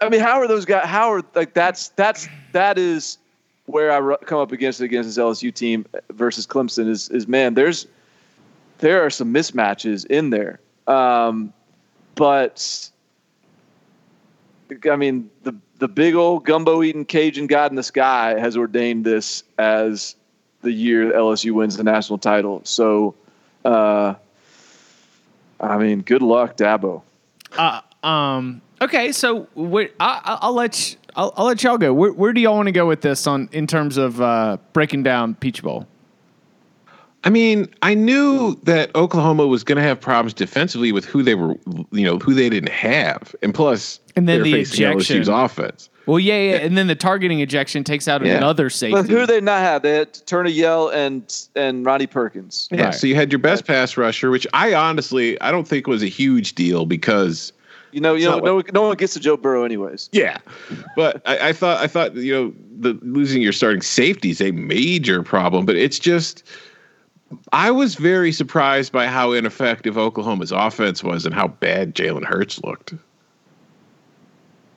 I 0.00 0.08
mean, 0.08 0.20
how 0.20 0.40
are 0.40 0.48
those 0.48 0.64
guys? 0.64 0.86
How 0.86 1.12
are 1.12 1.22
like 1.34 1.54
that's 1.54 1.88
that's 1.90 2.28
that 2.52 2.78
is 2.78 3.18
where 3.66 3.90
I 3.90 4.16
come 4.24 4.38
up 4.38 4.52
against 4.52 4.80
against 4.80 5.08
this 5.08 5.18
LSU 5.18 5.52
team 5.52 5.86
versus 6.10 6.46
Clemson 6.46 6.88
is 6.88 7.08
is 7.08 7.26
man. 7.26 7.54
There's 7.54 7.86
there 8.78 9.04
are 9.04 9.10
some 9.10 9.32
mismatches 9.32 10.04
in 10.06 10.30
there. 10.30 10.60
Um, 10.86 11.52
but 12.14 12.90
I 14.90 14.96
mean, 14.96 15.30
the 15.42 15.54
the 15.78 15.88
big 15.88 16.14
old 16.14 16.44
gumbo 16.44 16.82
eating 16.82 17.04
Cajun 17.04 17.46
God 17.46 17.72
in 17.72 17.76
the 17.76 17.82
sky 17.82 18.38
has 18.38 18.56
ordained 18.56 19.04
this 19.04 19.42
as 19.58 20.16
the 20.62 20.72
year 20.72 21.12
LSU 21.12 21.52
wins 21.52 21.76
the 21.76 21.84
national 21.84 22.18
title. 22.18 22.60
So, 22.64 23.14
uh, 23.64 24.14
I 25.60 25.78
mean, 25.78 26.02
good 26.02 26.22
luck, 26.22 26.56
Dabo. 26.56 27.02
Uh, 27.56 27.80
um. 28.02 28.60
Okay, 28.80 29.12
so 29.12 29.46
I, 29.56 30.38
will 30.42 30.52
let 30.52 30.92
you, 30.92 30.96
I'll, 31.16 31.32
I'll, 31.36 31.46
let 31.46 31.62
y'all 31.62 31.78
go. 31.78 31.94
Where, 31.94 32.12
where 32.12 32.32
do 32.32 32.40
y'all 32.40 32.56
want 32.56 32.66
to 32.66 32.72
go 32.72 32.86
with 32.86 33.00
this 33.00 33.26
on 33.26 33.48
in 33.52 33.66
terms 33.66 33.96
of 33.96 34.20
uh, 34.20 34.58
breaking 34.72 35.04
down 35.04 35.34
Peach 35.36 35.62
Bowl? 35.62 35.86
I 37.24 37.30
mean, 37.30 37.72
I 37.80 37.94
knew 37.94 38.54
that 38.64 38.94
Oklahoma 38.94 39.46
was 39.46 39.64
going 39.64 39.76
to 39.76 39.82
have 39.82 39.98
problems 39.98 40.34
defensively 40.34 40.92
with 40.92 41.06
who 41.06 41.22
they 41.22 41.34
were, 41.34 41.54
you 41.90 42.04
know, 42.04 42.18
who 42.18 42.34
they 42.34 42.50
didn't 42.50 42.68
have, 42.68 43.34
and 43.42 43.54
plus, 43.54 43.98
and 44.14 44.28
then 44.28 44.42
the 44.42 44.60
ejection 44.60 45.22
LSU's 45.22 45.28
offense. 45.28 45.88
Well, 46.04 46.18
yeah, 46.18 46.38
yeah, 46.38 46.56
and 46.56 46.76
then 46.76 46.86
the 46.86 46.94
targeting 46.94 47.40
ejection 47.40 47.82
takes 47.82 48.08
out 48.08 48.24
yeah. 48.24 48.36
another 48.36 48.68
safety. 48.68 49.00
But 49.00 49.08
who 49.08 49.24
they 49.24 49.40
not 49.40 49.60
have? 49.60 49.80
They 49.80 49.94
had 49.94 50.12
Turner 50.26 50.50
Yell 50.50 50.90
and 50.90 51.46
and 51.56 51.86
Ronnie 51.86 52.06
Perkins. 52.06 52.68
Yeah, 52.70 52.84
right. 52.84 52.94
so 52.94 53.06
you 53.06 53.14
had 53.14 53.32
your 53.32 53.38
best 53.38 53.66
pass 53.66 53.96
rusher, 53.96 54.30
which 54.30 54.46
I 54.52 54.74
honestly 54.74 55.40
I 55.40 55.50
don't 55.50 55.66
think 55.66 55.86
was 55.86 56.02
a 56.02 56.08
huge 56.08 56.54
deal 56.54 56.84
because 56.84 57.54
you 57.94 58.00
know, 58.00 58.14
you 58.14 58.28
know, 58.28 58.40
no, 58.40 58.62
no 58.72 58.82
one 58.82 58.96
gets 58.96 59.14
to 59.14 59.20
Joe 59.20 59.36
Burrow 59.36 59.62
anyways. 59.62 60.08
Yeah, 60.10 60.38
but 60.96 61.22
I, 61.24 61.50
I, 61.50 61.52
thought 61.52 61.80
I 61.80 61.86
thought 61.86 62.16
you 62.16 62.32
know 62.32 62.54
the 62.80 62.98
losing 63.02 63.40
your 63.40 63.52
starting 63.52 63.82
safety 63.82 64.30
is 64.30 64.40
a 64.40 64.50
major 64.50 65.22
problem, 65.22 65.64
but 65.64 65.76
it's 65.76 66.00
just 66.00 66.42
I 67.52 67.70
was 67.70 67.94
very 67.94 68.32
surprised 68.32 68.90
by 68.90 69.06
how 69.06 69.30
ineffective 69.30 69.96
Oklahoma's 69.96 70.50
offense 70.50 71.04
was 71.04 71.24
and 71.24 71.32
how 71.32 71.46
bad 71.46 71.94
Jalen 71.94 72.24
Hurts 72.24 72.60
looked. 72.64 72.94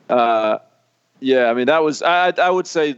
Uh, 0.10 0.60
yeah, 1.20 1.50
I 1.50 1.56
mean 1.56 1.66
that 1.66 1.82
was 1.82 2.04
I 2.04 2.30
I 2.38 2.52
would 2.52 2.68
say 2.68 2.98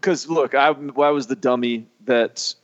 because 0.00 0.28
look, 0.28 0.54
I 0.54 0.68
I 0.68 1.10
was 1.10 1.26
the 1.26 1.36
dummy 1.36 1.84
that 2.04 2.54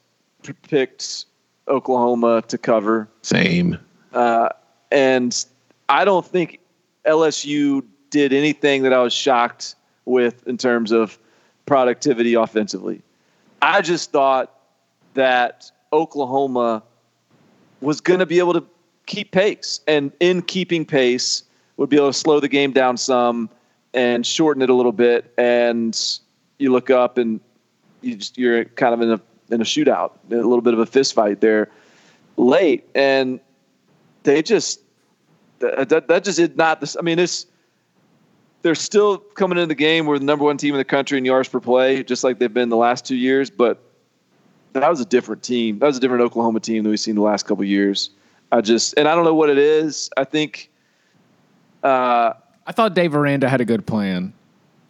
picked 0.62 1.24
Oklahoma 1.66 2.42
to 2.42 2.56
cover. 2.56 3.08
Same. 3.22 3.78
Uh, 4.12 4.50
and 4.92 5.44
I 5.90 6.04
don't 6.04 6.24
think 6.24 6.60
LSU 7.04 7.84
did 8.10 8.32
anything 8.32 8.84
that 8.84 8.92
I 8.92 9.02
was 9.02 9.12
shocked 9.12 9.74
with 10.04 10.46
in 10.46 10.56
terms 10.56 10.92
of 10.92 11.18
productivity 11.66 12.34
offensively. 12.34 13.02
I 13.60 13.82
just 13.82 14.12
thought 14.12 14.54
that 15.14 15.70
Oklahoma 15.92 16.84
was 17.80 18.00
going 18.00 18.20
to 18.20 18.26
be 18.26 18.38
able 18.38 18.52
to 18.52 18.64
keep 19.06 19.32
pace, 19.32 19.80
and 19.88 20.12
in 20.20 20.42
keeping 20.42 20.84
pace, 20.84 21.42
would 21.76 21.88
be 21.88 21.96
able 21.96 22.12
to 22.12 22.18
slow 22.18 22.38
the 22.38 22.48
game 22.48 22.70
down 22.70 22.96
some 22.96 23.50
and 23.92 24.24
shorten 24.24 24.62
it 24.62 24.70
a 24.70 24.74
little 24.74 24.92
bit, 24.92 25.32
and 25.36 26.20
you 26.60 26.70
look 26.70 26.90
up 26.90 27.18
and 27.18 27.40
you 28.00 28.14
just 28.14 28.38
you're 28.38 28.64
kind 28.64 28.94
of 28.94 29.00
in 29.00 29.10
a 29.10 29.20
in 29.52 29.60
a 29.60 29.64
shootout, 29.64 30.12
a 30.30 30.36
little 30.36 30.60
bit 30.60 30.72
of 30.72 30.78
a 30.78 30.86
fist 30.86 31.14
fight 31.14 31.40
there 31.40 31.68
late, 32.36 32.88
and 32.94 33.40
they 34.22 34.40
just 34.40 34.80
that 35.60 36.08
that 36.08 36.24
just 36.24 36.38
is 36.38 36.50
not 36.56 36.80
this. 36.80 36.96
I 36.98 37.02
mean, 37.02 37.18
it's 37.18 37.46
they're 38.62 38.74
still 38.74 39.18
coming 39.18 39.58
into 39.58 39.68
the 39.68 39.74
game. 39.74 40.06
We're 40.06 40.18
the 40.18 40.24
number 40.24 40.44
one 40.44 40.56
team 40.56 40.74
in 40.74 40.78
the 40.78 40.84
country 40.84 41.18
in 41.18 41.24
yards 41.24 41.48
per 41.48 41.60
play, 41.60 42.02
just 42.02 42.24
like 42.24 42.38
they've 42.38 42.52
been 42.52 42.68
the 42.68 42.76
last 42.76 43.04
two 43.06 43.16
years. 43.16 43.50
But 43.50 43.82
that 44.72 44.88
was 44.88 45.00
a 45.00 45.04
different 45.04 45.42
team. 45.42 45.78
That 45.78 45.86
was 45.86 45.96
a 45.96 46.00
different 46.00 46.22
Oklahoma 46.22 46.60
team 46.60 46.82
than 46.82 46.90
we've 46.90 47.00
seen 47.00 47.14
the 47.14 47.22
last 47.22 47.44
couple 47.44 47.64
years. 47.64 48.10
I 48.52 48.60
just 48.60 48.94
and 48.96 49.06
I 49.06 49.14
don't 49.14 49.24
know 49.24 49.34
what 49.34 49.50
it 49.50 49.58
is. 49.58 50.10
I 50.16 50.24
think. 50.24 50.70
Uh, 51.82 52.34
I 52.66 52.72
thought 52.72 52.94
Dave 52.94 53.14
Aranda 53.14 53.48
had 53.48 53.60
a 53.60 53.64
good 53.64 53.86
plan. 53.86 54.32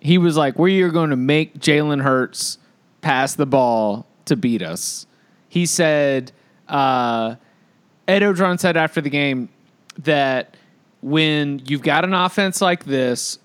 He 0.01 0.19
was 0.19 0.37
like, 0.37 0.59
"We 0.59 0.83
are 0.83 0.91
going 0.91 1.11
to 1.11 1.17
make 1.17 1.59
Jalen 1.59 2.03
Hurts 2.03 2.59
pass 3.01 3.35
the 3.35 3.47
ball 3.47 4.07
to 4.25 4.37
beat 4.37 4.63
us." 4.63 5.07
He 5.49 5.67
said, 5.67 6.31
uh, 6.69 7.35
Ed 8.07 8.23
Orgeron 8.23 8.59
said 8.59 8.77
after 8.77 9.01
the 9.01 9.11
game 9.11 9.49
that 9.99 10.57
when 11.03 11.63
you've 11.67 11.83
got 11.83 12.05
an 12.05 12.15
offense 12.15 12.61
like 12.61 12.85
this 12.85 13.39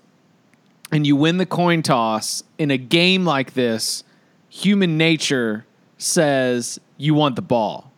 and 0.92 1.06
you 1.06 1.16
win 1.16 1.38
the 1.38 1.46
coin 1.46 1.82
toss 1.82 2.42
in 2.58 2.70
a 2.70 2.78
game 2.78 3.24
like 3.24 3.54
this, 3.54 4.04
human 4.48 4.96
nature 4.96 5.66
says 5.98 6.78
you 6.96 7.14
want 7.14 7.36
the 7.36 7.42
ball. 7.42 7.92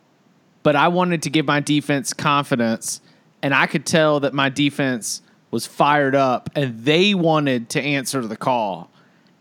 But 0.63 0.75
I 0.75 0.87
wanted 0.87 1.23
to 1.23 1.29
give 1.29 1.45
my 1.45 1.59
defense 1.59 2.13
confidence, 2.13 3.01
and 3.41 3.53
I 3.53 3.65
could 3.65 3.85
tell 3.85 4.19
that 4.21 4.33
my 4.33 4.49
defense 4.49 5.21
was 5.51 5.65
fired 5.65 6.15
up 6.15 6.49
and 6.55 6.83
they 6.83 7.15
wanted 7.15 7.69
to 7.69 7.81
answer 7.81 8.21
the 8.25 8.37
call. 8.37 8.91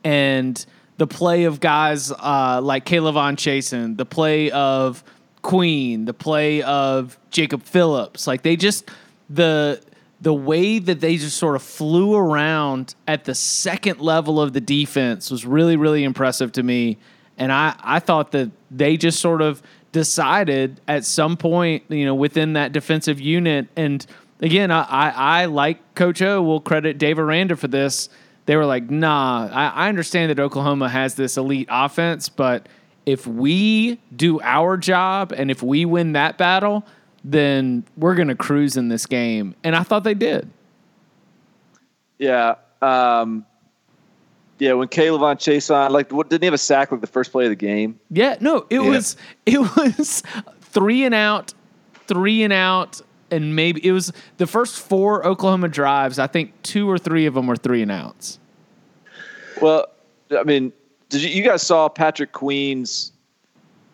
And 0.05 0.65
the 0.97 1.07
play 1.07 1.45
of 1.45 1.61
guys 1.61 2.11
uh, 2.11 2.61
like 2.63 2.87
K'Lavon 2.87 3.37
Chaisson, 3.37 3.97
the 3.97 4.07
play 4.07 4.51
of 4.51 5.05
Queen, 5.43 6.07
the 6.07 6.15
play 6.15 6.63
of 6.63 7.19
Jacob 7.31 7.63
Phillips, 7.63 8.27
like 8.27 8.43
they 8.43 8.57
just 8.57 8.91
the 9.29 9.81
the 10.21 10.35
way 10.35 10.79
that 10.81 11.01
they 11.01 11.17
just 11.17 11.37
sort 11.37 11.55
of 11.55 11.63
flew 11.63 12.15
around 12.15 12.95
at 13.07 13.25
the 13.25 13.35
second 13.35 14.01
level 14.01 14.41
of 14.41 14.53
the 14.53 14.61
defense 14.61 15.31
was 15.31 15.45
really 15.45 15.77
really 15.77 16.05
impressive 16.05 16.53
to 16.53 16.63
me 16.63 16.99
and 17.37 17.53
I 17.53 17.75
I 17.81 18.01
thought 18.01 18.33
that 18.33 18.51
they 18.71 18.97
just 18.97 19.21
sort 19.21 19.41
of 19.41 19.63
decided 19.93 20.81
at 20.87 21.05
some 21.05 21.37
point, 21.37 21.83
you 21.89 22.05
know, 22.05 22.15
within 22.15 22.53
that 22.55 22.73
defensive 22.73 23.21
unit 23.21 23.69
and 23.77 24.05
again, 24.41 24.71
I, 24.71 24.83
I, 24.83 25.11
I 25.43 25.45
like 25.47 25.95
Coach 25.95 26.23
O 26.23 26.43
will 26.43 26.61
credit 26.61 26.99
Dave 26.99 27.19
Aranda 27.19 27.57
for 27.57 27.69
this. 27.69 28.09
They 28.47 28.57
were 28.57 28.67
like, 28.67 28.91
nah, 28.91 29.49
I, 29.53 29.87
I 29.87 29.89
understand 29.89 30.31
that 30.31 30.41
Oklahoma 30.41 30.89
has 30.89 31.15
this 31.15 31.37
elite 31.37 31.69
offense, 31.71 32.29
but 32.29 32.69
if 33.07 33.27
we 33.27 34.01
do 34.15 34.41
our 34.41 34.77
job 34.77 35.33
and 35.33 35.51
if 35.51 35.63
we 35.63 35.85
win 35.85 36.13
that 36.13 36.39
battle, 36.39 36.87
then 37.25 37.85
we're 37.97 38.15
going 38.15 38.29
to 38.29 38.35
cruise 38.35 38.77
in 38.77 38.89
this 38.89 39.07
game. 39.07 39.55
And 39.65 39.75
I 39.77 39.83
thought 39.83 40.05
they 40.05 40.15
did. 40.15 40.51
Yeah. 42.19 42.57
Um, 42.81 43.45
yeah, 44.59 44.73
when 44.73 44.89
K'Lavon 44.89 45.37
Chaisson, 45.37 45.91
like, 45.91 46.13
what, 46.13 46.29
didn't 46.31 46.43
he 46.43 46.47
have 46.47 46.55
a 46.55 46.59
sack 46.59 46.91
like 46.91 47.01
the 47.01 47.07
first 47.07 47.31
play 47.31 47.45
of 47.45 47.51
the 47.51 47.57
game? 47.57 47.99
Yeah, 48.11 48.37
no, 48.41 48.67
it 48.71 48.81
yeah. 48.81 48.89
was 48.89 49.17
it 49.47 49.59
was 49.59 50.23
three 50.61 51.05
and 51.05 51.15
out, 51.15 51.55
three 52.07 52.43
and 52.43 52.53
out, 52.53 53.01
and 53.31 53.55
maybe 53.55 53.85
it 53.87 53.93
was 53.93 54.13
the 54.39 54.47
first 54.47 54.81
four 54.81 55.25
Oklahoma 55.25 55.69
drives. 55.69 56.19
I 56.19 56.27
think 56.27 56.61
two 56.63 56.91
or 56.91 56.99
three 56.99 57.27
of 57.27 57.35
them 57.35 57.47
were 57.47 57.57
three 57.57 57.83
and 57.83 57.93
outs. 57.93 58.39
Well, 59.61 59.87
I 60.37 60.43
mean, 60.43 60.73
did 61.09 61.23
you, 61.23 61.31
you 61.31 61.43
guys 61.43 61.63
saw 61.63 61.89
Patrick 61.89 62.33
Queen's 62.33 63.13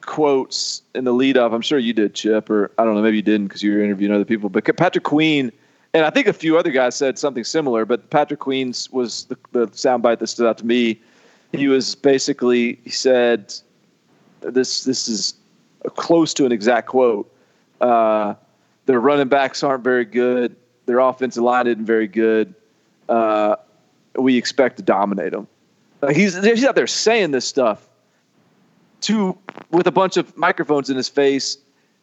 quotes 0.06 0.82
in 0.94 1.04
the 1.04 1.12
lead 1.12 1.36
up? 1.36 1.52
I'm 1.52 1.62
sure 1.62 1.78
you 1.78 1.92
did, 1.92 2.14
Chip, 2.14 2.50
or 2.50 2.70
I 2.78 2.84
don't 2.84 2.94
know, 2.94 3.02
maybe 3.02 3.16
you 3.16 3.22
didn't 3.22 3.48
because 3.48 3.62
you 3.62 3.72
were 3.72 3.82
interviewing 3.82 4.14
other 4.14 4.24
people. 4.24 4.48
But 4.48 4.64
Patrick 4.76 5.04
Queen, 5.04 5.52
and 5.92 6.04
I 6.04 6.10
think 6.10 6.26
a 6.26 6.32
few 6.32 6.58
other 6.58 6.70
guys 6.70 6.94
said 6.94 7.18
something 7.18 7.44
similar. 7.44 7.84
But 7.84 8.10
Patrick 8.10 8.40
Queen's 8.40 8.90
was 8.90 9.24
the, 9.24 9.36
the 9.52 9.66
soundbite 9.68 10.18
that 10.18 10.26
stood 10.26 10.46
out 10.46 10.58
to 10.58 10.66
me. 10.66 11.00
He 11.52 11.68
was 11.68 11.94
basically 11.94 12.78
he 12.84 12.90
said, 12.90 13.54
"This 14.40 14.84
this 14.84 15.08
is 15.08 15.34
close 15.96 16.34
to 16.34 16.46
an 16.46 16.52
exact 16.52 16.88
quote." 16.88 17.30
Uh, 17.80 18.34
their 18.86 19.00
running 19.00 19.28
backs 19.28 19.62
aren't 19.62 19.84
very 19.84 20.04
good. 20.04 20.56
Their 20.86 20.98
offensive 20.98 21.42
line 21.42 21.66
isn't 21.66 21.84
very 21.84 22.08
good. 22.08 22.54
Uh, 23.08 23.56
we 24.16 24.36
expect 24.36 24.76
to 24.76 24.82
dominate 24.82 25.32
them. 25.32 25.46
He's 26.12 26.34
he's 26.42 26.64
out 26.64 26.74
there 26.74 26.86
saying 26.86 27.30
this 27.30 27.46
stuff 27.46 27.88
to 29.04 29.38
with 29.70 29.86
a 29.86 29.92
bunch 29.92 30.16
of 30.16 30.36
microphones 30.36 30.90
in 30.90 30.96
his 30.96 31.08
face, 31.08 31.58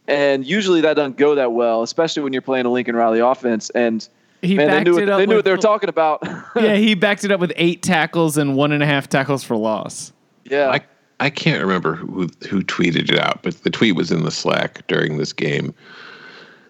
and 0.07 0.45
usually 0.45 0.81
that 0.81 0.95
doesn't 0.95 1.17
go 1.17 1.35
that 1.35 1.53
well, 1.53 1.83
especially 1.83 2.23
when 2.23 2.33
you're 2.33 2.41
playing 2.41 2.65
a 2.65 2.71
Lincoln 2.71 2.95
Riley 2.95 3.19
offense. 3.19 3.69
And 3.71 4.07
he 4.41 4.55
man, 4.55 4.67
backed 4.67 4.85
they 4.85 4.91
knew, 4.91 4.97
it 4.97 5.01
what, 5.01 5.09
up 5.09 5.17
they, 5.19 5.25
knew 5.25 5.29
with, 5.29 5.37
what 5.37 5.45
they 5.45 5.51
were 5.51 5.57
talking 5.57 5.89
about. 5.89 6.19
yeah, 6.55 6.75
he 6.75 6.95
backed 6.95 7.23
it 7.23 7.31
up 7.31 7.39
with 7.39 7.53
eight 7.55 7.81
tackles 7.81 8.37
and 8.37 8.55
one 8.55 8.71
and 8.71 8.81
a 8.81 8.85
half 8.85 9.07
tackles 9.07 9.43
for 9.43 9.55
loss. 9.55 10.11
Yeah. 10.45 10.69
I, 10.69 10.81
I 11.19 11.29
can't 11.29 11.61
remember 11.61 11.95
who 11.95 12.27
who 12.49 12.63
tweeted 12.63 13.11
it 13.11 13.19
out, 13.19 13.43
but 13.43 13.61
the 13.63 13.69
tweet 13.69 13.95
was 13.95 14.11
in 14.11 14.23
the 14.23 14.31
Slack 14.31 14.85
during 14.87 15.17
this 15.17 15.33
game 15.33 15.73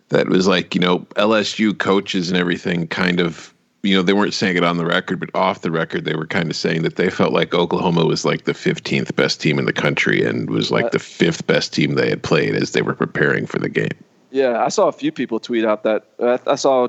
that 0.09 0.27
was 0.27 0.45
like, 0.45 0.75
you 0.75 0.82
know, 0.82 0.99
LSU 1.15 1.77
coaches 1.77 2.29
and 2.29 2.38
everything 2.38 2.86
kind 2.88 3.21
of, 3.21 3.53
you 3.84 3.95
know, 3.95 4.03
they 4.03 4.13
weren't 4.13 4.34
saying 4.34 4.57
it 4.57 4.63
on 4.63 4.77
the 4.77 4.86
record, 4.86 5.19
but 5.19 5.29
off 5.34 5.61
the 5.61 5.71
record, 5.71 6.05
they 6.05 6.15
were 6.15 6.27
kind 6.27 6.49
of 6.49 6.55
saying 6.55 6.84
that 6.84 6.97
they 6.97 7.09
felt 7.09 7.34
like 7.34 7.53
Oklahoma 7.53 8.05
was 8.05 8.23
like 8.23 8.43
the 8.43 8.53
15th 8.53 9.15
best 9.15 9.41
team 9.41 9.57
in 9.57 9.65
the 9.65 9.73
country 9.73 10.23
and 10.23 10.49
was 10.49 10.71
like 10.71 10.86
uh, 10.86 10.89
the 10.89 10.99
fifth 10.99 11.47
best 11.47 11.73
team 11.73 11.95
they 11.95 12.09
had 12.09 12.21
played 12.21 12.55
as 12.55 12.71
they 12.71 12.82
were 12.82 12.93
preparing 12.93 13.47
for 13.47 13.57
the 13.57 13.69
game. 13.69 13.89
Yeah, 14.29 14.63
I 14.63 14.69
saw 14.69 14.88
a 14.88 14.91
few 14.91 15.11
people 15.11 15.39
tweet 15.39 15.65
out 15.65 15.84
that 15.84 16.05
uh, 16.19 16.38
I 16.47 16.55
saw 16.55 16.88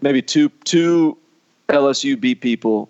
maybe 0.00 0.22
two 0.22 0.48
two 0.64 1.16
LSU 1.68 2.18
beat 2.18 2.40
people 2.40 2.88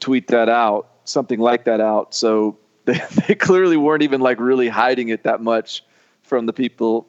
tweet 0.00 0.26
that 0.28 0.48
out, 0.48 0.88
something 1.04 1.40
like 1.40 1.64
that 1.64 1.80
out. 1.80 2.14
So 2.14 2.58
they, 2.84 3.00
they 3.26 3.34
clearly 3.34 3.76
weren't 3.76 4.02
even 4.02 4.20
like 4.20 4.38
really 4.40 4.68
hiding 4.68 5.08
it 5.08 5.22
that 5.22 5.40
much 5.40 5.82
from 6.22 6.46
the 6.46 6.52
people 6.52 7.06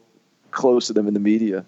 close 0.52 0.88
to 0.88 0.94
them 0.94 1.08
in 1.08 1.14
the 1.14 1.20
media. 1.20 1.66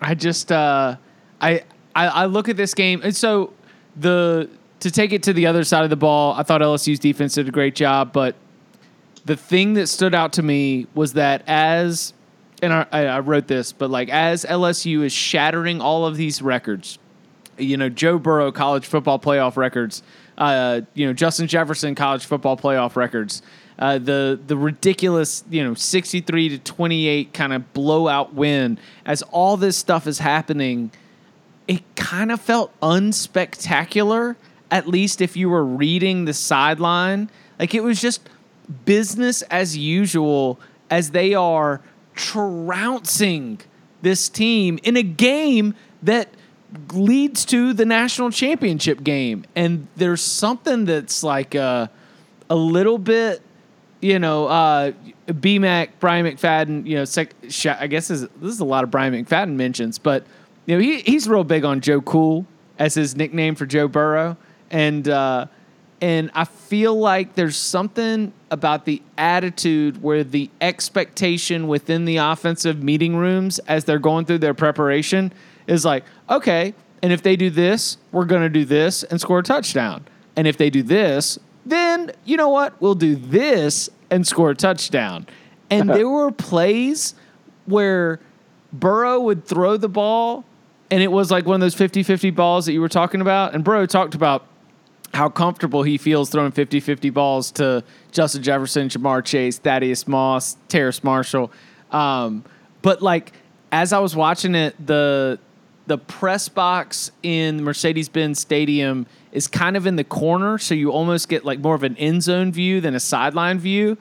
I 0.00 0.14
just 0.14 0.50
uh, 0.50 0.96
I, 1.40 1.62
I 1.94 2.06
I 2.06 2.26
look 2.26 2.48
at 2.48 2.56
this 2.56 2.74
game 2.74 3.00
and 3.02 3.14
so 3.14 3.52
the 3.96 4.48
to 4.80 4.90
take 4.90 5.12
it 5.12 5.22
to 5.24 5.32
the 5.32 5.46
other 5.46 5.62
side 5.62 5.84
of 5.84 5.90
the 5.90 5.96
ball, 5.96 6.34
I 6.34 6.42
thought 6.42 6.60
LSU's 6.60 6.98
defense 6.98 7.34
did 7.34 7.46
a 7.48 7.52
great 7.52 7.76
job, 7.76 8.12
but 8.12 8.34
the 9.24 9.36
thing 9.36 9.74
that 9.74 9.86
stood 9.86 10.14
out 10.14 10.32
to 10.34 10.42
me 10.42 10.88
was 10.94 11.12
that 11.12 11.44
as 11.46 12.14
and 12.62 12.72
I, 12.72 12.86
I 12.92 13.18
wrote 13.20 13.48
this, 13.48 13.72
but 13.72 13.90
like 13.90 14.08
as 14.08 14.44
LSU 14.44 15.04
is 15.04 15.12
shattering 15.12 15.80
all 15.80 16.06
of 16.06 16.16
these 16.16 16.40
records, 16.40 16.98
you 17.58 17.76
know, 17.76 17.88
Joe 17.88 18.18
Burrow 18.18 18.52
college 18.52 18.86
football 18.86 19.18
playoff 19.18 19.56
records, 19.56 20.02
uh, 20.38 20.82
you 20.94 21.06
know, 21.06 21.12
Justin 21.12 21.48
Jefferson 21.48 21.94
college 21.94 22.24
football 22.24 22.56
playoff 22.56 22.94
records, 22.94 23.42
uh, 23.78 23.98
the 23.98 24.38
the 24.46 24.56
ridiculous 24.56 25.44
you 25.50 25.64
know 25.64 25.74
63 25.74 26.50
to 26.50 26.58
28 26.58 27.32
kind 27.32 27.52
of 27.52 27.72
blowout 27.72 28.32
win 28.34 28.78
as 29.04 29.22
all 29.22 29.56
this 29.56 29.76
stuff 29.76 30.06
is 30.06 30.18
happening 30.18 30.90
it 31.68 31.82
kind 31.96 32.32
of 32.32 32.40
felt 32.40 32.78
unspectacular 32.80 34.36
at 34.72 34.88
least 34.88 35.20
if 35.20 35.36
you 35.36 35.50
were 35.50 35.64
reading 35.64 36.24
the 36.24 36.32
sideline. 36.32 37.30
Like 37.58 37.74
it 37.74 37.82
was 37.82 38.00
just 38.00 38.28
business 38.86 39.42
as 39.42 39.76
usual 39.76 40.58
as 40.90 41.10
they 41.10 41.34
are 41.34 41.82
trouncing 42.14 43.60
this 44.00 44.28
team 44.30 44.78
in 44.82 44.96
a 44.96 45.02
game 45.02 45.74
that 46.02 46.30
leads 46.94 47.44
to 47.44 47.74
the 47.74 47.84
national 47.84 48.30
championship 48.30 49.04
game. 49.04 49.44
And 49.54 49.88
there's 49.96 50.22
something 50.22 50.86
that's 50.86 51.22
like 51.22 51.54
a, 51.54 51.90
a 52.48 52.56
little 52.56 52.98
bit 52.98 53.42
you 54.02 54.18
know, 54.18 54.48
uh, 54.48 54.90
BMAC, 55.28 55.90
Brian 56.00 56.26
McFadden, 56.26 56.84
you 56.84 56.96
know, 56.96 57.04
sec- 57.04 57.36
I 57.78 57.86
guess 57.86 58.08
this 58.08 58.22
is, 58.22 58.28
this 58.40 58.52
is 58.52 58.58
a 58.58 58.64
lot 58.64 58.82
of 58.82 58.90
Brian 58.90 59.14
McFadden 59.14 59.54
mentions, 59.54 59.98
but, 59.98 60.26
you 60.66 60.76
know, 60.76 60.82
he, 60.82 61.00
he's 61.00 61.28
real 61.28 61.44
big 61.44 61.64
on 61.64 61.80
Joe 61.80 62.00
Cool 62.00 62.46
as 62.78 62.94
his 62.94 63.16
nickname 63.16 63.54
for 63.54 63.66
Joe 63.66 63.88
Burrow. 63.88 64.36
And, 64.70 65.08
uh, 65.08 65.46
and 66.00 66.30
I 66.34 66.44
feel 66.44 66.98
like 66.98 67.34
there's 67.34 67.56
something 67.56 68.32
about 68.50 68.84
the 68.84 69.02
attitude 69.16 70.02
where 70.02 70.24
the 70.24 70.50
expectation 70.60 71.68
within 71.68 72.04
the 72.04 72.16
offensive 72.16 72.82
meeting 72.82 73.16
rooms 73.16 73.58
as 73.60 73.84
they're 73.84 73.98
going 73.98 74.24
through 74.24 74.38
their 74.38 74.54
preparation 74.54 75.32
is 75.66 75.84
like, 75.84 76.04
okay, 76.28 76.74
and 77.02 77.12
if 77.12 77.22
they 77.22 77.36
do 77.36 77.50
this, 77.50 77.98
we're 78.10 78.24
going 78.24 78.42
to 78.42 78.48
do 78.48 78.64
this 78.64 79.02
and 79.04 79.20
score 79.20 79.40
a 79.40 79.42
touchdown. 79.42 80.06
And 80.36 80.46
if 80.46 80.56
they 80.56 80.70
do 80.70 80.82
this, 80.82 81.38
then 81.66 82.12
you 82.24 82.36
know 82.36 82.48
what? 82.48 82.80
We'll 82.80 82.94
do 82.94 83.16
this 83.16 83.90
and 84.10 84.26
score 84.26 84.50
a 84.50 84.54
touchdown. 84.54 85.26
And 85.70 85.88
there 85.90 86.08
were 86.08 86.30
plays 86.30 87.14
where 87.66 88.20
Burrow 88.72 89.20
would 89.20 89.44
throw 89.44 89.76
the 89.76 89.88
ball 89.88 90.44
and 90.92 91.02
it 91.02 91.10
was 91.10 91.30
like 91.30 91.46
one 91.46 91.54
of 91.54 91.60
those 91.62 91.74
50 91.74 92.02
50 92.02 92.30
balls 92.30 92.66
that 92.66 92.74
you 92.74 92.80
were 92.82 92.88
talking 92.88 93.22
about. 93.22 93.54
And 93.54 93.64
bro 93.64 93.86
talked 93.86 94.14
about 94.14 94.46
how 95.14 95.30
comfortable 95.30 95.82
he 95.82 95.96
feels 95.96 96.30
throwing 96.30 96.52
50-50 96.52 97.12
balls 97.12 97.50
to 97.52 97.82
Justin 98.12 98.42
Jefferson, 98.42 98.88
Ja'Marr 98.88 99.24
Chase, 99.24 99.58
Thaddeus 99.58 100.06
Moss, 100.06 100.56
Terrace 100.68 101.02
Marshall. 101.02 101.50
Um, 101.90 102.44
but 102.82 103.00
like 103.00 103.32
as 103.70 103.94
I 103.94 104.00
was 104.00 104.14
watching 104.14 104.54
it, 104.54 104.74
the 104.86 105.38
the 105.86 105.96
press 105.96 106.48
box 106.48 107.10
in 107.22 107.64
Mercedes-Benz 107.64 108.38
Stadium 108.38 109.06
is 109.32 109.48
kind 109.48 109.76
of 109.76 109.86
in 109.86 109.96
the 109.96 110.04
corner, 110.04 110.58
so 110.58 110.74
you 110.74 110.92
almost 110.92 111.28
get 111.28 111.44
like 111.44 111.58
more 111.58 111.74
of 111.74 111.82
an 111.82 111.96
end 111.96 112.22
zone 112.22 112.52
view 112.52 112.82
than 112.82 112.94
a 112.94 113.00
sideline 113.00 113.58
view. 113.58 113.96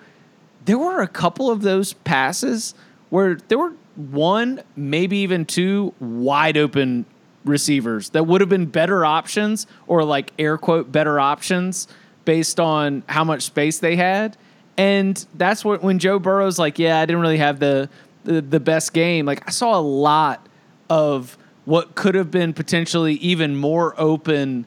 There 0.66 0.78
were 0.78 1.02
a 1.02 1.08
couple 1.08 1.50
of 1.50 1.62
those 1.62 1.94
passes 1.94 2.76
where 3.10 3.36
there 3.48 3.58
were 3.58 3.74
one, 3.96 4.62
maybe 4.76 5.18
even 5.18 5.46
two 5.46 5.94
wide 6.00 6.58
open 6.58 7.06
receivers 7.44 8.10
that 8.12 8.26
would 8.28 8.42
have 8.42 8.50
been 8.50 8.68
better 8.68 9.04
options 9.04 9.66
or 9.88 10.04
like 10.04 10.32
air 10.38 10.58
quote 10.58 10.92
better 10.92 11.20
options 11.20 11.88
based 12.26 12.60
on 12.60 13.04
how 13.08 13.24
much 13.24 13.42
space 13.44 13.80
they 13.80 13.96
had. 13.96 14.38
And 14.78 15.24
that's 15.36 15.66
what 15.66 15.84
when 15.84 16.00
Joe 16.00 16.20
Burrow's 16.20 16.60
like, 16.60 16.80
yeah, 16.80 17.00
I 17.00 17.06
didn't 17.06 17.22
really 17.22 17.38
have 17.38 17.60
the 17.60 17.90
the, 18.24 18.42
the 18.42 18.60
best 18.60 18.94
game. 18.94 19.26
Like 19.26 19.48
I 19.48 19.52
saw 19.52 19.78
a 19.78 19.82
lot 19.82 20.48
of 20.90 21.38
what 21.66 21.96
could 21.96 22.16
have 22.16 22.32
been 22.32 22.54
potentially 22.54 23.16
even 23.16 23.56
more 23.56 24.00
open 24.00 24.66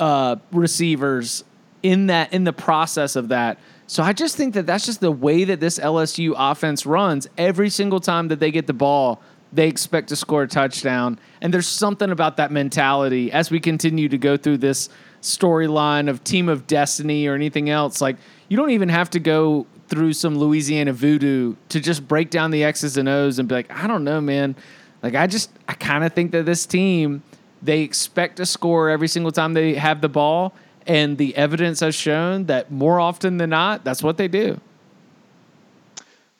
uh, 0.00 0.36
receivers 0.52 1.44
in 1.82 2.06
that 2.06 2.32
in 2.32 2.44
the 2.44 2.52
process 2.52 3.16
of 3.16 3.28
that. 3.28 3.58
So 3.86 4.02
I 4.02 4.12
just 4.12 4.36
think 4.36 4.54
that 4.54 4.66
that's 4.66 4.86
just 4.86 5.00
the 5.00 5.12
way 5.12 5.44
that 5.44 5.60
this 5.60 5.78
LSU 5.78 6.34
offense 6.36 6.86
runs. 6.86 7.28
Every 7.36 7.68
single 7.68 8.00
time 8.00 8.28
that 8.28 8.40
they 8.40 8.50
get 8.50 8.66
the 8.66 8.72
ball, 8.72 9.20
they 9.52 9.68
expect 9.68 10.08
to 10.08 10.16
score 10.16 10.42
a 10.42 10.48
touchdown. 10.48 11.18
And 11.40 11.52
there's 11.54 11.68
something 11.68 12.10
about 12.10 12.38
that 12.38 12.50
mentality 12.50 13.30
as 13.30 13.50
we 13.50 13.60
continue 13.60 14.08
to 14.08 14.18
go 14.18 14.36
through 14.36 14.58
this 14.58 14.88
storyline 15.22 16.08
of 16.08 16.24
team 16.24 16.48
of 16.48 16.66
destiny 16.66 17.26
or 17.26 17.34
anything 17.34 17.70
else. 17.70 18.00
Like 18.00 18.16
you 18.48 18.56
don't 18.56 18.70
even 18.70 18.88
have 18.88 19.10
to 19.10 19.20
go 19.20 19.66
through 19.88 20.12
some 20.14 20.38
Louisiana 20.38 20.92
voodoo 20.92 21.54
to 21.68 21.80
just 21.80 22.06
break 22.08 22.30
down 22.30 22.50
the 22.50 22.64
X's 22.64 22.96
and 22.96 23.08
O's 23.08 23.38
and 23.38 23.48
be 23.48 23.54
like, 23.54 23.70
I 23.70 23.86
don't 23.86 24.04
know, 24.04 24.20
man. 24.20 24.56
Like 25.02 25.14
I 25.14 25.26
just 25.26 25.50
I 25.68 25.74
kind 25.74 26.04
of 26.04 26.12
think 26.12 26.32
that 26.32 26.46
this 26.46 26.66
team 26.66 27.22
they 27.62 27.80
expect 27.80 28.36
to 28.36 28.46
score 28.46 28.90
every 28.90 29.08
single 29.08 29.32
time 29.32 29.54
they 29.54 29.74
have 29.74 30.00
the 30.00 30.08
ball 30.08 30.52
and 30.86 31.18
the 31.18 31.36
evidence 31.36 31.80
has 31.80 31.94
shown 31.94 32.46
that 32.46 32.70
more 32.70 33.00
often 33.00 33.38
than 33.38 33.50
not, 33.50 33.84
that's 33.84 34.02
what 34.02 34.16
they 34.16 34.28
do. 34.28 34.60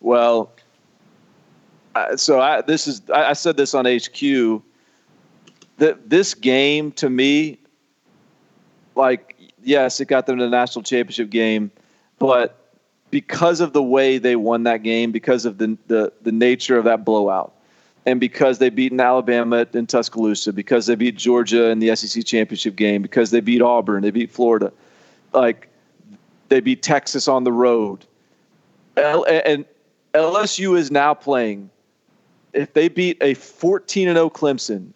Well, 0.01 0.53
so 2.17 2.41
I, 2.41 2.61
this 2.61 2.87
is 2.87 3.03
I, 3.13 3.31
I 3.31 3.33
said 3.33 3.57
this 3.57 3.75
on 3.75 3.87
HQ 3.87 4.63
that 5.79 6.11
this 6.11 6.35
game 6.35 6.93
to 6.93 7.09
me, 7.09 7.59
like 8.95 9.37
yes, 9.63 10.01
it 10.01 10.07
got 10.07 10.27
them 10.27 10.39
to 10.39 10.45
the 10.45 10.51
national 10.51 10.83
championship 10.83 11.31
game, 11.31 11.71
but 12.19 12.61
because 13.11 13.61
of 13.61 13.73
the 13.73 13.83
way 13.83 14.19
they 14.19 14.37
won 14.37 14.65
that 14.65 14.83
game, 14.83 15.13
because 15.13 15.45
of 15.45 15.59
the 15.59 15.79
the, 15.87 16.13
the 16.23 16.33
nature 16.33 16.77
of 16.77 16.85
that 16.85 17.05
blowout, 17.05 17.54
and 18.07 18.21
because 18.21 18.59
they 18.59 18.71
beat 18.71 18.93
Alabama 18.99 19.67
in 19.73 19.87
Tuscaloosa, 19.87 20.53
because 20.53 20.87
they 20.87 20.95
beat 20.95 21.17
Georgia 21.17 21.71
in 21.71 21.79
the 21.79 21.95
SEC 21.97 22.25
championship 22.25 22.77
game, 22.77 23.03
because 23.03 23.31
they 23.31 23.41
beat 23.41 23.63
Auburn, 23.63 24.03
they 24.03 24.11
beat 24.11 24.31
Florida, 24.31 24.73
like 25.33 25.69
they 26.49 26.61
beat 26.61 26.83
Texas 26.83 27.29
on 27.29 27.45
the 27.45 27.53
road, 27.53 28.05
L- 28.97 29.25
and 29.25 29.65
LSU 30.13 30.77
is 30.77 30.91
now 30.91 31.15
playing. 31.15 31.71
If 32.53 32.73
they 32.75 32.89
beat 32.89 33.19
a 33.21 33.35
14 33.35 34.09
and 34.09 34.17
0 34.17 34.31
Clemson, 34.31 34.93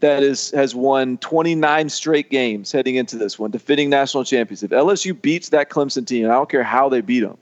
that 0.00 0.22
is 0.22 0.50
has 0.50 0.74
won 0.74 1.18
29 1.18 1.88
straight 1.88 2.30
games 2.30 2.70
heading 2.70 2.96
into 2.96 3.16
this 3.16 3.38
one, 3.38 3.50
defending 3.50 3.90
national 3.90 4.24
champions. 4.24 4.62
If 4.62 4.70
LSU 4.70 5.20
beats 5.20 5.48
that 5.48 5.70
Clemson 5.70 6.06
team, 6.06 6.26
I 6.26 6.34
don't 6.34 6.48
care 6.48 6.62
how 6.62 6.88
they 6.88 7.00
beat 7.00 7.20
them, 7.20 7.38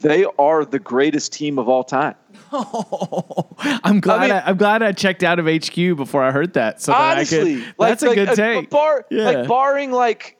they 0.00 0.24
are 0.38 0.64
the 0.64 0.78
greatest 0.78 1.32
team 1.32 1.58
of 1.58 1.68
all 1.68 1.84
time. 1.84 2.14
Oh, 2.52 3.48
I'm 3.58 4.00
glad. 4.00 4.18
I 4.18 4.22
mean, 4.22 4.32
I, 4.32 4.50
am 4.50 4.56
glad 4.56 4.82
I 4.82 4.92
checked 4.92 5.22
out 5.22 5.38
of 5.38 5.46
HQ 5.46 5.74
before 5.96 6.22
I 6.22 6.30
heard 6.30 6.54
that. 6.54 6.80
So 6.80 6.92
honestly, 6.92 7.56
that 7.56 7.64
could, 7.64 7.74
like, 7.78 7.88
that's 7.90 8.02
a 8.02 8.06
like, 8.06 8.14
good 8.16 8.34
take. 8.34 8.70
bar, 8.70 9.06
yeah. 9.10 9.24
Like 9.24 9.48
barring 9.48 9.92
like 9.92 10.38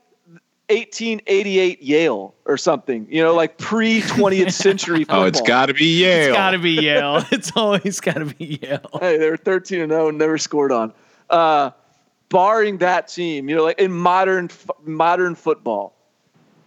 1888 0.70 1.82
Yale 1.82 2.34
or 2.44 2.56
something, 2.56 3.06
you 3.10 3.22
know, 3.22 3.34
like 3.34 3.58
pre 3.58 4.00
20th 4.00 4.52
century 4.52 5.00
football. 5.00 5.22
Oh, 5.22 5.26
it's 5.26 5.40
got 5.40 5.66
to 5.66 5.74
be 5.74 6.00
Yale. 6.00 6.28
It's 6.28 6.36
got 6.36 6.50
to 6.52 6.58
be 6.58 6.70
Yale. 6.70 7.24
it's 7.30 7.52
always 7.56 8.00
got 8.00 8.16
to 8.16 8.26
be 8.26 8.60
Yale. 8.62 8.98
Hey, 9.00 9.18
they 9.18 9.30
were 9.30 9.36
13 9.36 9.80
and 9.80 9.90
0 9.90 10.10
never 10.10 10.38
scored 10.38 10.72
on. 10.72 10.92
Uh, 11.28 11.70
barring 12.28 12.78
that 12.78 13.08
team, 13.08 13.48
you 13.48 13.56
know, 13.56 13.64
like 13.64 13.80
in 13.80 13.92
modern 13.92 14.48
modern 14.84 15.34
football, 15.34 15.96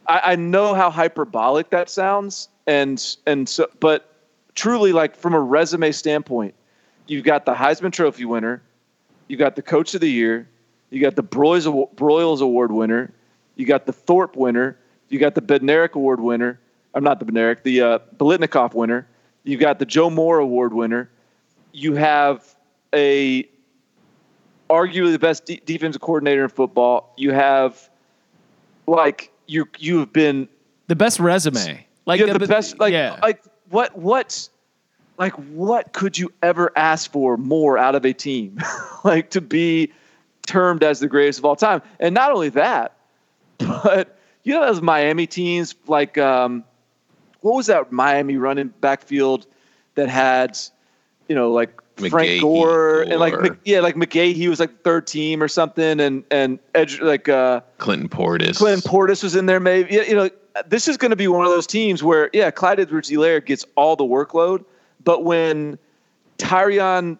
I, 0.07 0.21
I 0.25 0.35
know 0.35 0.73
how 0.73 0.89
hyperbolic 0.89 1.69
that 1.69 1.89
sounds, 1.89 2.49
and 2.67 3.17
and 3.25 3.47
so, 3.47 3.67
but 3.79 4.13
truly, 4.55 4.91
like 4.91 5.15
from 5.15 5.33
a 5.33 5.39
resume 5.39 5.91
standpoint, 5.91 6.53
you've 7.07 7.23
got 7.23 7.45
the 7.45 7.53
Heisman 7.53 7.91
Trophy 7.91 8.25
winner, 8.25 8.61
you 9.27 9.37
got 9.37 9.55
the 9.55 9.61
Coach 9.61 9.93
of 9.93 10.01
the 10.01 10.09
Year, 10.09 10.47
you 10.89 11.01
got 11.01 11.15
the 11.15 11.23
Broyles, 11.23 11.93
Broyles 11.95 12.41
Award 12.41 12.71
winner, 12.71 13.11
you 13.55 13.65
got 13.65 13.85
the 13.85 13.93
Thorpe 13.93 14.35
winner, 14.35 14.77
you 15.09 15.19
got 15.19 15.35
the 15.35 15.41
Bednarik 15.41 15.93
Award 15.93 16.19
winner. 16.19 16.59
I'm 16.93 17.03
not 17.03 17.19
the 17.19 17.25
Bednarik, 17.25 17.63
the 17.63 17.81
uh, 17.81 17.99
Biletnikoff 18.17 18.73
winner. 18.75 19.07
You 19.43 19.57
got 19.57 19.79
the 19.79 19.85
Joe 19.85 20.09
Moore 20.09 20.37
Award 20.37 20.73
winner. 20.73 21.09
You 21.71 21.95
have 21.95 22.55
a 22.93 23.47
arguably 24.69 25.11
the 25.11 25.19
best 25.19 25.45
de- 25.45 25.61
defensive 25.65 26.01
coordinator 26.01 26.43
in 26.43 26.49
football. 26.49 27.13
You 27.17 27.31
have 27.31 27.89
like 28.87 29.31
you 29.47 29.67
you 29.79 29.99
have 29.99 30.13
been 30.13 30.47
the 30.87 30.95
best 30.95 31.19
resume. 31.19 31.85
Like 32.05 32.25
the, 32.25 32.37
the, 32.37 32.47
best 32.47 32.79
like 32.79 32.93
yeah. 32.93 33.17
like 33.21 33.43
what 33.69 33.97
what 33.97 34.49
like 35.17 35.33
what 35.33 35.93
could 35.93 36.17
you 36.17 36.31
ever 36.41 36.71
ask 36.75 37.11
for 37.11 37.37
more 37.37 37.77
out 37.77 37.95
of 37.95 38.05
a 38.05 38.13
team 38.13 38.59
like 39.03 39.29
to 39.31 39.41
be 39.41 39.91
termed 40.45 40.83
as 40.83 40.99
the 40.99 41.07
greatest 41.07 41.39
of 41.39 41.45
all 41.45 41.55
time 41.55 41.81
and 41.99 42.13
not 42.13 42.31
only 42.31 42.49
that 42.49 42.97
but 43.57 44.17
you 44.43 44.53
know 44.53 44.65
those 44.65 44.81
miami 44.81 45.25
teams 45.25 45.75
like 45.87 46.17
um, 46.17 46.63
what 47.41 47.55
was 47.55 47.67
that 47.67 47.91
miami 47.91 48.35
running 48.35 48.73
backfield 48.81 49.45
that 49.95 50.09
had 50.09 50.57
you 51.29 51.35
know 51.35 51.51
like 51.51 51.79
McGahee 51.95 52.09
Frank 52.09 52.41
Gore 52.41 53.01
and 53.03 53.19
like 53.19 53.35
yeah, 53.65 53.79
like 53.79 53.93
McGahee, 53.93 54.33
he 54.33 54.47
was 54.47 54.59
like 54.59 54.81
third 54.81 55.05
team 55.05 55.43
or 55.43 55.47
something, 55.47 55.99
and 55.99 56.23
and 56.31 56.57
Edge 56.73 56.99
like 57.01 57.29
uh, 57.29 57.61
Clinton 57.77 58.09
Portis. 58.09 58.57
Clinton 58.57 58.89
Portis 58.89 59.21
was 59.21 59.35
in 59.35 59.45
there, 59.45 59.59
maybe 59.59 59.93
you 59.93 60.15
know 60.15 60.27
this 60.67 60.87
is 60.87 60.97
going 60.97 61.11
to 61.11 61.15
be 61.15 61.27
one 61.27 61.45
of 61.45 61.51
those 61.51 61.67
teams 61.67 62.03
where, 62.03 62.29
yeah, 62.33 62.51
Clyde 62.51 62.79
Edwards-Helaire 62.79 63.45
gets 63.45 63.65
all 63.75 63.95
the 63.95 64.03
workload, 64.03 64.63
but 65.03 65.23
when 65.23 65.77
Tyrion 66.37 67.17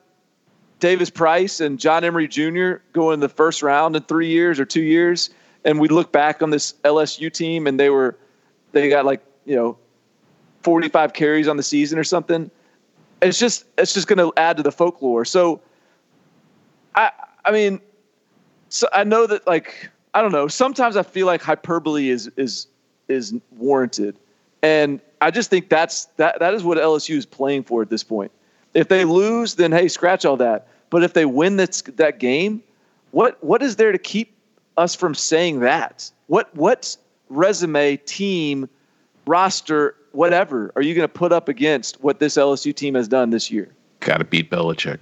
Davis 0.79 1.09
Price 1.09 1.59
and 1.59 1.79
John 1.79 2.03
Emery 2.03 2.27
Jr. 2.27 2.73
go 2.91 3.11
in 3.11 3.19
the 3.19 3.29
first 3.29 3.63
round 3.63 3.95
in 3.95 4.03
three 4.03 4.27
years 4.27 4.59
or 4.59 4.65
two 4.65 4.81
years, 4.81 5.29
and 5.65 5.79
we 5.79 5.87
look 5.87 6.11
back 6.11 6.41
on 6.41 6.49
this 6.49 6.73
LSU 6.83 7.31
team 7.31 7.67
and 7.67 7.79
they 7.79 7.89
were, 7.89 8.17
they 8.73 8.89
got 8.89 9.05
like, 9.05 9.23
you 9.45 9.55
know, 9.55 9.77
45 10.61 11.13
carries 11.13 11.47
on 11.47 11.57
the 11.57 11.63
season 11.63 11.97
or 11.97 12.03
something. 12.03 12.51
It's 13.21 13.39
just, 13.39 13.65
it's 13.77 13.93
just 13.93 14.07
going 14.07 14.19
to 14.19 14.33
add 14.37 14.57
to 14.57 14.63
the 14.63 14.71
folklore. 14.71 15.25
So, 15.25 15.61
I, 16.95 17.11
I 17.45 17.51
mean, 17.51 17.79
so 18.69 18.87
I 18.91 19.03
know 19.03 19.25
that 19.25 19.47
like, 19.47 19.89
I 20.13 20.21
don't 20.21 20.31
know. 20.31 20.47
Sometimes 20.47 20.97
I 20.97 21.03
feel 21.03 21.27
like 21.27 21.41
hyperbole 21.41 22.09
is, 22.09 22.29
is 22.35 22.67
is 23.07 23.33
warranted. 23.57 24.15
And 24.61 25.01
I 25.21 25.31
just 25.31 25.49
think 25.49 25.69
that's 25.69 26.05
that 26.17 26.39
that 26.39 26.53
is 26.53 26.63
what 26.63 26.77
LSU 26.77 27.17
is 27.17 27.25
playing 27.25 27.63
for 27.63 27.81
at 27.81 27.89
this 27.89 28.03
point. 28.03 28.31
If 28.73 28.87
they 28.87 29.05
lose, 29.05 29.55
then 29.55 29.71
hey, 29.71 29.87
scratch 29.87 30.25
all 30.25 30.37
that. 30.37 30.67
But 30.89 31.03
if 31.03 31.13
they 31.13 31.25
win 31.25 31.57
that 31.57 31.81
that 31.97 32.19
game, 32.19 32.63
what 33.11 33.43
what 33.43 33.61
is 33.61 33.75
there 33.75 33.91
to 33.91 33.97
keep 33.97 34.33
us 34.77 34.95
from 34.95 35.15
saying 35.15 35.59
that? 35.61 36.09
What 36.27 36.53
what 36.55 36.95
resume, 37.29 37.97
team, 37.97 38.69
roster, 39.25 39.95
whatever 40.11 40.71
are 40.75 40.81
you 40.81 40.93
going 40.93 41.07
to 41.07 41.13
put 41.13 41.31
up 41.31 41.49
against 41.49 42.01
what 42.01 42.19
this 42.19 42.35
LSU 42.35 42.73
team 42.73 42.95
has 42.95 43.07
done 43.07 43.29
this 43.29 43.51
year? 43.51 43.69
Got 43.99 44.17
to 44.17 44.25
beat 44.25 44.49
Belichick. 44.49 44.99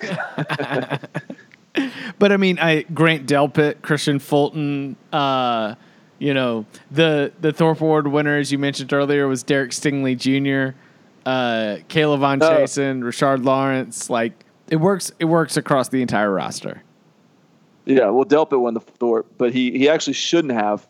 but 2.18 2.32
I 2.32 2.36
mean, 2.36 2.58
I 2.58 2.82
Grant 2.82 3.26
Delpit, 3.26 3.76
Kristian 3.76 4.20
Fulton, 4.20 4.96
uh, 5.12 5.74
you 6.20 6.34
know, 6.34 6.66
the 6.90 7.32
the 7.40 7.52
Thorpe 7.52 7.80
Award 7.80 8.06
winner, 8.06 8.36
as 8.36 8.52
you 8.52 8.58
mentioned 8.58 8.92
earlier, 8.92 9.26
was 9.26 9.42
Derek 9.42 9.72
Stingley 9.72 10.16
Jr., 10.16 10.76
uh, 11.26 11.78
K'Lavon 11.88 12.38
Von 12.38 12.42
oh. 12.42 12.50
Chaisson, 12.50 13.02
Rashard 13.02 13.44
Lawrence. 13.44 14.08
Like 14.08 14.44
it 14.68 14.76
works. 14.76 15.10
It 15.18 15.24
works 15.24 15.56
across 15.56 15.88
the 15.88 16.02
entire 16.02 16.30
roster. 16.30 16.82
Yeah, 17.86 18.10
well, 18.10 18.26
Delpit 18.26 18.60
won 18.60 18.74
the 18.74 18.80
Thorpe, 18.80 19.26
but 19.38 19.52
he 19.52 19.76
he 19.76 19.88
actually 19.88 20.12
shouldn't 20.12 20.52
have. 20.52 20.86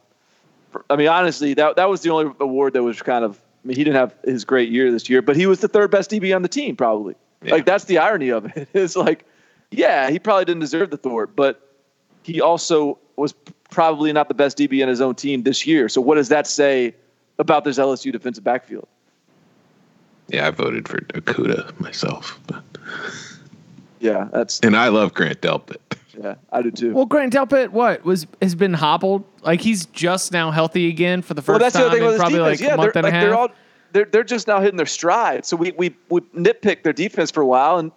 I 0.90 0.96
mean, 0.96 1.08
honestly, 1.08 1.54
that 1.54 1.76
that 1.76 1.88
was 1.88 2.02
the 2.02 2.10
only 2.10 2.34
award 2.40 2.74
that 2.74 2.82
was 2.82 3.00
kind 3.00 3.24
of. 3.24 3.40
I 3.64 3.68
mean, 3.68 3.76
he 3.76 3.84
didn't 3.84 3.96
have 3.96 4.14
his 4.24 4.44
great 4.44 4.70
year 4.70 4.90
this 4.90 5.08
year, 5.08 5.22
but 5.22 5.36
he 5.36 5.46
was 5.46 5.60
the 5.60 5.68
third 5.68 5.90
best 5.90 6.10
DB 6.10 6.34
on 6.34 6.42
the 6.42 6.48
team, 6.48 6.76
probably. 6.76 7.14
Yeah. 7.42 7.52
Like 7.52 7.66
that's 7.66 7.84
the 7.84 7.98
irony 7.98 8.30
of 8.30 8.46
it. 8.56 8.68
It's 8.74 8.96
like, 8.96 9.26
yeah, 9.70 10.10
he 10.10 10.18
probably 10.18 10.46
didn't 10.46 10.60
deserve 10.60 10.90
the 10.90 10.96
Thorpe, 10.96 11.36
but 11.36 11.76
he 12.22 12.40
also 12.40 12.98
was 13.16 13.34
probably 13.70 14.12
not 14.12 14.28
the 14.28 14.34
best 14.34 14.58
DB 14.58 14.82
in 14.82 14.88
his 14.88 15.00
own 15.00 15.14
team 15.14 15.42
this 15.42 15.66
year. 15.66 15.88
So 15.88 16.00
what 16.00 16.16
does 16.16 16.28
that 16.28 16.46
say 16.46 16.94
about 17.38 17.64
this 17.64 17.78
LSU 17.78 18.12
defensive 18.12 18.44
backfield? 18.44 18.88
Yeah, 20.28 20.46
I 20.46 20.50
voted 20.50 20.88
for 20.88 20.98
Okudah 20.98 21.78
myself. 21.80 22.38
But. 22.46 22.62
Yeah, 24.00 24.28
that's 24.32 24.60
and 24.60 24.76
I 24.76 24.88
love 24.88 25.14
Grant 25.14 25.40
Delpit. 25.40 25.76
Yeah, 26.18 26.34
I 26.52 26.62
do 26.62 26.70
too. 26.70 26.94
Well, 26.94 27.06
Grant 27.06 27.32
Delpit, 27.32 27.70
what 27.70 28.04
was 28.04 28.26
has 28.40 28.54
been 28.54 28.74
hobbled? 28.74 29.24
Like 29.42 29.60
he's 29.60 29.86
just 29.86 30.32
now 30.32 30.50
healthy 30.50 30.88
again 30.88 31.22
for 31.22 31.34
the 31.34 31.42
first 31.42 31.60
well, 31.60 31.70
that's 31.70 31.74
time 31.74 31.82
the 31.82 31.88
other 31.88 31.98
thing 31.98 32.12
in 32.12 32.18
probably 32.18 32.38
defense. 32.38 32.60
like 32.60 32.68
yeah, 32.68 32.74
a 32.74 32.76
month 32.76 32.92
they're, 32.94 33.04
and 33.04 33.06
a 33.06 33.10
half. 33.10 33.22
They're 33.22 33.34
all 33.34 33.48
they're 33.92 34.04
they're 34.06 34.24
just 34.24 34.46
now 34.46 34.60
hitting 34.60 34.76
their 34.76 34.86
stride. 34.86 35.44
So 35.44 35.56
we 35.56 35.72
we 35.72 35.94
we 36.08 36.20
nitpicked 36.20 36.82
their 36.82 36.92
defense 36.92 37.30
for 37.30 37.40
a 37.40 37.46
while, 37.46 37.78
and, 37.78 37.92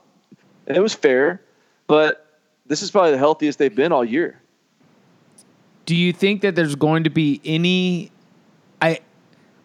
and 0.67 0.77
it 0.77 0.81
was 0.81 0.93
fair, 0.93 1.41
but 1.87 2.39
this 2.65 2.81
is 2.81 2.91
probably 2.91 3.11
the 3.11 3.17
healthiest 3.17 3.59
they've 3.59 3.75
been 3.75 3.91
all 3.91 4.05
year. 4.05 4.39
Do 5.85 5.95
you 5.95 6.13
think 6.13 6.41
that 6.41 6.55
there's 6.55 6.75
going 6.75 7.03
to 7.03 7.09
be 7.09 7.41
any? 7.43 8.11
I 8.81 8.99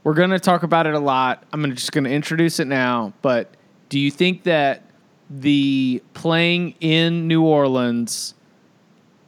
we're 0.05 0.15
going 0.15 0.31
to 0.31 0.41
talk 0.41 0.63
about 0.63 0.87
it 0.87 0.95
a 0.95 0.99
lot. 0.99 1.45
I'm 1.53 1.75
just 1.75 1.93
going 1.93 2.05
to 2.05 2.11
introduce 2.11 2.61
it 2.61 2.67
now. 2.67 3.13
But 3.23 3.55
do 3.89 3.99
you 3.99 4.11
think 4.11 4.45
that 4.45 4.83
the 5.31 6.03
playing 6.15 6.75
in 6.81 7.29
New 7.29 7.43
Orleans, 7.43 8.35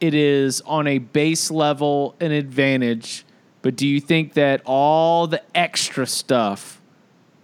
it 0.00 0.14
is 0.14 0.60
on 0.62 0.86
a 0.86 0.98
base 0.98 1.50
level 1.50 2.16
an 2.20 2.32
advantage? 2.32 3.24
But 3.62 3.76
do 3.76 3.86
you 3.86 4.00
think 4.00 4.34
that 4.34 4.62
all 4.64 5.26
the 5.26 5.42
extra 5.54 6.06
stuff, 6.06 6.80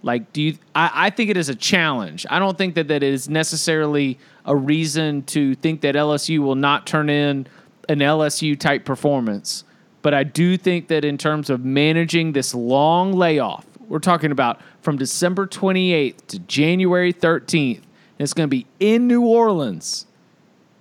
like, 0.01 0.33
do 0.33 0.41
you? 0.41 0.57
I, 0.73 0.91
I 0.93 1.09
think 1.09 1.29
it 1.29 1.37
is 1.37 1.49
a 1.49 1.55
challenge. 1.55 2.25
I 2.29 2.39
don't 2.39 2.57
think 2.57 2.75
that 2.75 2.87
that 2.87 3.03
is 3.03 3.29
necessarily 3.29 4.17
a 4.45 4.55
reason 4.55 5.23
to 5.23 5.55
think 5.55 5.81
that 5.81 5.95
LSU 5.95 6.39
will 6.39 6.55
not 6.55 6.87
turn 6.87 7.09
in 7.09 7.47
an 7.89 7.99
LSU 7.99 8.59
type 8.59 8.85
performance. 8.85 9.63
But 10.01 10.13
I 10.13 10.23
do 10.23 10.57
think 10.57 10.87
that 10.87 11.03
in 11.03 11.17
terms 11.17 11.49
of 11.49 11.65
managing 11.65 12.33
this 12.33 12.53
long 12.53 13.13
layoff, 13.13 13.65
we're 13.87 13.99
talking 13.99 14.31
about 14.31 14.61
from 14.81 14.97
December 14.97 15.47
28th 15.47 16.27
to 16.27 16.39
January 16.39 17.13
13th, 17.13 17.77
and 17.77 17.85
it's 18.19 18.33
going 18.33 18.47
to 18.47 18.55
be 18.55 18.65
in 18.79 19.07
New 19.07 19.25
Orleans. 19.25 20.05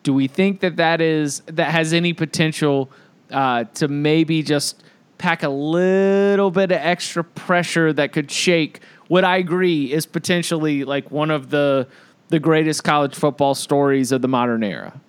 Do 0.03 0.13
we 0.13 0.29
think 0.29 0.61
that 0.61 0.77
that 0.77 1.01
is 1.01 1.41
that 1.47 1.71
has 1.71 1.93
any 1.93 2.13
potential 2.13 2.91
uh, 3.31 3.65
to 3.75 3.89
maybe 3.89 4.43
just 4.43 4.83
pack 5.19 5.43
a 5.43 5.49
little 5.49 6.51
bit 6.51 6.71
of 6.71 6.79
extra 6.79 7.25
pressure 7.25 7.93
that 7.93 8.13
could 8.13 8.31
shake 8.31 8.81
what 9.09 9.25
I 9.25 9.37
agree 9.39 9.93
is 9.93 10.07
potentially 10.07 10.85
like 10.85 11.11
one 11.11 11.31
of 11.31 11.51
the 11.51 11.89
the 12.29 12.41
greatest 12.41 12.83
college 12.83 13.15
football 13.15 13.55
stories 13.55 14.13
of 14.13 14.21
the 14.21 14.29
modern 14.29 14.65
era? 14.65 15.01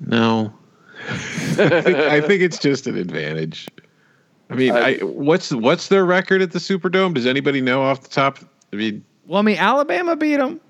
No, 0.00 0.52
I, 1.08 1.16
think, 1.16 1.96
I 1.96 2.20
think 2.20 2.42
it's 2.42 2.58
just 2.58 2.86
an 2.86 2.96
advantage. 2.96 3.68
I 4.50 4.54
mean, 4.54 4.72
I, 4.72 4.96
what's 4.98 5.52
what's 5.52 5.88
their 5.88 6.04
record 6.04 6.42
at 6.42 6.52
the 6.52 6.58
Superdome? 6.58 7.14
Does 7.14 7.26
anybody 7.26 7.60
know 7.60 7.82
off 7.82 8.02
the 8.02 8.08
top? 8.08 8.38
I 8.72 8.76
mean, 8.76 9.04
Well, 9.26 9.38
I 9.38 9.42
mean, 9.42 9.56
Alabama 9.56 10.14
beat 10.16 10.36
them. 10.36 10.60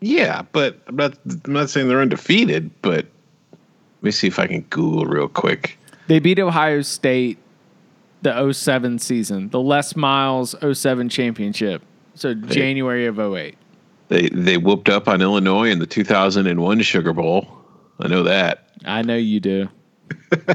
yeah, 0.00 0.42
but 0.52 0.78
I'm 0.86 0.96
not 0.96 1.18
I'm 1.44 1.52
not 1.52 1.70
saying 1.70 1.88
they're 1.88 2.00
undefeated. 2.00 2.70
But 2.82 3.06
let 3.50 4.02
me 4.02 4.10
see 4.12 4.28
if 4.28 4.38
I 4.38 4.46
can 4.46 4.62
Google 4.70 5.04
real 5.06 5.28
quick. 5.28 5.76
They 6.06 6.18
beat 6.20 6.38
Ohio 6.38 6.82
State 6.82 7.38
the 8.22 8.52
07 8.52 8.98
season, 8.98 9.48
the 9.50 9.60
Les 9.60 9.94
Miles 9.96 10.54
07 10.72 11.08
championship. 11.08 11.82
So 12.14 12.34
January 12.34 13.06
of 13.06 13.18
08. 13.18 13.56
They 14.08 14.28
they 14.28 14.56
whooped 14.56 14.88
up 14.88 15.08
on 15.08 15.20
Illinois 15.20 15.70
in 15.70 15.80
the 15.80 15.86
2001 15.86 16.80
Sugar 16.82 17.12
Bowl. 17.12 17.46
I 18.00 18.08
know 18.08 18.22
that. 18.22 18.68
I 18.84 19.02
know 19.02 19.16
you 19.16 19.40
do. 19.40 19.68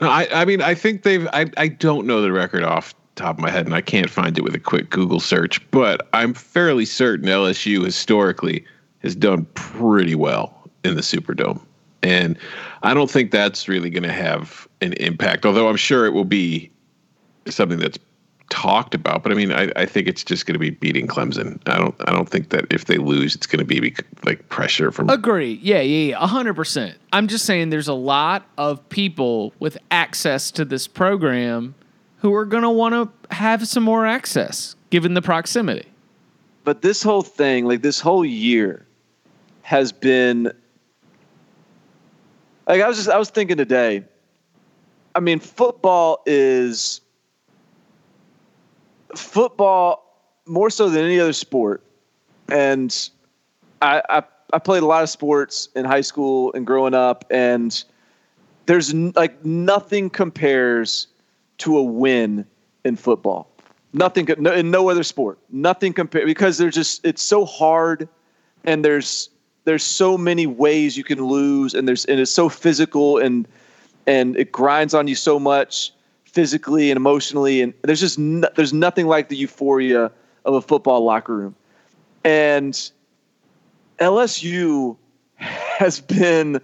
No, 0.00 0.10
I, 0.10 0.28
I 0.30 0.44
mean, 0.44 0.60
I 0.60 0.74
think 0.74 1.02
they've. 1.02 1.26
I, 1.32 1.50
I 1.56 1.68
don't 1.68 2.06
know 2.06 2.20
the 2.20 2.32
record 2.32 2.62
off 2.62 2.94
top 3.14 3.36
of 3.36 3.42
my 3.42 3.50
head, 3.50 3.64
and 3.64 3.74
I 3.74 3.80
can't 3.80 4.10
find 4.10 4.36
it 4.36 4.42
with 4.42 4.54
a 4.54 4.60
quick 4.60 4.90
Google 4.90 5.20
search. 5.20 5.68
But 5.70 6.06
I'm 6.12 6.34
fairly 6.34 6.84
certain 6.84 7.26
LSU 7.26 7.82
historically 7.82 8.64
has 8.98 9.16
done 9.16 9.46
pretty 9.54 10.14
well 10.14 10.68
in 10.84 10.96
the 10.96 11.00
Superdome, 11.00 11.60
and 12.02 12.38
I 12.82 12.92
don't 12.92 13.10
think 13.10 13.30
that's 13.30 13.68
really 13.68 13.88
going 13.88 14.02
to 14.02 14.12
have 14.12 14.68
an 14.82 14.92
impact. 14.94 15.46
Although 15.46 15.68
I'm 15.68 15.76
sure 15.76 16.04
it 16.04 16.12
will 16.12 16.24
be 16.24 16.70
something 17.48 17.78
that's 17.78 17.98
talked 18.50 18.94
about. 18.94 19.22
But 19.22 19.32
I 19.32 19.34
mean, 19.34 19.52
I, 19.52 19.70
I 19.76 19.86
think 19.86 20.08
it's 20.08 20.24
just 20.24 20.46
going 20.46 20.54
to 20.54 20.58
be 20.58 20.70
beating 20.70 21.06
Clemson. 21.06 21.60
I 21.66 21.78
don't. 21.78 21.94
I 22.08 22.12
don't 22.12 22.28
think 22.28 22.50
that 22.50 22.66
if 22.70 22.86
they 22.86 22.98
lose, 22.98 23.34
it's 23.34 23.46
going 23.46 23.58
to 23.58 23.64
be 23.64 23.94
like 24.24 24.48
pressure 24.48 24.90
from. 24.90 25.08
Agree. 25.10 25.58
Yeah, 25.62 25.80
yeah, 25.80 26.12
yeah. 26.18 26.26
100%. 26.26 26.94
I'm 27.12 27.28
just 27.28 27.44
saying 27.44 27.70
there's 27.70 27.88
a 27.88 27.94
lot 27.94 28.46
of 28.58 28.86
people 28.88 29.52
with 29.58 29.78
access 29.90 30.50
to 30.52 30.64
this 30.64 30.86
program 30.86 31.74
who 32.18 32.34
are 32.34 32.44
going 32.44 32.62
to 32.62 32.70
want 32.70 32.94
to 32.94 33.34
have 33.34 33.66
some 33.68 33.82
more 33.82 34.06
access 34.06 34.74
given 34.90 35.14
the 35.14 35.22
proximity. 35.22 35.86
But 36.64 36.82
this 36.82 37.02
whole 37.02 37.22
thing, 37.22 37.66
like 37.66 37.82
this 37.82 38.00
whole 38.00 38.24
year, 38.24 38.86
has 39.62 39.92
been 39.92 40.52
like 42.66 42.80
I 42.80 42.88
was 42.88 42.96
just 42.96 43.08
I 43.08 43.18
was 43.18 43.30
thinking 43.30 43.56
today. 43.56 44.04
I 45.14 45.20
mean, 45.20 45.38
football 45.40 46.22
is 46.26 47.00
football 49.14 50.02
more 50.46 50.70
so 50.70 50.88
than 50.88 51.04
any 51.04 51.20
other 51.20 51.32
sport, 51.32 51.82
and 52.48 53.10
I, 53.82 54.02
I 54.08 54.22
I 54.52 54.58
played 54.58 54.82
a 54.82 54.86
lot 54.86 55.02
of 55.02 55.10
sports 55.10 55.68
in 55.74 55.84
high 55.84 56.00
school 56.00 56.52
and 56.54 56.66
growing 56.66 56.94
up, 56.94 57.24
and 57.30 57.82
there's 58.66 58.92
n- 58.92 59.12
like 59.16 59.44
nothing 59.44 60.08
compares 60.10 61.08
to 61.58 61.76
a 61.76 61.82
win 61.82 62.46
in 62.84 62.96
football. 62.96 63.50
Nothing 63.92 64.28
no, 64.38 64.52
in 64.52 64.70
no 64.70 64.88
other 64.88 65.02
sport. 65.02 65.38
Nothing 65.50 65.92
compare 65.92 66.26
because 66.26 66.58
there's 66.58 66.74
just 66.74 67.04
it's 67.04 67.22
so 67.22 67.44
hard, 67.44 68.08
and 68.64 68.84
there's 68.84 69.30
there's 69.64 69.82
so 69.82 70.16
many 70.16 70.46
ways 70.46 70.96
you 70.96 71.04
can 71.04 71.24
lose, 71.24 71.74
and 71.74 71.88
there's 71.88 72.04
and 72.04 72.20
it's 72.20 72.30
so 72.30 72.48
physical 72.48 73.18
and 73.18 73.48
and 74.06 74.36
it 74.36 74.52
grinds 74.52 74.94
on 74.94 75.08
you 75.08 75.14
so 75.14 75.38
much 75.38 75.92
physically 76.36 76.90
and 76.90 76.98
emotionally, 76.98 77.62
and 77.62 77.72
there's 77.80 77.98
just 77.98 78.18
no, 78.18 78.46
there's 78.56 78.74
nothing 78.74 79.06
like 79.06 79.30
the 79.30 79.36
euphoria 79.36 80.12
of 80.44 80.52
a 80.52 80.60
football 80.60 81.02
locker 81.02 81.34
room, 81.34 81.56
and 82.24 82.90
LSU 83.98 84.98
has 85.38 85.98
been 85.98 86.60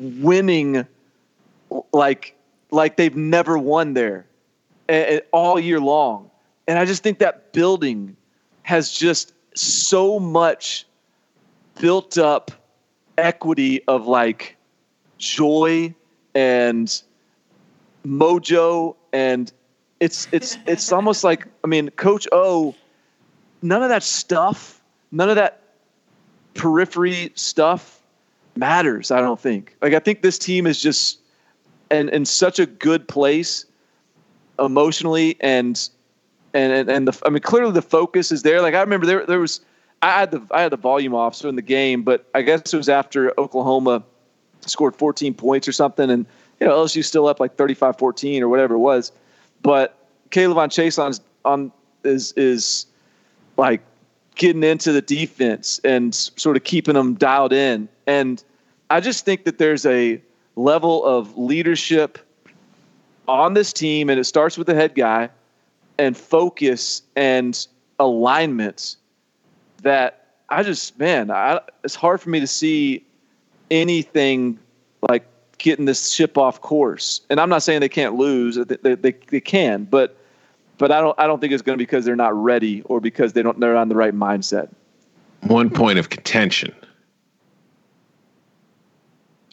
winning 0.00 0.86
like 1.92 2.34
like 2.70 2.96
they've 2.96 3.14
never 3.16 3.58
won 3.58 3.92
there 3.92 4.24
all 5.30 5.60
year 5.60 5.78
long. 5.78 6.30
And 6.66 6.78
I 6.78 6.86
just 6.86 7.02
think 7.02 7.18
that 7.18 7.52
building 7.52 8.16
has 8.62 8.90
just 8.90 9.34
so 9.54 10.18
much 10.18 10.86
built 11.78 12.16
up 12.16 12.50
equity 13.18 13.84
of 13.88 14.06
like 14.06 14.56
joy 15.18 15.94
and 16.34 17.02
mojo 18.06 18.94
and 19.12 19.52
it's 20.00 20.28
it's 20.32 20.58
it's 20.66 20.92
almost 20.92 21.24
like 21.24 21.46
I 21.64 21.66
mean 21.66 21.90
coach 21.90 22.26
O 22.32 22.74
none 23.62 23.82
of 23.82 23.88
that 23.88 24.02
stuff 24.02 24.80
none 25.10 25.28
of 25.28 25.36
that 25.36 25.62
periphery 26.54 27.32
stuff 27.34 28.00
matters 28.56 29.10
I 29.10 29.20
don't 29.20 29.40
think. 29.40 29.76
Like 29.82 29.92
I 29.92 29.98
think 29.98 30.22
this 30.22 30.38
team 30.38 30.66
is 30.66 30.80
just 30.80 31.18
in 31.90 32.08
in 32.08 32.24
such 32.24 32.58
a 32.58 32.66
good 32.66 33.06
place 33.08 33.66
emotionally 34.58 35.36
and 35.40 35.88
and 36.54 36.72
and, 36.72 36.88
and 36.88 37.08
the 37.08 37.22
I 37.26 37.30
mean 37.30 37.42
clearly 37.42 37.72
the 37.72 37.82
focus 37.82 38.32
is 38.32 38.42
there. 38.42 38.62
Like 38.62 38.74
I 38.74 38.80
remember 38.80 39.06
there 39.06 39.26
there 39.26 39.40
was 39.40 39.60
I 40.02 40.20
had 40.20 40.30
the 40.30 40.42
I 40.50 40.62
had 40.62 40.72
the 40.72 40.78
volume 40.78 41.14
off 41.14 41.34
so 41.34 41.48
in 41.48 41.56
the 41.56 41.62
game 41.62 42.02
but 42.02 42.26
I 42.34 42.42
guess 42.42 42.72
it 42.72 42.76
was 42.76 42.88
after 42.88 43.38
Oklahoma 43.38 44.02
scored 44.60 44.96
14 44.96 45.34
points 45.34 45.68
or 45.68 45.72
something 45.72 46.10
and 46.10 46.26
you 46.60 46.66
know 46.66 46.84
LSU 46.84 47.04
still 47.04 47.26
up 47.26 47.40
like 47.40 47.56
35-14 47.56 48.40
or 48.40 48.48
whatever 48.48 48.74
it 48.74 48.78
was. 48.78 49.12
But 49.62 49.98
K'Lavon 50.30 50.68
Chaisson 50.68 51.20
on 51.44 51.72
is 52.04 52.32
is 52.32 52.86
like 53.56 53.80
getting 54.34 54.62
into 54.62 54.92
the 54.92 55.02
defense 55.02 55.80
and 55.84 56.14
sort 56.14 56.56
of 56.56 56.64
keeping 56.64 56.94
them 56.94 57.14
dialed 57.14 57.52
in. 57.52 57.88
And 58.06 58.42
I 58.90 59.00
just 59.00 59.24
think 59.24 59.44
that 59.44 59.58
there's 59.58 59.86
a 59.86 60.20
level 60.56 61.04
of 61.04 61.36
leadership 61.36 62.18
on 63.28 63.54
this 63.54 63.72
team 63.72 64.08
and 64.08 64.20
it 64.20 64.24
starts 64.24 64.56
with 64.56 64.66
the 64.66 64.74
head 64.74 64.94
guy 64.94 65.28
and 65.98 66.16
focus 66.16 67.02
and 67.16 67.66
alignment 67.98 68.96
that 69.82 70.26
I 70.48 70.62
just 70.62 70.98
man 70.98 71.30
I, 71.30 71.60
it's 71.82 71.94
hard 71.94 72.20
for 72.20 72.30
me 72.30 72.40
to 72.40 72.46
see 72.46 73.04
anything 73.70 74.58
like 75.08 75.26
getting 75.58 75.84
this 75.84 76.12
ship 76.12 76.36
off 76.38 76.60
course. 76.60 77.20
And 77.30 77.40
I'm 77.40 77.48
not 77.48 77.62
saying 77.62 77.80
they 77.80 77.88
can't 77.88 78.14
lose; 78.14 78.56
they, 78.56 78.94
they, 78.94 79.12
they, 79.12 79.40
can, 79.40 79.84
but 79.84 80.16
but 80.78 80.92
I 80.92 81.00
don't 81.00 81.18
I 81.18 81.26
don't 81.26 81.40
think 81.40 81.52
it's 81.52 81.62
going 81.62 81.76
to 81.76 81.78
be 81.78 81.86
because 81.86 82.04
they're 82.04 82.16
not 82.16 82.34
ready 82.34 82.82
or 82.82 83.00
because 83.00 83.32
they 83.32 83.42
don't 83.42 83.58
they're 83.60 83.76
on 83.76 83.88
the 83.88 83.96
right 83.96 84.14
mindset. 84.14 84.68
one 85.42 85.70
point 85.70 85.98
of 85.98 86.10
contention. 86.10 86.74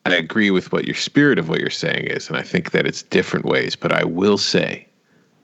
I 0.06 0.16
agree 0.16 0.51
with 0.51 0.74
what 0.74 0.86
your 0.86 0.95
spirit 0.95 1.39
of 1.39 1.47
what 1.47 1.62
you're 1.62 1.70
saying 1.70 2.08
is, 2.08 2.28
and 2.28 2.38
I 2.38 2.41
think 2.41 2.72
that 2.72 2.86
it's 2.86 3.04
different 3.04 3.45
ways. 3.45 3.76
But 3.76 3.93
I 3.93 4.04
will 4.04 4.38
say, 4.38 4.86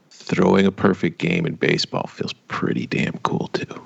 throwing 0.09 0.65
a 0.65 0.71
perfect 0.71 1.17
game 1.17 1.45
in 1.45 1.55
baseball 1.55 2.07
feels 2.07 2.33
pretty 2.33 2.85
damn 2.85 3.17
cool 3.19 3.47
too. 3.53 3.81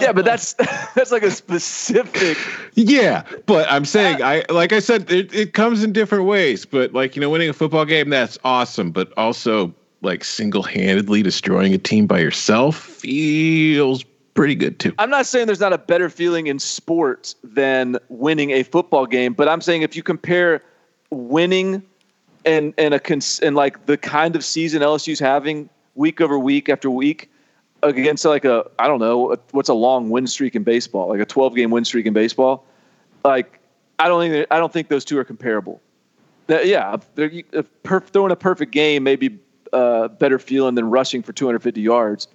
Yeah, 0.00 0.12
but 0.12 0.24
that's 0.24 0.54
that's 0.94 1.12
like 1.12 1.22
a 1.22 1.30
specific. 1.30 2.38
Yeah, 2.74 3.24
but 3.46 3.70
I'm 3.70 3.84
saying 3.84 4.22
I 4.22 4.44
like 4.48 4.72
I 4.72 4.80
said 4.80 5.10
it, 5.10 5.32
it 5.34 5.52
comes 5.54 5.82
in 5.82 5.92
different 5.92 6.24
ways. 6.24 6.64
But 6.64 6.92
like 6.92 7.16
you 7.16 7.20
know, 7.20 7.30
winning 7.30 7.48
a 7.48 7.52
football 7.52 7.84
game 7.84 8.10
that's 8.10 8.38
awesome, 8.44 8.90
but 8.90 9.12
also 9.16 9.74
like 10.02 10.24
single 10.24 10.62
handedly 10.62 11.22
destroying 11.22 11.74
a 11.74 11.78
team 11.78 12.06
by 12.06 12.18
yourself 12.20 12.76
feels 12.76 14.04
pretty 14.34 14.54
good 14.54 14.78
too. 14.78 14.94
I'm 14.98 15.10
not 15.10 15.26
saying 15.26 15.46
there's 15.46 15.60
not 15.60 15.72
a 15.72 15.78
better 15.78 16.08
feeling 16.08 16.46
in 16.46 16.58
sports 16.58 17.36
than 17.44 17.98
winning 18.08 18.50
a 18.50 18.62
football 18.62 19.06
game, 19.06 19.34
but 19.34 19.48
I'm 19.48 19.60
saying 19.60 19.82
if 19.82 19.94
you 19.94 20.02
compare 20.02 20.62
winning 21.10 21.82
and 22.44 22.72
and 22.78 22.94
a 22.94 23.00
cons- 23.00 23.40
and 23.40 23.56
like 23.56 23.86
the 23.86 23.96
kind 23.96 24.36
of 24.36 24.44
season 24.44 24.82
LSU's 24.82 25.18
having 25.18 25.68
week 25.94 26.20
over 26.20 26.38
week 26.38 26.68
after 26.68 26.90
week 26.90 27.30
against 27.82 28.24
like 28.24 28.44
a 28.44 28.64
I 28.78 28.86
don't 28.86 29.00
know 29.00 29.36
what's 29.52 29.68
a 29.68 29.74
long 29.74 30.10
win 30.10 30.26
streak 30.26 30.54
in 30.54 30.62
baseball, 30.62 31.08
like 31.08 31.20
a 31.20 31.26
12 31.26 31.54
game 31.54 31.70
win 31.70 31.84
streak 31.84 32.06
in 32.06 32.12
baseball. 32.12 32.64
Like 33.24 33.60
I 33.98 34.08
don't 34.08 34.20
think 34.20 34.46
I 34.50 34.58
don't 34.58 34.72
think 34.72 34.88
those 34.88 35.04
two 35.04 35.18
are 35.18 35.24
comparable. 35.24 35.80
That, 36.46 36.66
yeah, 36.66 36.96
perf- 37.16 38.08
throwing 38.08 38.32
a 38.32 38.36
perfect 38.36 38.72
game 38.72 39.04
may 39.04 39.14
be 39.14 39.38
uh, 39.72 40.08
better 40.08 40.38
feeling 40.38 40.74
than 40.74 40.90
rushing 40.90 41.22
for 41.22 41.32
250 41.32 41.80
yards. 41.80 42.26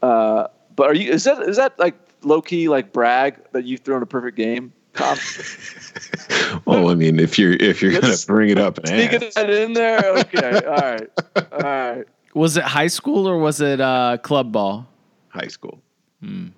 Uh, 0.00 0.46
but 0.76 0.86
are 0.88 0.94
you 0.94 1.10
is 1.10 1.24
that 1.24 1.42
is 1.42 1.56
that 1.56 1.78
like 1.78 1.94
low 2.22 2.40
key 2.40 2.68
like 2.68 2.92
brag 2.92 3.36
that 3.52 3.64
you've 3.64 3.80
thrown 3.80 4.02
a 4.02 4.06
perfect 4.06 4.36
game, 4.36 4.72
well, 6.66 6.88
I 6.88 6.94
mean, 6.94 7.18
if 7.18 7.36
you're 7.36 7.54
if 7.54 7.82
you're 7.82 8.00
gonna 8.00 8.14
bring 8.26 8.50
it 8.50 8.58
up, 8.58 8.78
and 8.78 8.88
sneaking 8.88 9.30
that 9.34 9.50
in 9.50 9.72
there, 9.72 9.98
okay, 10.18 10.60
all 10.66 10.76
right, 10.76 11.08
all 11.52 11.58
right. 11.58 12.04
Was 12.34 12.56
it 12.56 12.62
high 12.62 12.86
school 12.86 13.28
or 13.28 13.38
was 13.38 13.60
it 13.60 13.80
uh, 13.80 14.18
club 14.22 14.52
ball? 14.52 14.86
High 15.34 15.48
school. 15.48 15.80
Hmm. 16.20 16.48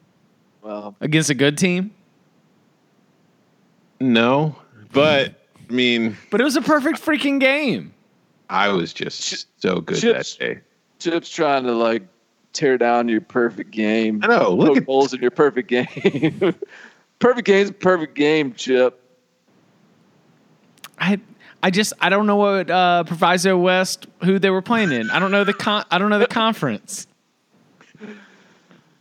Well, 0.63 0.95
against 1.01 1.31
a 1.31 1.35
good 1.35 1.57
team. 1.57 1.93
No, 4.01 4.57
but 4.93 5.35
I 5.69 5.73
mean, 5.73 6.17
but 6.31 6.41
it 6.41 6.45
was 6.45 6.57
a 6.57 6.63
perfect 6.63 7.01
freaking 7.01 7.41
game. 7.41 7.95
I 8.51 8.69
was 8.69 8.93
just 8.93 9.47
so 9.61 9.81
good 9.81 9.99
Chip's, 9.99 10.37
that 10.37 10.45
day. 10.45 10.61
Chip's 10.99 11.31
trying 11.31 11.65
to 11.65 11.73
like 11.73 12.03
tear 12.53 12.77
down 12.77 13.09
your 13.09 13.23
perfect 13.23 13.71
game. 13.71 14.21
I 14.23 14.27
know. 14.29 14.51
Look 14.51 14.77
at 14.77 14.85
holes 14.85 15.15
in 15.15 15.21
your 15.21 15.31
perfect 15.31 15.69
game. 15.69 16.55
perfect 17.19 17.47
game's 17.47 17.71
perfect 17.71 18.15
game, 18.15 18.53
Chip. 18.55 19.01
I 20.99 21.21
I 21.63 21.71
just 21.71 21.93
I 22.01 22.11
don't 22.11 22.27
know 22.27 22.37
what 22.37 22.71
uh, 22.71 23.05
Proviso 23.05 23.57
West 23.57 24.07
who 24.23 24.39
they 24.39 24.51
were 24.51 24.63
playing 24.63 24.93
in. 24.93 25.11
I 25.11 25.19
don't 25.19 25.31
know 25.31 25.45
the 25.45 25.55
con- 25.55 25.85
I 25.91 25.99
don't 25.99 26.11
know 26.11 26.19
the 26.19 26.27
conference. 26.27 27.07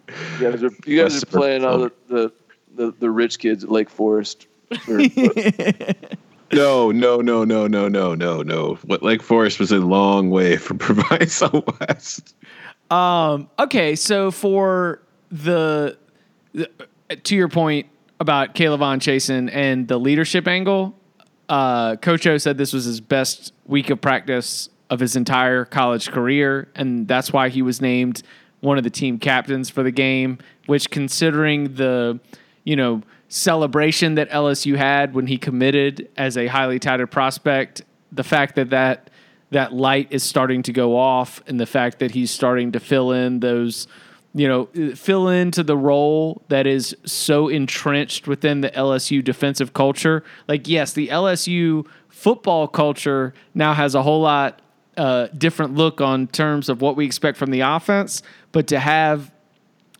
You 0.07 0.51
guys 0.51 0.63
are 0.63 0.71
you 0.85 1.01
guys 1.01 1.21
are 1.21 1.25
playing 1.25 1.65
all 1.65 1.79
the, 1.79 1.91
the, 2.07 2.33
the, 2.75 2.93
the 2.99 3.09
rich 3.09 3.39
kids 3.39 3.63
at 3.63 3.71
Lake 3.71 3.89
Forest. 3.89 4.47
Or, 4.87 4.97
no, 6.51 6.91
no, 6.91 7.21
no, 7.21 7.43
no, 7.43 7.67
no, 7.67 7.87
no, 7.87 8.15
no, 8.15 8.41
no. 8.41 8.75
What 8.83 9.03
Lake 9.03 9.21
Forest 9.21 9.59
was 9.59 9.71
a 9.71 9.79
long 9.79 10.29
way 10.29 10.57
from 10.57 10.77
Proviso 10.79 11.63
West. 11.79 12.35
Um, 12.91 13.49
okay, 13.57 13.95
so 13.95 14.31
for 14.31 15.01
the, 15.31 15.97
the 16.53 16.69
to 17.23 17.35
your 17.35 17.49
point 17.49 17.87
about 18.19 18.55
K'Lavon 18.55 18.99
Chaisson 18.99 19.49
and 19.51 19.87
the 19.87 19.99
leadership 19.99 20.47
angle, 20.47 20.95
uh, 21.49 21.95
Coach 21.97 22.27
O 22.27 22.37
said 22.37 22.57
this 22.57 22.73
was 22.73 22.85
his 22.85 23.01
best 23.01 23.53
week 23.65 23.89
of 23.89 24.01
practice 24.01 24.69
of 24.89 24.99
his 24.99 25.15
entire 25.15 25.65
college 25.65 26.11
career, 26.11 26.67
and 26.75 27.07
that's 27.07 27.33
why 27.33 27.49
he 27.49 27.61
was 27.61 27.81
named 27.81 28.21
one 28.65 28.77
of 28.77 28.83
the 28.83 28.89
team 28.89 29.19
captains 29.19 29.69
for 29.69 29.83
the 29.83 29.91
game. 29.91 30.39
Which, 30.65 30.89
considering 30.89 31.75
the 31.75 32.19
you 32.63 32.75
know 32.75 33.01
celebration 33.29 34.15
that 34.15 34.29
LSU 34.29 34.75
had 34.75 35.13
when 35.13 35.27
he 35.27 35.37
committed 35.37 36.09
as 36.17 36.37
a 36.37 36.47
highly 36.47 36.79
touted 36.79 37.11
prospect, 37.11 37.83
the 38.11 38.23
fact 38.23 38.55
that 38.55 38.71
that 38.71 39.09
that 39.51 39.73
light 39.73 40.07
is 40.09 40.23
starting 40.23 40.63
to 40.63 40.73
go 40.73 40.97
off 40.97 41.41
and 41.47 41.59
the 41.59 41.65
fact 41.65 41.99
that 41.99 42.11
he's 42.11 42.31
starting 42.31 42.71
to 42.71 42.79
fill 42.79 43.11
in 43.11 43.39
those 43.39 43.87
you 44.33 44.47
know 44.47 44.65
fill 44.95 45.29
into 45.29 45.63
the 45.63 45.77
role 45.77 46.41
that 46.49 46.67
is 46.67 46.95
so 47.05 47.47
entrenched 47.47 48.27
within 48.27 48.61
the 48.61 48.69
LSU 48.71 49.23
defensive 49.23 49.73
culture 49.73 50.23
like 50.47 50.67
yes 50.67 50.93
the 50.93 51.07
LSU 51.07 51.87
football 52.09 52.67
culture 52.67 53.33
now 53.53 53.73
has 53.73 53.95
a 53.95 54.03
whole 54.03 54.21
lot 54.21 54.61
uh, 54.97 55.27
different 55.37 55.75
look 55.75 56.01
on 56.01 56.27
terms 56.27 56.69
of 56.69 56.81
what 56.81 56.95
we 56.95 57.05
expect 57.05 57.37
from 57.37 57.51
the 57.51 57.61
offense 57.61 58.21
but 58.51 58.67
to 58.67 58.79
have 58.79 59.31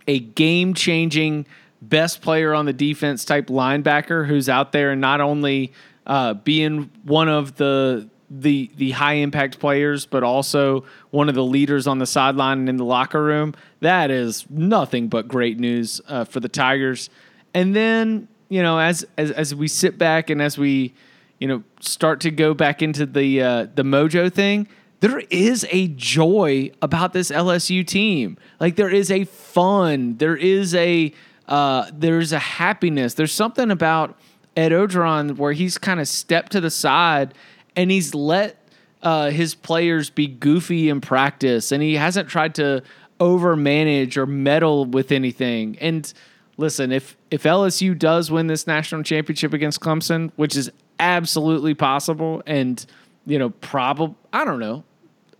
a 0.07 0.19
game 0.19 0.73
changing 0.73 1.45
best 1.81 2.21
player 2.21 2.53
on 2.53 2.65
the 2.65 2.73
defense 2.73 3.25
type 3.25 3.47
linebacker 3.47 4.27
who's 4.27 4.49
out 4.49 4.71
there 4.71 4.91
and 4.91 5.01
not 5.01 5.21
only 5.21 5.71
uh, 6.05 6.33
being 6.33 6.89
one 7.03 7.27
of 7.27 7.55
the 7.55 8.09
the 8.29 8.71
the 8.75 8.91
high 8.91 9.13
impact 9.13 9.59
players, 9.59 10.05
but 10.05 10.23
also 10.23 10.83
one 11.11 11.29
of 11.29 11.35
the 11.35 11.43
leaders 11.43 11.87
on 11.87 11.99
the 11.99 12.05
sideline 12.05 12.59
and 12.59 12.69
in 12.69 12.77
the 12.77 12.85
locker 12.85 13.23
room. 13.23 13.53
That 13.81 14.11
is 14.11 14.45
nothing 14.49 15.07
but 15.07 15.27
great 15.27 15.59
news 15.59 16.01
uh, 16.07 16.25
for 16.25 16.39
the 16.39 16.49
Tigers. 16.49 17.09
And 17.53 17.75
then 17.75 18.27
you 18.49 18.61
know, 18.61 18.79
as 18.79 19.05
as 19.17 19.31
as 19.31 19.55
we 19.55 19.67
sit 19.67 19.97
back 19.97 20.29
and 20.29 20.41
as 20.41 20.57
we 20.57 20.93
you 21.39 21.47
know 21.47 21.63
start 21.79 22.21
to 22.21 22.31
go 22.31 22.53
back 22.53 22.81
into 22.81 23.05
the 23.05 23.41
uh, 23.41 23.67
the 23.75 23.83
mojo 23.83 24.31
thing, 24.31 24.67
there 25.05 25.21
is 25.29 25.67
a 25.69 25.87
joy 25.89 26.71
about 26.81 27.13
this 27.13 27.29
LSU 27.29 27.85
team. 27.85 28.37
Like 28.59 28.75
there 28.75 28.89
is 28.89 29.11
a 29.11 29.25
fun, 29.25 30.17
there 30.17 30.35
is 30.35 30.73
a 30.73 31.13
uh, 31.47 31.91
there's 31.93 32.33
a 32.33 32.39
happiness. 32.39 33.13
There's 33.13 33.31
something 33.31 33.69
about 33.69 34.17
Ed 34.57 34.71
Orgeron 34.71 35.37
where 35.37 35.53
he's 35.53 35.77
kind 35.77 35.99
of 35.99 36.07
stepped 36.07 36.53
to 36.53 36.59
the 36.59 36.71
side 36.71 37.35
and 37.75 37.91
he's 37.91 38.15
let 38.15 38.57
uh, 39.03 39.29
his 39.29 39.53
players 39.53 40.09
be 40.09 40.25
goofy 40.25 40.89
in 40.89 41.01
practice, 41.01 41.71
and 41.71 41.83
he 41.83 41.93
hasn't 41.93 42.27
tried 42.27 42.55
to 42.55 42.81
overmanage 43.19 44.17
or 44.17 44.25
meddle 44.25 44.85
with 44.85 45.11
anything. 45.11 45.77
And 45.79 46.11
listen, 46.57 46.91
if 46.91 47.15
if 47.29 47.43
LSU 47.43 47.95
does 47.95 48.31
win 48.31 48.47
this 48.47 48.65
national 48.65 49.03
championship 49.03 49.53
against 49.53 49.81
Clemson, 49.81 50.31
which 50.35 50.55
is 50.55 50.71
absolutely 50.99 51.75
possible, 51.75 52.41
and 52.47 52.83
you 53.27 53.37
know, 53.37 53.51
probably 53.51 54.15
I 54.33 54.43
don't 54.43 54.59
know. 54.59 54.83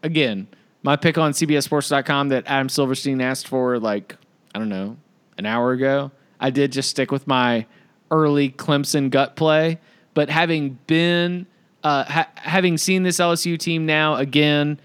Again, 0.06 0.48
my 0.84 0.96
pick 0.96 1.18
on 1.18 1.32
CBSSports.com 1.32 2.30
that 2.30 2.44
Adam 2.46 2.70
Silverstein 2.70 3.20
asked 3.22 3.48
for, 3.48 3.80
like 3.80 4.16
I 4.54 4.60
don't 4.60 4.70
know, 4.70 4.98
an 5.40 5.48
hour 5.48 5.72
ago. 5.72 6.12
I 6.40 6.52
did 6.52 6.72
just 6.72 6.92
stick 6.92 7.12
with 7.12 7.26
my 7.26 7.66
early 8.12 8.52
Clemson 8.52 9.10
gut 9.10 9.36
play, 9.36 9.80
but 10.14 10.30
having 10.30 10.78
been 10.86 11.48
uh, 11.84 12.04
ha- 12.04 12.30
having 12.36 12.78
seen 12.78 13.02
this 13.02 13.18
LSU 13.18 13.58
team 13.58 13.88
now 13.88 14.16
again 14.16 14.80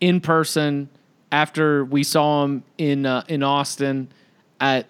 in 0.00 0.20
person 0.20 0.90
after 1.30 1.86
we 1.86 2.02
saw 2.02 2.42
them 2.42 2.62
in 2.76 3.06
uh, 3.06 3.24
in 3.28 3.42
Austin, 3.42 4.12
at 4.60 4.86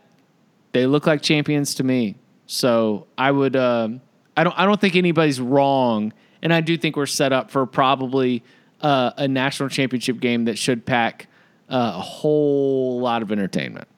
they 0.72 0.86
look 0.86 1.06
like 1.06 1.22
champions 1.22 1.76
to 1.76 1.84
me. 1.84 2.16
So 2.46 3.06
I 3.16 3.30
would 3.30 3.54
uh, 3.54 3.90
I 4.36 4.42
don't 4.42 4.58
I 4.58 4.66
don't 4.66 4.80
think 4.80 4.96
anybody's 4.96 5.40
wrong, 5.40 6.12
and 6.42 6.52
I 6.52 6.62
do 6.62 6.76
think 6.76 6.96
we're 6.96 7.06
set 7.06 7.32
up 7.32 7.48
for 7.48 7.64
probably 7.64 8.42
uh, 8.82 9.12
a 9.16 9.28
national 9.28 9.68
championship 9.68 10.20
game 10.20 10.44
that 10.44 10.58
should 10.58 10.84
pack 10.84 11.28
uh, 11.68 11.94
a 11.96 12.00
whole 12.00 13.00
lot 13.00 13.22
of 13.22 13.32
entertainment. 13.32 13.88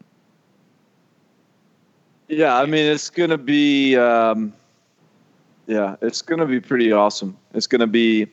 Yeah, 2.28 2.56
I 2.56 2.66
mean 2.66 2.86
it's 2.86 3.10
gonna 3.10 3.38
be. 3.38 3.96
Um 3.96 4.52
yeah, 5.66 5.96
it's 6.02 6.22
going 6.22 6.40
to 6.40 6.46
be 6.46 6.60
pretty 6.60 6.92
awesome. 6.92 7.36
It's 7.54 7.66
going 7.66 7.80
to 7.80 7.86
be 7.86 8.26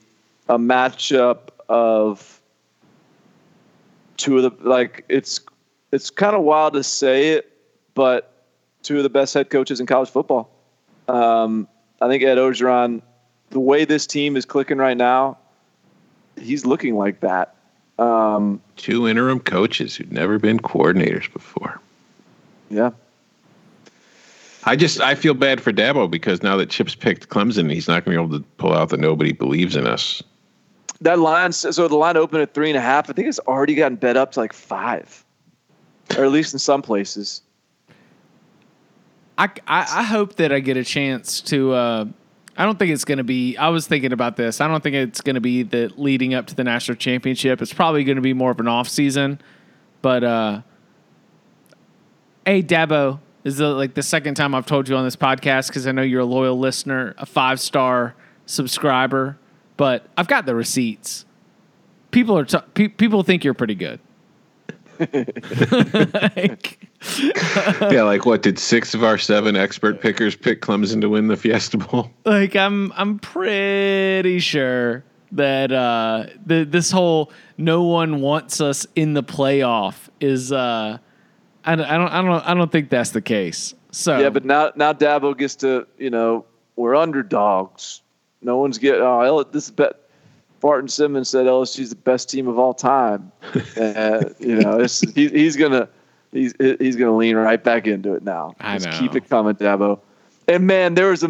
a 0.48 0.58
matchup 0.58 1.48
of 1.68 2.40
two 4.16 4.38
of 4.38 4.42
the 4.42 4.68
like 4.68 5.04
it's 5.08 5.40
it's 5.92 6.10
kind 6.10 6.36
of 6.36 6.42
wild 6.42 6.74
to 6.74 6.82
say 6.82 7.30
it, 7.30 7.56
but 7.94 8.44
two 8.82 8.98
of 8.98 9.02
the 9.02 9.10
best 9.10 9.34
head 9.34 9.50
coaches 9.50 9.80
in 9.80 9.86
college 9.86 10.10
football. 10.10 10.50
Um, 11.08 11.68
I 12.00 12.08
think 12.08 12.22
Ed 12.22 12.36
Orgeron, 12.36 13.02
the 13.50 13.60
way 13.60 13.84
this 13.84 14.06
team 14.06 14.36
is 14.36 14.44
clicking 14.44 14.78
right 14.78 14.96
now, 14.96 15.38
he's 16.36 16.64
looking 16.66 16.96
like 16.96 17.20
that. 17.20 17.54
Um, 17.98 18.60
two 18.76 19.06
interim 19.06 19.40
coaches 19.40 19.94
who'd 19.94 20.12
never 20.12 20.38
been 20.38 20.58
coordinators 20.58 21.32
before. 21.32 21.80
Yeah, 22.70 22.90
I 24.64 24.76
just 24.76 25.00
I 25.00 25.14
feel 25.14 25.34
bad 25.34 25.60
for 25.60 25.72
Dabo 25.72 26.10
because 26.10 26.42
now 26.42 26.56
that 26.56 26.70
Chip's 26.70 26.94
picked 26.94 27.28
Clemson, 27.28 27.70
he's 27.72 27.88
not 27.88 28.04
going 28.04 28.16
to 28.16 28.22
be 28.22 28.26
able 28.28 28.38
to 28.38 28.44
pull 28.58 28.72
out 28.72 28.90
the 28.90 28.96
nobody 28.96 29.32
believes 29.32 29.76
in 29.76 29.86
us. 29.86 30.22
That 31.00 31.18
line, 31.18 31.50
so 31.50 31.88
the 31.88 31.96
line 31.96 32.16
opened 32.16 32.42
at 32.42 32.54
three 32.54 32.70
and 32.70 32.76
a 32.76 32.80
half. 32.80 33.10
I 33.10 33.12
think 33.12 33.26
it's 33.26 33.40
already 33.40 33.74
gotten 33.74 33.96
bet 33.96 34.16
up 34.16 34.32
to 34.32 34.40
like 34.40 34.52
five, 34.52 35.24
or 36.16 36.24
at 36.24 36.30
least 36.30 36.52
in 36.52 36.60
some 36.60 36.80
places. 36.80 37.42
I, 39.36 39.46
I, 39.66 39.80
I 39.80 40.02
hope 40.04 40.36
that 40.36 40.52
I 40.52 40.60
get 40.60 40.76
a 40.76 40.84
chance 40.84 41.40
to 41.42 41.72
uh, 41.72 42.04
I 42.56 42.64
don't 42.64 42.78
think 42.78 42.90
it's 42.92 43.04
going 43.04 43.18
to 43.18 43.24
be. 43.24 43.56
I 43.56 43.68
was 43.68 43.86
thinking 43.86 44.12
about 44.12 44.36
this. 44.36 44.60
I 44.60 44.68
don't 44.68 44.82
think 44.82 44.94
it's 44.94 45.20
going 45.20 45.34
to 45.34 45.40
be 45.40 45.62
the 45.62 45.90
leading 45.96 46.34
up 46.34 46.46
to 46.48 46.54
the 46.54 46.64
national 46.64 46.96
championship. 46.96 47.62
It's 47.62 47.72
probably 47.72 48.04
going 48.04 48.16
to 48.16 48.22
be 48.22 48.34
more 48.34 48.50
of 48.50 48.60
an 48.60 48.68
off 48.68 48.88
season. 48.88 49.40
But 50.02 50.22
uh, 50.22 50.62
hey, 52.44 52.62
Dabo, 52.62 53.20
is 53.44 53.56
the, 53.56 53.68
like 53.68 53.94
the 53.94 54.02
second 54.02 54.34
time 54.34 54.54
I've 54.54 54.66
told 54.66 54.88
you 54.88 54.96
on 54.96 55.04
this 55.04 55.16
podcast 55.16 55.68
because 55.68 55.86
I 55.86 55.92
know 55.92 56.02
you're 56.02 56.20
a 56.20 56.26
loyal 56.26 56.58
listener, 56.58 57.14
a 57.18 57.26
five 57.26 57.60
star 57.60 58.14
subscriber. 58.46 59.38
But 59.76 60.06
I've 60.16 60.28
got 60.28 60.46
the 60.46 60.54
receipts. 60.54 61.24
People 62.10 62.38
are 62.38 62.44
t- 62.44 62.58
pe- 62.74 62.88
people 62.88 63.22
think 63.22 63.42
you're 63.42 63.54
pretty 63.54 63.74
good. 63.74 63.98
Like- 64.98 66.78
yeah, 67.90 68.02
like 68.04 68.24
what 68.26 68.42
did 68.42 68.58
six 68.58 68.94
of 68.94 69.02
our 69.04 69.18
seven 69.18 69.56
expert 69.56 70.00
pickers 70.00 70.36
pick 70.36 70.60
Clemson 70.62 71.00
to 71.00 71.08
win 71.08 71.26
the 71.28 71.36
Fiesta 71.36 71.78
Bowl? 71.78 72.10
like 72.24 72.54
I'm 72.56 72.92
I'm 72.96 73.18
pretty 73.18 74.38
sure 74.38 75.04
that 75.32 75.72
uh 75.72 76.26
the 76.46 76.64
this 76.64 76.90
whole 76.90 77.32
no 77.58 77.82
one 77.82 78.20
wants 78.20 78.60
us 78.60 78.86
in 78.94 79.14
the 79.14 79.22
playoff 79.22 80.08
is 80.20 80.52
uh 80.52 80.98
I, 81.64 81.76
don't- 81.76 81.86
I 81.86 81.96
don't 81.96 82.08
I 82.08 82.22
don't 82.22 82.48
I 82.50 82.54
don't 82.54 82.70
think 82.72 82.90
that's 82.90 83.10
the 83.10 83.22
case. 83.22 83.74
So 83.90 84.18
Yeah, 84.18 84.30
but 84.30 84.44
now 84.44 84.72
now 84.76 84.92
Dabo 84.92 85.36
gets 85.36 85.56
to 85.56 85.86
you 85.98 86.10
know 86.10 86.44
we're 86.76 86.94
underdogs. 86.94 88.02
No 88.42 88.56
one's 88.58 88.78
get 88.78 88.96
oh 89.00 89.20
L- 89.20 89.44
this 89.44 89.64
is 89.66 89.70
bet. 89.70 89.94
Barton 90.62 90.88
Simmons 90.88 91.28
said 91.28 91.44
LSU's 91.46 91.90
the 91.90 91.96
best 91.96 92.30
team 92.30 92.48
of 92.48 92.58
all 92.58 92.72
time. 92.72 93.30
uh, 93.76 94.24
you 94.38 94.56
know, 94.56 94.78
it's, 94.80 95.00
he, 95.12 95.28
he's 95.28 95.56
gonna 95.56 95.88
he's 96.32 96.54
he's 96.58 96.96
gonna 96.96 97.14
lean 97.16 97.36
right 97.36 97.62
back 97.62 97.86
into 97.86 98.14
it 98.14 98.22
now. 98.22 98.54
I 98.60 98.78
Just 98.78 98.88
know. 98.88 98.98
keep 98.98 99.14
it 99.16 99.28
coming, 99.28 99.54
Dabo. 99.56 99.98
And 100.48 100.66
man, 100.66 100.94
there 100.94 101.10
was 101.10 101.22
a 101.22 101.28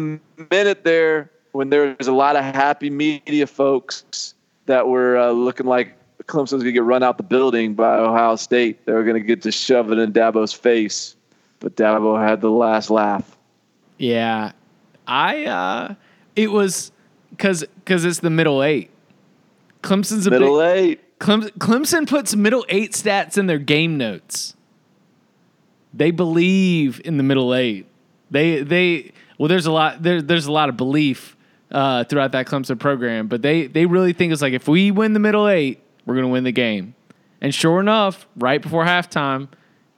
minute 0.51 0.83
there 0.85 1.29
when 1.51 1.69
there 1.69 1.95
was 1.99 2.07
a 2.07 2.13
lot 2.13 2.35
of 2.35 2.43
happy 2.45 2.89
media 2.89 3.45
folks 3.47 4.33
that 4.67 4.87
were 4.87 5.17
uh, 5.17 5.31
looking 5.31 5.65
like 5.65 5.97
Clemson 6.25 6.53
was 6.53 6.63
gonna 6.63 6.71
get 6.71 6.83
run 6.83 7.03
out 7.03 7.17
the 7.17 7.23
building 7.23 7.73
by 7.73 7.97
Ohio 7.97 8.35
State. 8.35 8.85
They 8.85 8.93
were 8.93 9.03
gonna 9.03 9.19
get 9.19 9.41
to 9.41 9.51
shove 9.51 9.91
it 9.91 9.97
in 9.97 10.13
Dabo's 10.13 10.53
face, 10.53 11.15
but 11.59 11.75
Dabo 11.75 12.23
had 12.23 12.39
the 12.41 12.51
last 12.51 12.89
laugh. 12.91 13.35
yeah, 13.97 14.51
I 15.07 15.45
uh 15.45 15.95
it 16.35 16.51
was 16.51 16.91
because 17.31 17.65
because 17.83 18.05
it's 18.05 18.19
the 18.19 18.29
middle 18.29 18.61
eight. 18.63 18.91
Clemson's 19.83 20.25
a 20.25 20.31
Middle 20.31 20.59
big, 20.59 20.77
eight. 20.77 21.19
Clem, 21.19 21.43
Clemson 21.59 22.07
puts 22.07 22.35
middle 22.35 22.65
eight 22.69 22.91
stats 22.91 23.37
in 23.37 23.45
their 23.45 23.59
game 23.59 23.97
notes. 23.97 24.55
They 25.93 26.11
believe 26.11 27.01
in 27.05 27.17
the 27.17 27.23
middle 27.23 27.53
eight. 27.53 27.85
They 28.31 28.63
they 28.63 29.11
well, 29.37 29.47
there's 29.47 29.65
a 29.65 29.71
lot 29.71 30.01
there, 30.01 30.21
there's 30.21 30.47
a 30.47 30.51
lot 30.51 30.69
of 30.69 30.75
belief 30.75 31.37
uh, 31.71 32.03
throughout 32.05 32.31
that 32.31 32.47
Clemson 32.47 32.79
program, 32.79 33.27
but 33.27 33.41
they 33.41 33.67
they 33.67 33.85
really 33.85 34.13
think 34.13 34.33
it's 34.33 34.41
like 34.41 34.53
if 34.53 34.67
we 34.67 34.91
win 34.91 35.13
the 35.13 35.19
middle 35.19 35.47
eight, 35.47 35.81
we're 36.05 36.15
gonna 36.15 36.27
win 36.27 36.43
the 36.43 36.51
game. 36.51 36.95
And 37.41 37.53
sure 37.53 37.79
enough, 37.79 38.27
right 38.35 38.61
before 38.61 38.85
halftime, 38.85 39.49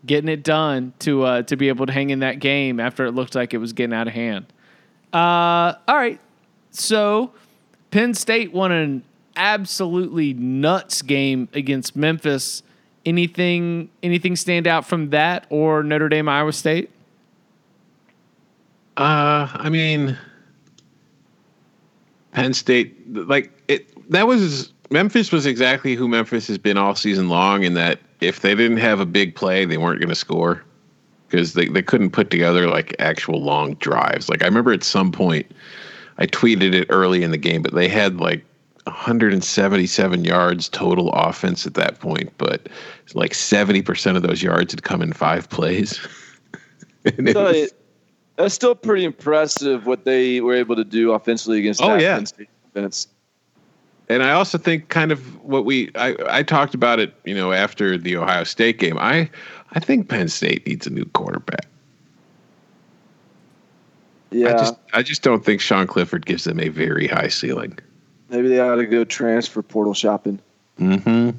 getting 0.05 0.29
it 0.29 0.43
done 0.43 0.93
to 0.99 1.23
uh, 1.23 1.41
to 1.43 1.55
be 1.55 1.69
able 1.69 1.85
to 1.85 1.93
hang 1.93 2.09
in 2.09 2.19
that 2.19 2.39
game 2.39 2.79
after 2.79 3.05
it 3.05 3.11
looked 3.13 3.35
like 3.35 3.53
it 3.53 3.57
was 3.57 3.73
getting 3.73 3.93
out 3.93 4.07
of 4.07 4.13
hand. 4.13 4.45
Uh, 5.13 5.73
all 5.87 5.95
right, 5.95 6.19
so 6.71 7.31
Penn 7.89 8.13
State 8.13 8.51
won 8.51 8.71
an 8.71 9.03
absolutely 9.35 10.33
nuts 10.33 11.01
game 11.01 11.49
against 11.53 11.95
Memphis. 11.95 12.63
Anything 13.05 13.89
anything 14.01 14.35
stand 14.35 14.65
out 14.65 14.85
from 14.85 15.11
that 15.11 15.45
or 15.49 15.83
Notre 15.83 16.09
Dame 16.09 16.27
Iowa 16.27 16.53
State? 16.53 16.89
Uh, 18.97 19.47
I 19.51 19.69
mean, 19.69 20.17
Penn 22.31 22.53
State, 22.53 23.13
like 23.13 23.51
it. 23.67 23.91
That 24.09 24.27
was 24.27 24.73
Memphis 24.89 25.31
was 25.31 25.45
exactly 25.45 25.95
who 25.95 26.07
Memphis 26.07 26.47
has 26.47 26.57
been 26.57 26.77
all 26.77 26.95
season 26.95 27.29
long. 27.29 27.63
In 27.63 27.73
that, 27.75 27.99
if 28.21 28.41
they 28.41 28.55
didn't 28.55 28.77
have 28.77 28.99
a 28.99 29.05
big 29.05 29.35
play, 29.35 29.65
they 29.65 29.77
weren't 29.77 29.99
going 29.99 30.09
to 30.09 30.15
score 30.15 30.63
because 31.27 31.53
they 31.53 31.67
they 31.67 31.81
couldn't 31.81 32.11
put 32.11 32.29
together 32.29 32.67
like 32.67 32.95
actual 32.99 33.41
long 33.41 33.75
drives. 33.75 34.29
Like 34.29 34.43
I 34.43 34.45
remember 34.45 34.71
at 34.71 34.83
some 34.83 35.11
point, 35.11 35.45
I 36.17 36.27
tweeted 36.27 36.73
it 36.73 36.87
early 36.89 37.23
in 37.23 37.31
the 37.31 37.37
game, 37.37 37.61
but 37.61 37.73
they 37.73 37.87
had 37.87 38.19
like 38.19 38.45
177 38.85 40.23
yards 40.23 40.69
total 40.69 41.11
offense 41.13 41.65
at 41.65 41.73
that 41.75 41.99
point, 41.99 42.31
but 42.37 42.69
like 43.13 43.31
70% 43.33 44.15
of 44.15 44.21
those 44.21 44.41
yards 44.43 44.73
had 44.73 44.83
come 44.83 45.01
in 45.01 45.11
five 45.13 45.49
plays. 45.49 45.99
and 47.05 47.29
So 47.31 47.43
was- 47.45 47.55
it- 47.55 47.71
that's 48.37 48.53
still 48.53 48.75
pretty 48.75 49.05
impressive 49.05 49.85
what 49.85 50.03
they 50.03 50.41
were 50.41 50.53
able 50.53 50.75
to 50.75 50.83
do 50.83 51.13
offensively 51.13 51.59
against 51.59 51.81
Oh, 51.81 51.95
yeah. 51.95 52.21
State 52.25 52.49
defense. 52.73 53.07
And 54.09 54.21
I 54.23 54.31
also 54.33 54.57
think 54.57 54.89
kind 54.89 55.13
of 55.13 55.41
what 55.41 55.63
we 55.63 55.89
I, 55.95 56.15
I 56.29 56.43
talked 56.43 56.75
about 56.75 56.99
it, 56.99 57.13
you 57.23 57.33
know, 57.33 57.53
after 57.53 57.97
the 57.97 58.17
Ohio 58.17 58.43
State 58.43 58.77
game. 58.77 58.97
I 58.99 59.29
I 59.71 59.79
think 59.79 60.09
Penn 60.09 60.27
State 60.27 60.67
needs 60.67 60.85
a 60.85 60.89
new 60.89 61.05
quarterback. 61.05 61.65
Yeah, 64.31 64.49
I 64.49 64.51
just 64.51 64.75
I 64.93 65.01
just 65.01 65.21
don't 65.23 65.45
think 65.45 65.61
Sean 65.61 65.87
Clifford 65.87 66.25
gives 66.25 66.43
them 66.43 66.59
a 66.59 66.67
very 66.67 67.07
high 67.07 67.29
ceiling. 67.29 67.79
Maybe 68.29 68.47
they 68.47 68.59
ought 68.59 68.75
to 68.75 68.85
go 68.85 69.03
transfer 69.03 69.61
portal 69.61 69.93
shopping. 69.93 70.39
Mm-hmm. 70.79 71.31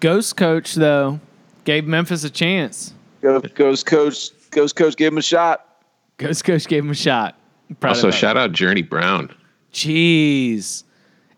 Ghost 0.00 0.36
coach 0.36 0.74
though 0.74 1.20
gave 1.64 1.86
Memphis 1.86 2.24
a 2.24 2.30
chance. 2.30 2.94
Ghost 3.20 3.86
coach, 3.86 4.30
ghost 4.50 4.76
coach, 4.76 4.96
gave 4.96 5.12
him 5.12 5.18
a 5.18 5.22
shot. 5.22 5.82
Ghost 6.18 6.44
coach 6.44 6.66
gave 6.66 6.84
him 6.84 6.90
a 6.90 6.94
shot. 6.94 7.36
Proud 7.80 7.90
Also, 7.90 8.10
that. 8.10 8.16
shout 8.16 8.36
out 8.36 8.52
Journey 8.52 8.82
Brown. 8.82 9.34
Jeez. 9.72 10.84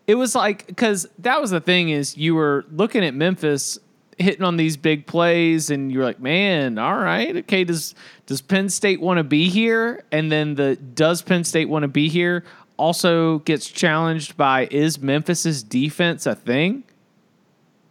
It 0.07 0.15
was 0.15 0.35
like 0.35 0.67
because 0.67 1.07
that 1.19 1.41
was 1.41 1.51
the 1.51 1.59
thing 1.59 1.89
is 1.89 2.17
you 2.17 2.35
were 2.35 2.65
looking 2.71 3.03
at 3.03 3.13
Memphis 3.13 3.79
hitting 4.17 4.43
on 4.43 4.57
these 4.57 4.75
big 4.75 5.07
plays 5.07 5.69
and 5.69 5.91
you're 5.91 6.03
like, 6.03 6.19
man, 6.19 6.77
all 6.77 6.97
right, 6.97 7.37
okay, 7.37 7.63
does 7.63 7.95
does 8.25 8.41
Penn 8.41 8.69
State 8.69 9.01
want 9.01 9.17
to 9.17 9.23
be 9.23 9.49
here? 9.49 10.03
And 10.11 10.31
then 10.31 10.55
the 10.55 10.75
does 10.75 11.21
Penn 11.21 11.43
State 11.43 11.69
want 11.69 11.83
to 11.83 11.87
be 11.87 12.09
here 12.09 12.43
also 12.79 13.39
gets 13.39 13.67
challenged 13.67 14.37
by 14.37 14.67
is 14.71 14.99
Memphis's 14.99 15.61
defense 15.61 16.25
a 16.25 16.33
thing? 16.33 16.83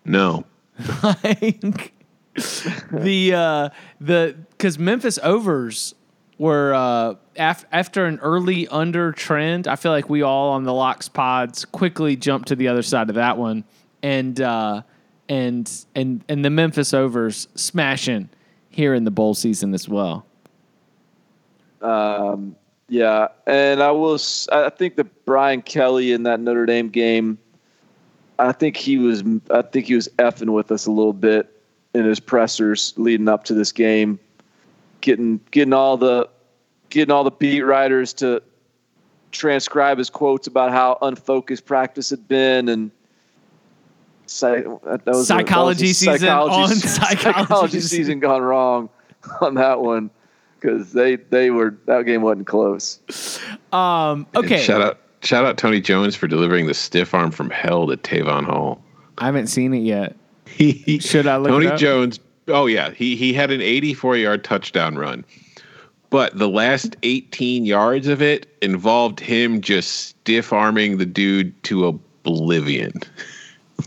No. 0.04 0.44
like 1.02 1.92
the 2.92 3.32
uh 3.34 3.68
the 4.00 4.36
because 4.50 4.78
Memphis 4.78 5.18
overs 5.22 5.94
were 6.38 6.72
uh 6.74 7.14
af- 7.36 7.66
after 7.70 8.06
an 8.06 8.18
early 8.20 8.66
under 8.68 9.12
trend. 9.12 9.68
I 9.68 9.76
feel 9.76 9.92
like 9.92 10.08
we 10.08 10.22
all 10.22 10.50
on 10.52 10.64
the 10.64 10.72
locks 10.72 11.08
pods 11.08 11.64
quickly 11.64 12.16
jumped 12.16 12.48
to 12.48 12.56
the 12.56 12.68
other 12.68 12.82
side 12.82 13.08
of 13.08 13.16
that 13.16 13.36
one, 13.36 13.64
and 14.02 14.40
uh 14.40 14.82
and 15.28 15.70
and 15.94 16.24
and 16.28 16.44
the 16.44 16.50
Memphis 16.50 16.94
overs 16.94 17.48
smashing 17.54 18.30
here 18.70 18.94
in 18.94 19.04
the 19.04 19.10
bowl 19.10 19.34
season 19.34 19.74
as 19.74 19.88
well. 19.88 20.24
Um, 21.82 22.56
yeah, 22.88 23.28
and 23.46 23.82
I 23.82 23.90
will. 23.90 24.18
I 24.50 24.70
think 24.70 24.96
that 24.96 25.24
Brian 25.26 25.62
Kelly 25.62 26.12
in 26.12 26.22
that 26.22 26.40
Notre 26.40 26.64
Dame 26.66 26.88
game, 26.88 27.38
I 28.38 28.52
think 28.52 28.76
he 28.76 28.96
was. 28.96 29.22
I 29.50 29.62
think 29.62 29.86
he 29.86 29.94
was 29.94 30.08
effing 30.18 30.52
with 30.52 30.72
us 30.72 30.86
a 30.86 30.90
little 30.90 31.12
bit 31.12 31.54
in 31.94 32.04
his 32.04 32.20
pressers 32.20 32.94
leading 32.96 33.28
up 33.28 33.44
to 33.44 33.54
this 33.54 33.72
game, 33.72 34.18
getting 35.02 35.40
getting 35.50 35.74
all 35.74 35.96
the 35.98 36.28
getting 36.88 37.12
all 37.12 37.24
the 37.24 37.30
beat 37.30 37.62
writers 37.62 38.14
to 38.14 38.42
transcribe 39.32 39.98
his 39.98 40.08
quotes 40.08 40.46
about 40.46 40.70
how 40.70 40.96
unfocused 41.02 41.66
practice 41.66 42.10
had 42.10 42.26
been 42.26 42.68
and. 42.68 42.90
Psy- 44.30 44.60
that 44.60 44.68
was 44.68 44.80
a- 44.84 44.88
that 44.98 45.06
was 45.06 45.20
a 45.20 45.24
Psychology 45.24 45.92
season 45.94 46.28
on 46.28 46.68
psychology 46.76 47.80
season. 47.80 47.88
season 47.88 48.20
gone 48.20 48.42
wrong 48.42 48.90
on 49.40 49.54
that 49.54 49.80
one 49.80 50.10
because 50.60 50.92
they 50.92 51.16
they 51.16 51.50
were 51.50 51.76
that 51.86 52.06
game 52.06 52.22
wasn't 52.22 52.46
close. 52.46 53.00
Um, 53.72 54.26
okay, 54.34 54.60
Shout 54.60 54.82
out 54.82 55.00
shout 55.22 55.44
out 55.44 55.58
Tony 55.58 55.80
Jones 55.80 56.16
for 56.16 56.26
delivering 56.26 56.66
the 56.66 56.74
stiff 56.74 57.14
arm 57.14 57.30
from 57.30 57.50
hell 57.50 57.86
to 57.86 57.96
Tavon 57.96 58.44
Hall. 58.44 58.82
I 59.18 59.26
haven't 59.26 59.48
seen 59.48 59.74
it 59.74 59.80
yet. 59.80 60.16
Should 61.00 61.26
I 61.26 61.36
look 61.36 61.50
Tony 61.50 61.66
it 61.66 61.72
up? 61.72 61.78
Tony 61.78 61.80
Jones. 61.80 62.20
Oh 62.48 62.66
yeah, 62.66 62.90
he 62.90 63.16
he 63.16 63.32
had 63.32 63.50
an 63.50 63.60
84 63.60 64.16
yard 64.16 64.44
touchdown 64.44 64.96
run, 64.96 65.24
but 66.10 66.36
the 66.38 66.48
last 66.48 66.96
18 67.02 67.66
yards 67.66 68.08
of 68.08 68.22
it 68.22 68.46
involved 68.62 69.20
him 69.20 69.60
just 69.60 70.06
stiff 70.08 70.52
arming 70.52 70.98
the 70.98 71.06
dude 71.06 71.62
to 71.64 71.86
oblivion. 71.86 72.92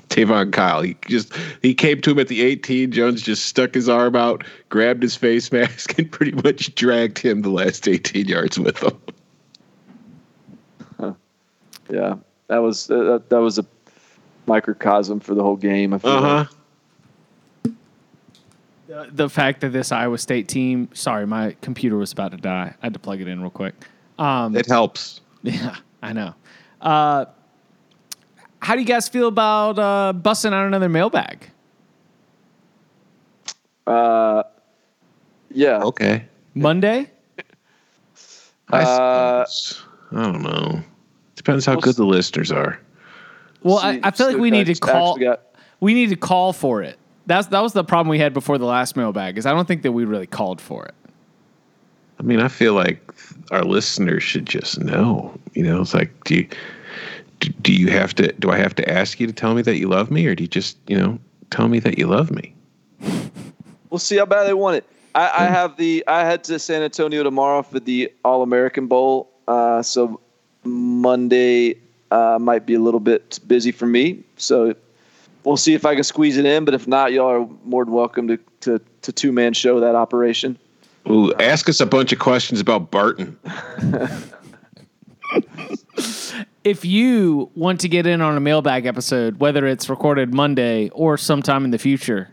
Tayvonn 0.09 0.51
Kyle, 0.51 0.81
he 0.81 0.95
just 1.07 1.33
he 1.61 1.73
came 1.73 2.01
to 2.01 2.11
him 2.11 2.19
at 2.19 2.27
the 2.27 2.41
18. 2.41 2.91
Jones 2.91 3.21
just 3.21 3.45
stuck 3.45 3.73
his 3.73 3.89
arm 3.89 4.15
out, 4.15 4.43
grabbed 4.69 5.03
his 5.03 5.15
face 5.15 5.51
mask, 5.51 5.95
and 5.97 6.11
pretty 6.11 6.31
much 6.31 6.73
dragged 6.75 7.19
him 7.19 7.41
the 7.41 7.49
last 7.49 7.87
18 7.87 8.27
yards 8.27 8.59
with 8.59 8.81
him. 8.81 8.97
Yeah, 11.91 12.15
that 12.47 12.59
was 12.59 12.89
uh, 12.89 13.03
that, 13.03 13.29
that 13.29 13.39
was 13.41 13.59
a 13.59 13.65
microcosm 14.45 15.19
for 15.19 15.35
the 15.35 15.43
whole 15.43 15.57
game. 15.57 15.93
Uh 15.93 15.99
huh. 16.03 16.45
The, 18.87 19.09
the 19.11 19.29
fact 19.29 19.61
that 19.61 19.69
this 19.69 19.91
Iowa 19.91 20.17
State 20.17 20.47
team, 20.47 20.89
sorry, 20.93 21.25
my 21.25 21.55
computer 21.61 21.97
was 21.97 22.11
about 22.11 22.31
to 22.31 22.37
die. 22.37 22.75
I 22.81 22.85
had 22.85 22.93
to 22.93 22.99
plug 22.99 23.21
it 23.21 23.27
in 23.27 23.41
real 23.41 23.49
quick. 23.49 23.75
it 24.55 24.67
helps. 24.67 25.21
Yeah, 25.43 25.75
I 26.03 26.13
know. 26.13 26.35
Uh, 26.81 27.25
how 28.61 28.75
do 28.75 28.81
you 28.81 28.87
guys 28.87 29.09
feel 29.09 29.27
about 29.27 29.79
uh, 29.79 30.13
busting 30.13 30.53
out 30.53 30.65
another 30.65 30.89
mailbag? 30.89 31.49
Uh, 33.87 34.43
yeah. 35.49 35.79
Okay. 35.83 36.25
Monday? 36.53 37.09
I, 38.69 38.83
Uh. 38.83 39.45
I 40.13 40.21
don't 40.23 40.41
know. 40.43 40.83
Depends 41.35 41.65
how 41.65 41.73
Well, 41.73 41.81
good 41.81 41.95
the 41.95 42.05
listeners 42.05 42.51
are. 42.51 42.79
Well, 43.63 43.77
I, 43.77 43.99
I 44.03 44.11
feel 44.11 44.27
like 44.27 44.37
we 44.37 44.51
need 44.51 44.67
to 44.67 44.75
call. 44.75 45.17
Got, 45.17 45.41
We 45.79 45.93
need 45.93 46.09
to 46.09 46.15
call 46.15 46.53
for 46.53 46.83
it. 46.83 46.97
That's 47.25 47.47
that 47.47 47.61
was 47.61 47.73
the 47.73 47.83
problem 47.83 48.09
we 48.09 48.19
had 48.19 48.33
before 48.33 48.57
the 48.57 48.65
last 48.65 48.95
mailbag. 48.95 49.37
Is 49.37 49.45
I 49.45 49.51
don't 49.51 49.67
think 49.67 49.83
that 49.83 49.91
we 49.91 50.05
really 50.05 50.27
called 50.27 50.59
for 50.59 50.85
it. 50.85 50.95
I 52.19 52.23
mean, 52.23 52.39
I 52.39 52.49
feel 52.49 52.73
like 52.73 53.01
our 53.51 53.63
listeners 53.63 54.21
should 54.21 54.45
just 54.45 54.79
know. 54.79 55.33
You 55.53 55.63
know, 55.63 55.81
it's 55.81 55.93
like, 55.93 56.11
do 56.25 56.35
you 56.35 56.47
do, 57.61 57.73
you 57.73 57.89
have 57.89 58.13
to? 58.15 58.31
Do 58.33 58.51
I 58.51 58.57
have 58.57 58.75
to 58.75 58.89
ask 58.89 59.19
you 59.19 59.27
to 59.27 59.33
tell 59.33 59.53
me 59.53 59.61
that 59.63 59.77
you 59.77 59.87
love 59.87 60.11
me, 60.11 60.25
or 60.27 60.35
do 60.35 60.43
you 60.43 60.47
just 60.47 60.77
you 60.87 60.97
know 60.97 61.19
tell 61.49 61.67
me 61.67 61.79
that 61.79 61.97
you 61.97 62.07
love 62.07 62.31
me? 62.31 62.55
we'll 63.91 63.99
see 63.99 64.17
how 64.17 64.25
bad 64.25 64.45
they 64.45 64.53
want 64.53 64.77
it. 64.77 64.85
I, 65.13 65.43
I 65.43 65.47
have 65.47 65.77
the. 65.77 66.03
I 66.07 66.25
head 66.25 66.43
to 66.45 66.57
San 66.57 66.81
Antonio 66.81 67.21
tomorrow 67.21 67.61
for 67.61 67.79
the 67.79 68.11
All 68.23 68.41
American 68.41 68.87
Bowl. 68.87 69.29
Uh, 69.47 69.83
so 69.83 70.21
Monday 70.63 71.75
uh, 72.09 72.39
might 72.39 72.65
be 72.65 72.73
a 72.73 72.79
little 72.79 72.99
bit 72.99 73.39
busy 73.45 73.71
for 73.71 73.85
me. 73.85 74.23
So 74.37 74.73
we'll 75.43 75.57
see 75.57 75.73
if 75.73 75.85
I 75.85 75.95
can 75.95 76.03
squeeze 76.03 76.37
it 76.37 76.45
in. 76.45 76.65
But 76.65 76.73
if 76.73 76.87
not, 76.87 77.11
y'all 77.11 77.29
are 77.29 77.47
more 77.65 77.85
than 77.85 77.93
welcome 77.93 78.27
to 78.29 78.39
to, 78.61 78.81
to 79.01 79.11
two 79.11 79.31
man 79.31 79.53
show 79.53 79.79
that 79.79 79.95
operation. 79.95 80.57
Ooh, 81.09 81.33
ask 81.35 81.67
us 81.67 81.79
a 81.79 81.85
bunch 81.85 82.13
of 82.13 82.19
questions 82.19 82.59
about 82.59 82.91
Barton. 82.91 83.37
If 86.63 86.85
you 86.85 87.49
want 87.55 87.81
to 87.81 87.89
get 87.89 88.05
in 88.05 88.21
on 88.21 88.37
a 88.37 88.39
mailbag 88.39 88.85
episode, 88.85 89.39
whether 89.39 89.65
it's 89.65 89.89
recorded 89.89 90.31
Monday 90.31 90.89
or 90.89 91.17
sometime 91.17 91.65
in 91.65 91.71
the 91.71 91.79
future, 91.79 92.29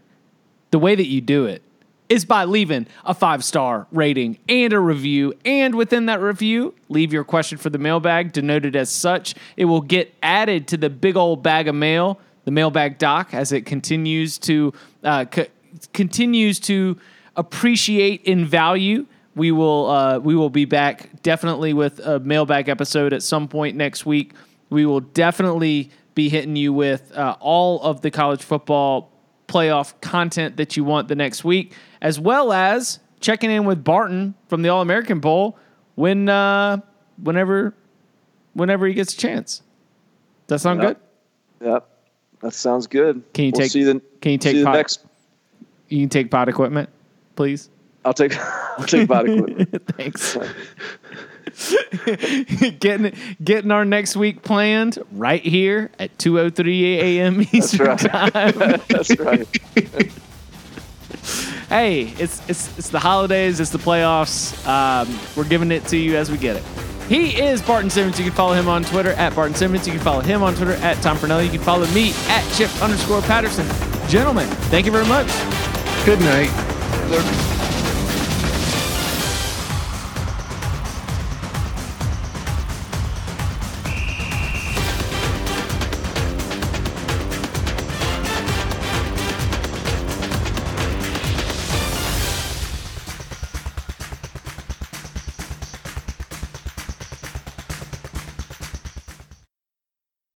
the 0.70 0.78
way 0.78 0.94
that 0.94 1.06
you 1.06 1.22
do 1.22 1.46
it 1.46 1.62
is 2.10 2.26
by 2.26 2.44
leaving 2.44 2.86
a 3.06 3.14
five 3.14 3.42
star 3.42 3.86
rating 3.90 4.38
and 4.46 4.72
a 4.74 4.80
review. 4.80 5.32
And 5.46 5.74
within 5.74 6.06
that 6.06 6.20
review, 6.20 6.74
leave 6.90 7.10
your 7.12 7.24
question 7.24 7.56
for 7.56 7.70
the 7.70 7.78
mailbag 7.78 8.32
denoted 8.32 8.76
as 8.76 8.90
such. 8.90 9.34
It 9.56 9.64
will 9.64 9.80
get 9.80 10.14
added 10.22 10.68
to 10.68 10.76
the 10.76 10.90
big 10.90 11.16
old 11.16 11.42
bag 11.42 11.66
of 11.66 11.74
mail, 11.74 12.20
the 12.44 12.50
mailbag 12.50 12.98
doc, 12.98 13.32
as 13.32 13.52
it 13.52 13.64
continues 13.64 14.36
to 14.40 14.74
uh, 15.04 15.24
co- 15.24 15.46
continues 15.94 16.60
to 16.60 16.98
appreciate 17.36 18.22
in 18.24 18.44
value. 18.44 19.06
We 19.38 19.52
will 19.52 19.86
uh, 19.86 20.18
we 20.18 20.34
will 20.34 20.50
be 20.50 20.64
back 20.64 21.22
definitely 21.22 21.72
with 21.72 22.00
a 22.00 22.18
mailbag 22.20 22.68
episode 22.68 23.12
at 23.12 23.22
some 23.22 23.46
point 23.48 23.76
next 23.76 24.04
week. 24.04 24.32
We 24.68 24.84
will 24.84 25.00
definitely 25.00 25.90
be 26.14 26.28
hitting 26.28 26.56
you 26.56 26.72
with 26.72 27.16
uh, 27.16 27.36
all 27.40 27.80
of 27.82 28.00
the 28.02 28.10
college 28.10 28.42
football 28.42 29.12
playoff 29.46 29.94
content 30.00 30.56
that 30.58 30.76
you 30.76 30.82
want 30.84 31.06
the 31.08 31.14
next 31.14 31.44
week, 31.44 31.72
as 32.02 32.18
well 32.20 32.52
as 32.52 32.98
checking 33.20 33.50
in 33.50 33.64
with 33.64 33.82
Barton 33.84 34.34
from 34.48 34.62
the 34.62 34.68
All 34.68 34.82
American 34.82 35.20
Bowl 35.20 35.56
when 35.94 36.28
uh, 36.28 36.78
whenever 37.22 37.74
whenever 38.54 38.86
he 38.88 38.92
gets 38.94 39.14
a 39.14 39.16
chance. 39.16 39.62
Does 40.48 40.60
that 40.62 40.68
sound 40.68 40.82
Yep. 40.82 41.00
good? 41.60 41.66
Yep, 41.68 41.88
that 42.40 42.54
sounds 42.54 42.86
good. 42.88 43.22
Can 43.32 43.44
you 43.46 43.52
We'll 43.54 43.60
take- 43.62 43.70
See 43.70 43.84
the, 43.84 44.02
can 44.20 44.32
you 44.32 44.38
take 44.38 44.56
the 44.56 44.64
next? 44.72 45.04
You 45.88 46.00
can 46.00 46.08
take 46.08 46.30
pod 46.30 46.48
equipment, 46.48 46.88
please. 47.36 47.70
I'll 48.04 48.14
take. 48.14 48.36
I'll 48.78 48.86
take 48.86 49.08
body 49.08 49.34
equipment. 49.34 49.86
Thanks. 49.96 50.36
getting 52.78 53.12
getting 53.42 53.70
our 53.70 53.84
next 53.84 54.16
week 54.16 54.42
planned 54.42 54.98
right 55.12 55.42
here 55.42 55.90
at 55.98 56.16
2:03 56.18 56.96
a.m. 56.98 57.46
Eastern 57.52 57.86
right. 57.86 57.98
time. 57.98 58.80
That's 58.88 59.18
right. 59.18 59.48
hey, 61.68 62.02
it's 62.18 62.48
it's 62.48 62.78
it's 62.78 62.88
the 62.90 63.00
holidays, 63.00 63.60
it's 63.60 63.70
the 63.70 63.78
playoffs. 63.78 64.66
Um, 64.66 65.18
we're 65.36 65.48
giving 65.48 65.72
it 65.72 65.84
to 65.86 65.96
you 65.96 66.16
as 66.16 66.30
we 66.30 66.38
get 66.38 66.56
it. 66.56 66.64
He 67.08 67.40
is 67.40 67.62
Barton 67.62 67.88
Simmons. 67.88 68.18
You 68.18 68.26
can 68.26 68.34
follow 68.34 68.52
him 68.52 68.68
on 68.68 68.84
Twitter 68.84 69.12
at 69.12 69.34
Barton 69.34 69.54
Simmons. 69.54 69.86
You 69.86 69.94
can 69.94 70.02
follow 70.02 70.20
him 70.20 70.42
on 70.42 70.54
Twitter 70.54 70.74
at 70.74 71.02
Tom 71.02 71.16
Fornelli. 71.16 71.44
You 71.44 71.50
can 71.50 71.60
follow 71.60 71.86
me 71.88 72.12
at 72.28 72.46
Chip 72.52 72.70
underscore 72.82 73.22
Patterson. 73.22 73.66
Gentlemen, 74.08 74.46
thank 74.68 74.84
you 74.84 74.92
very 74.92 75.06
much. 75.06 75.26
Good 76.04 76.20
night. 76.20 77.64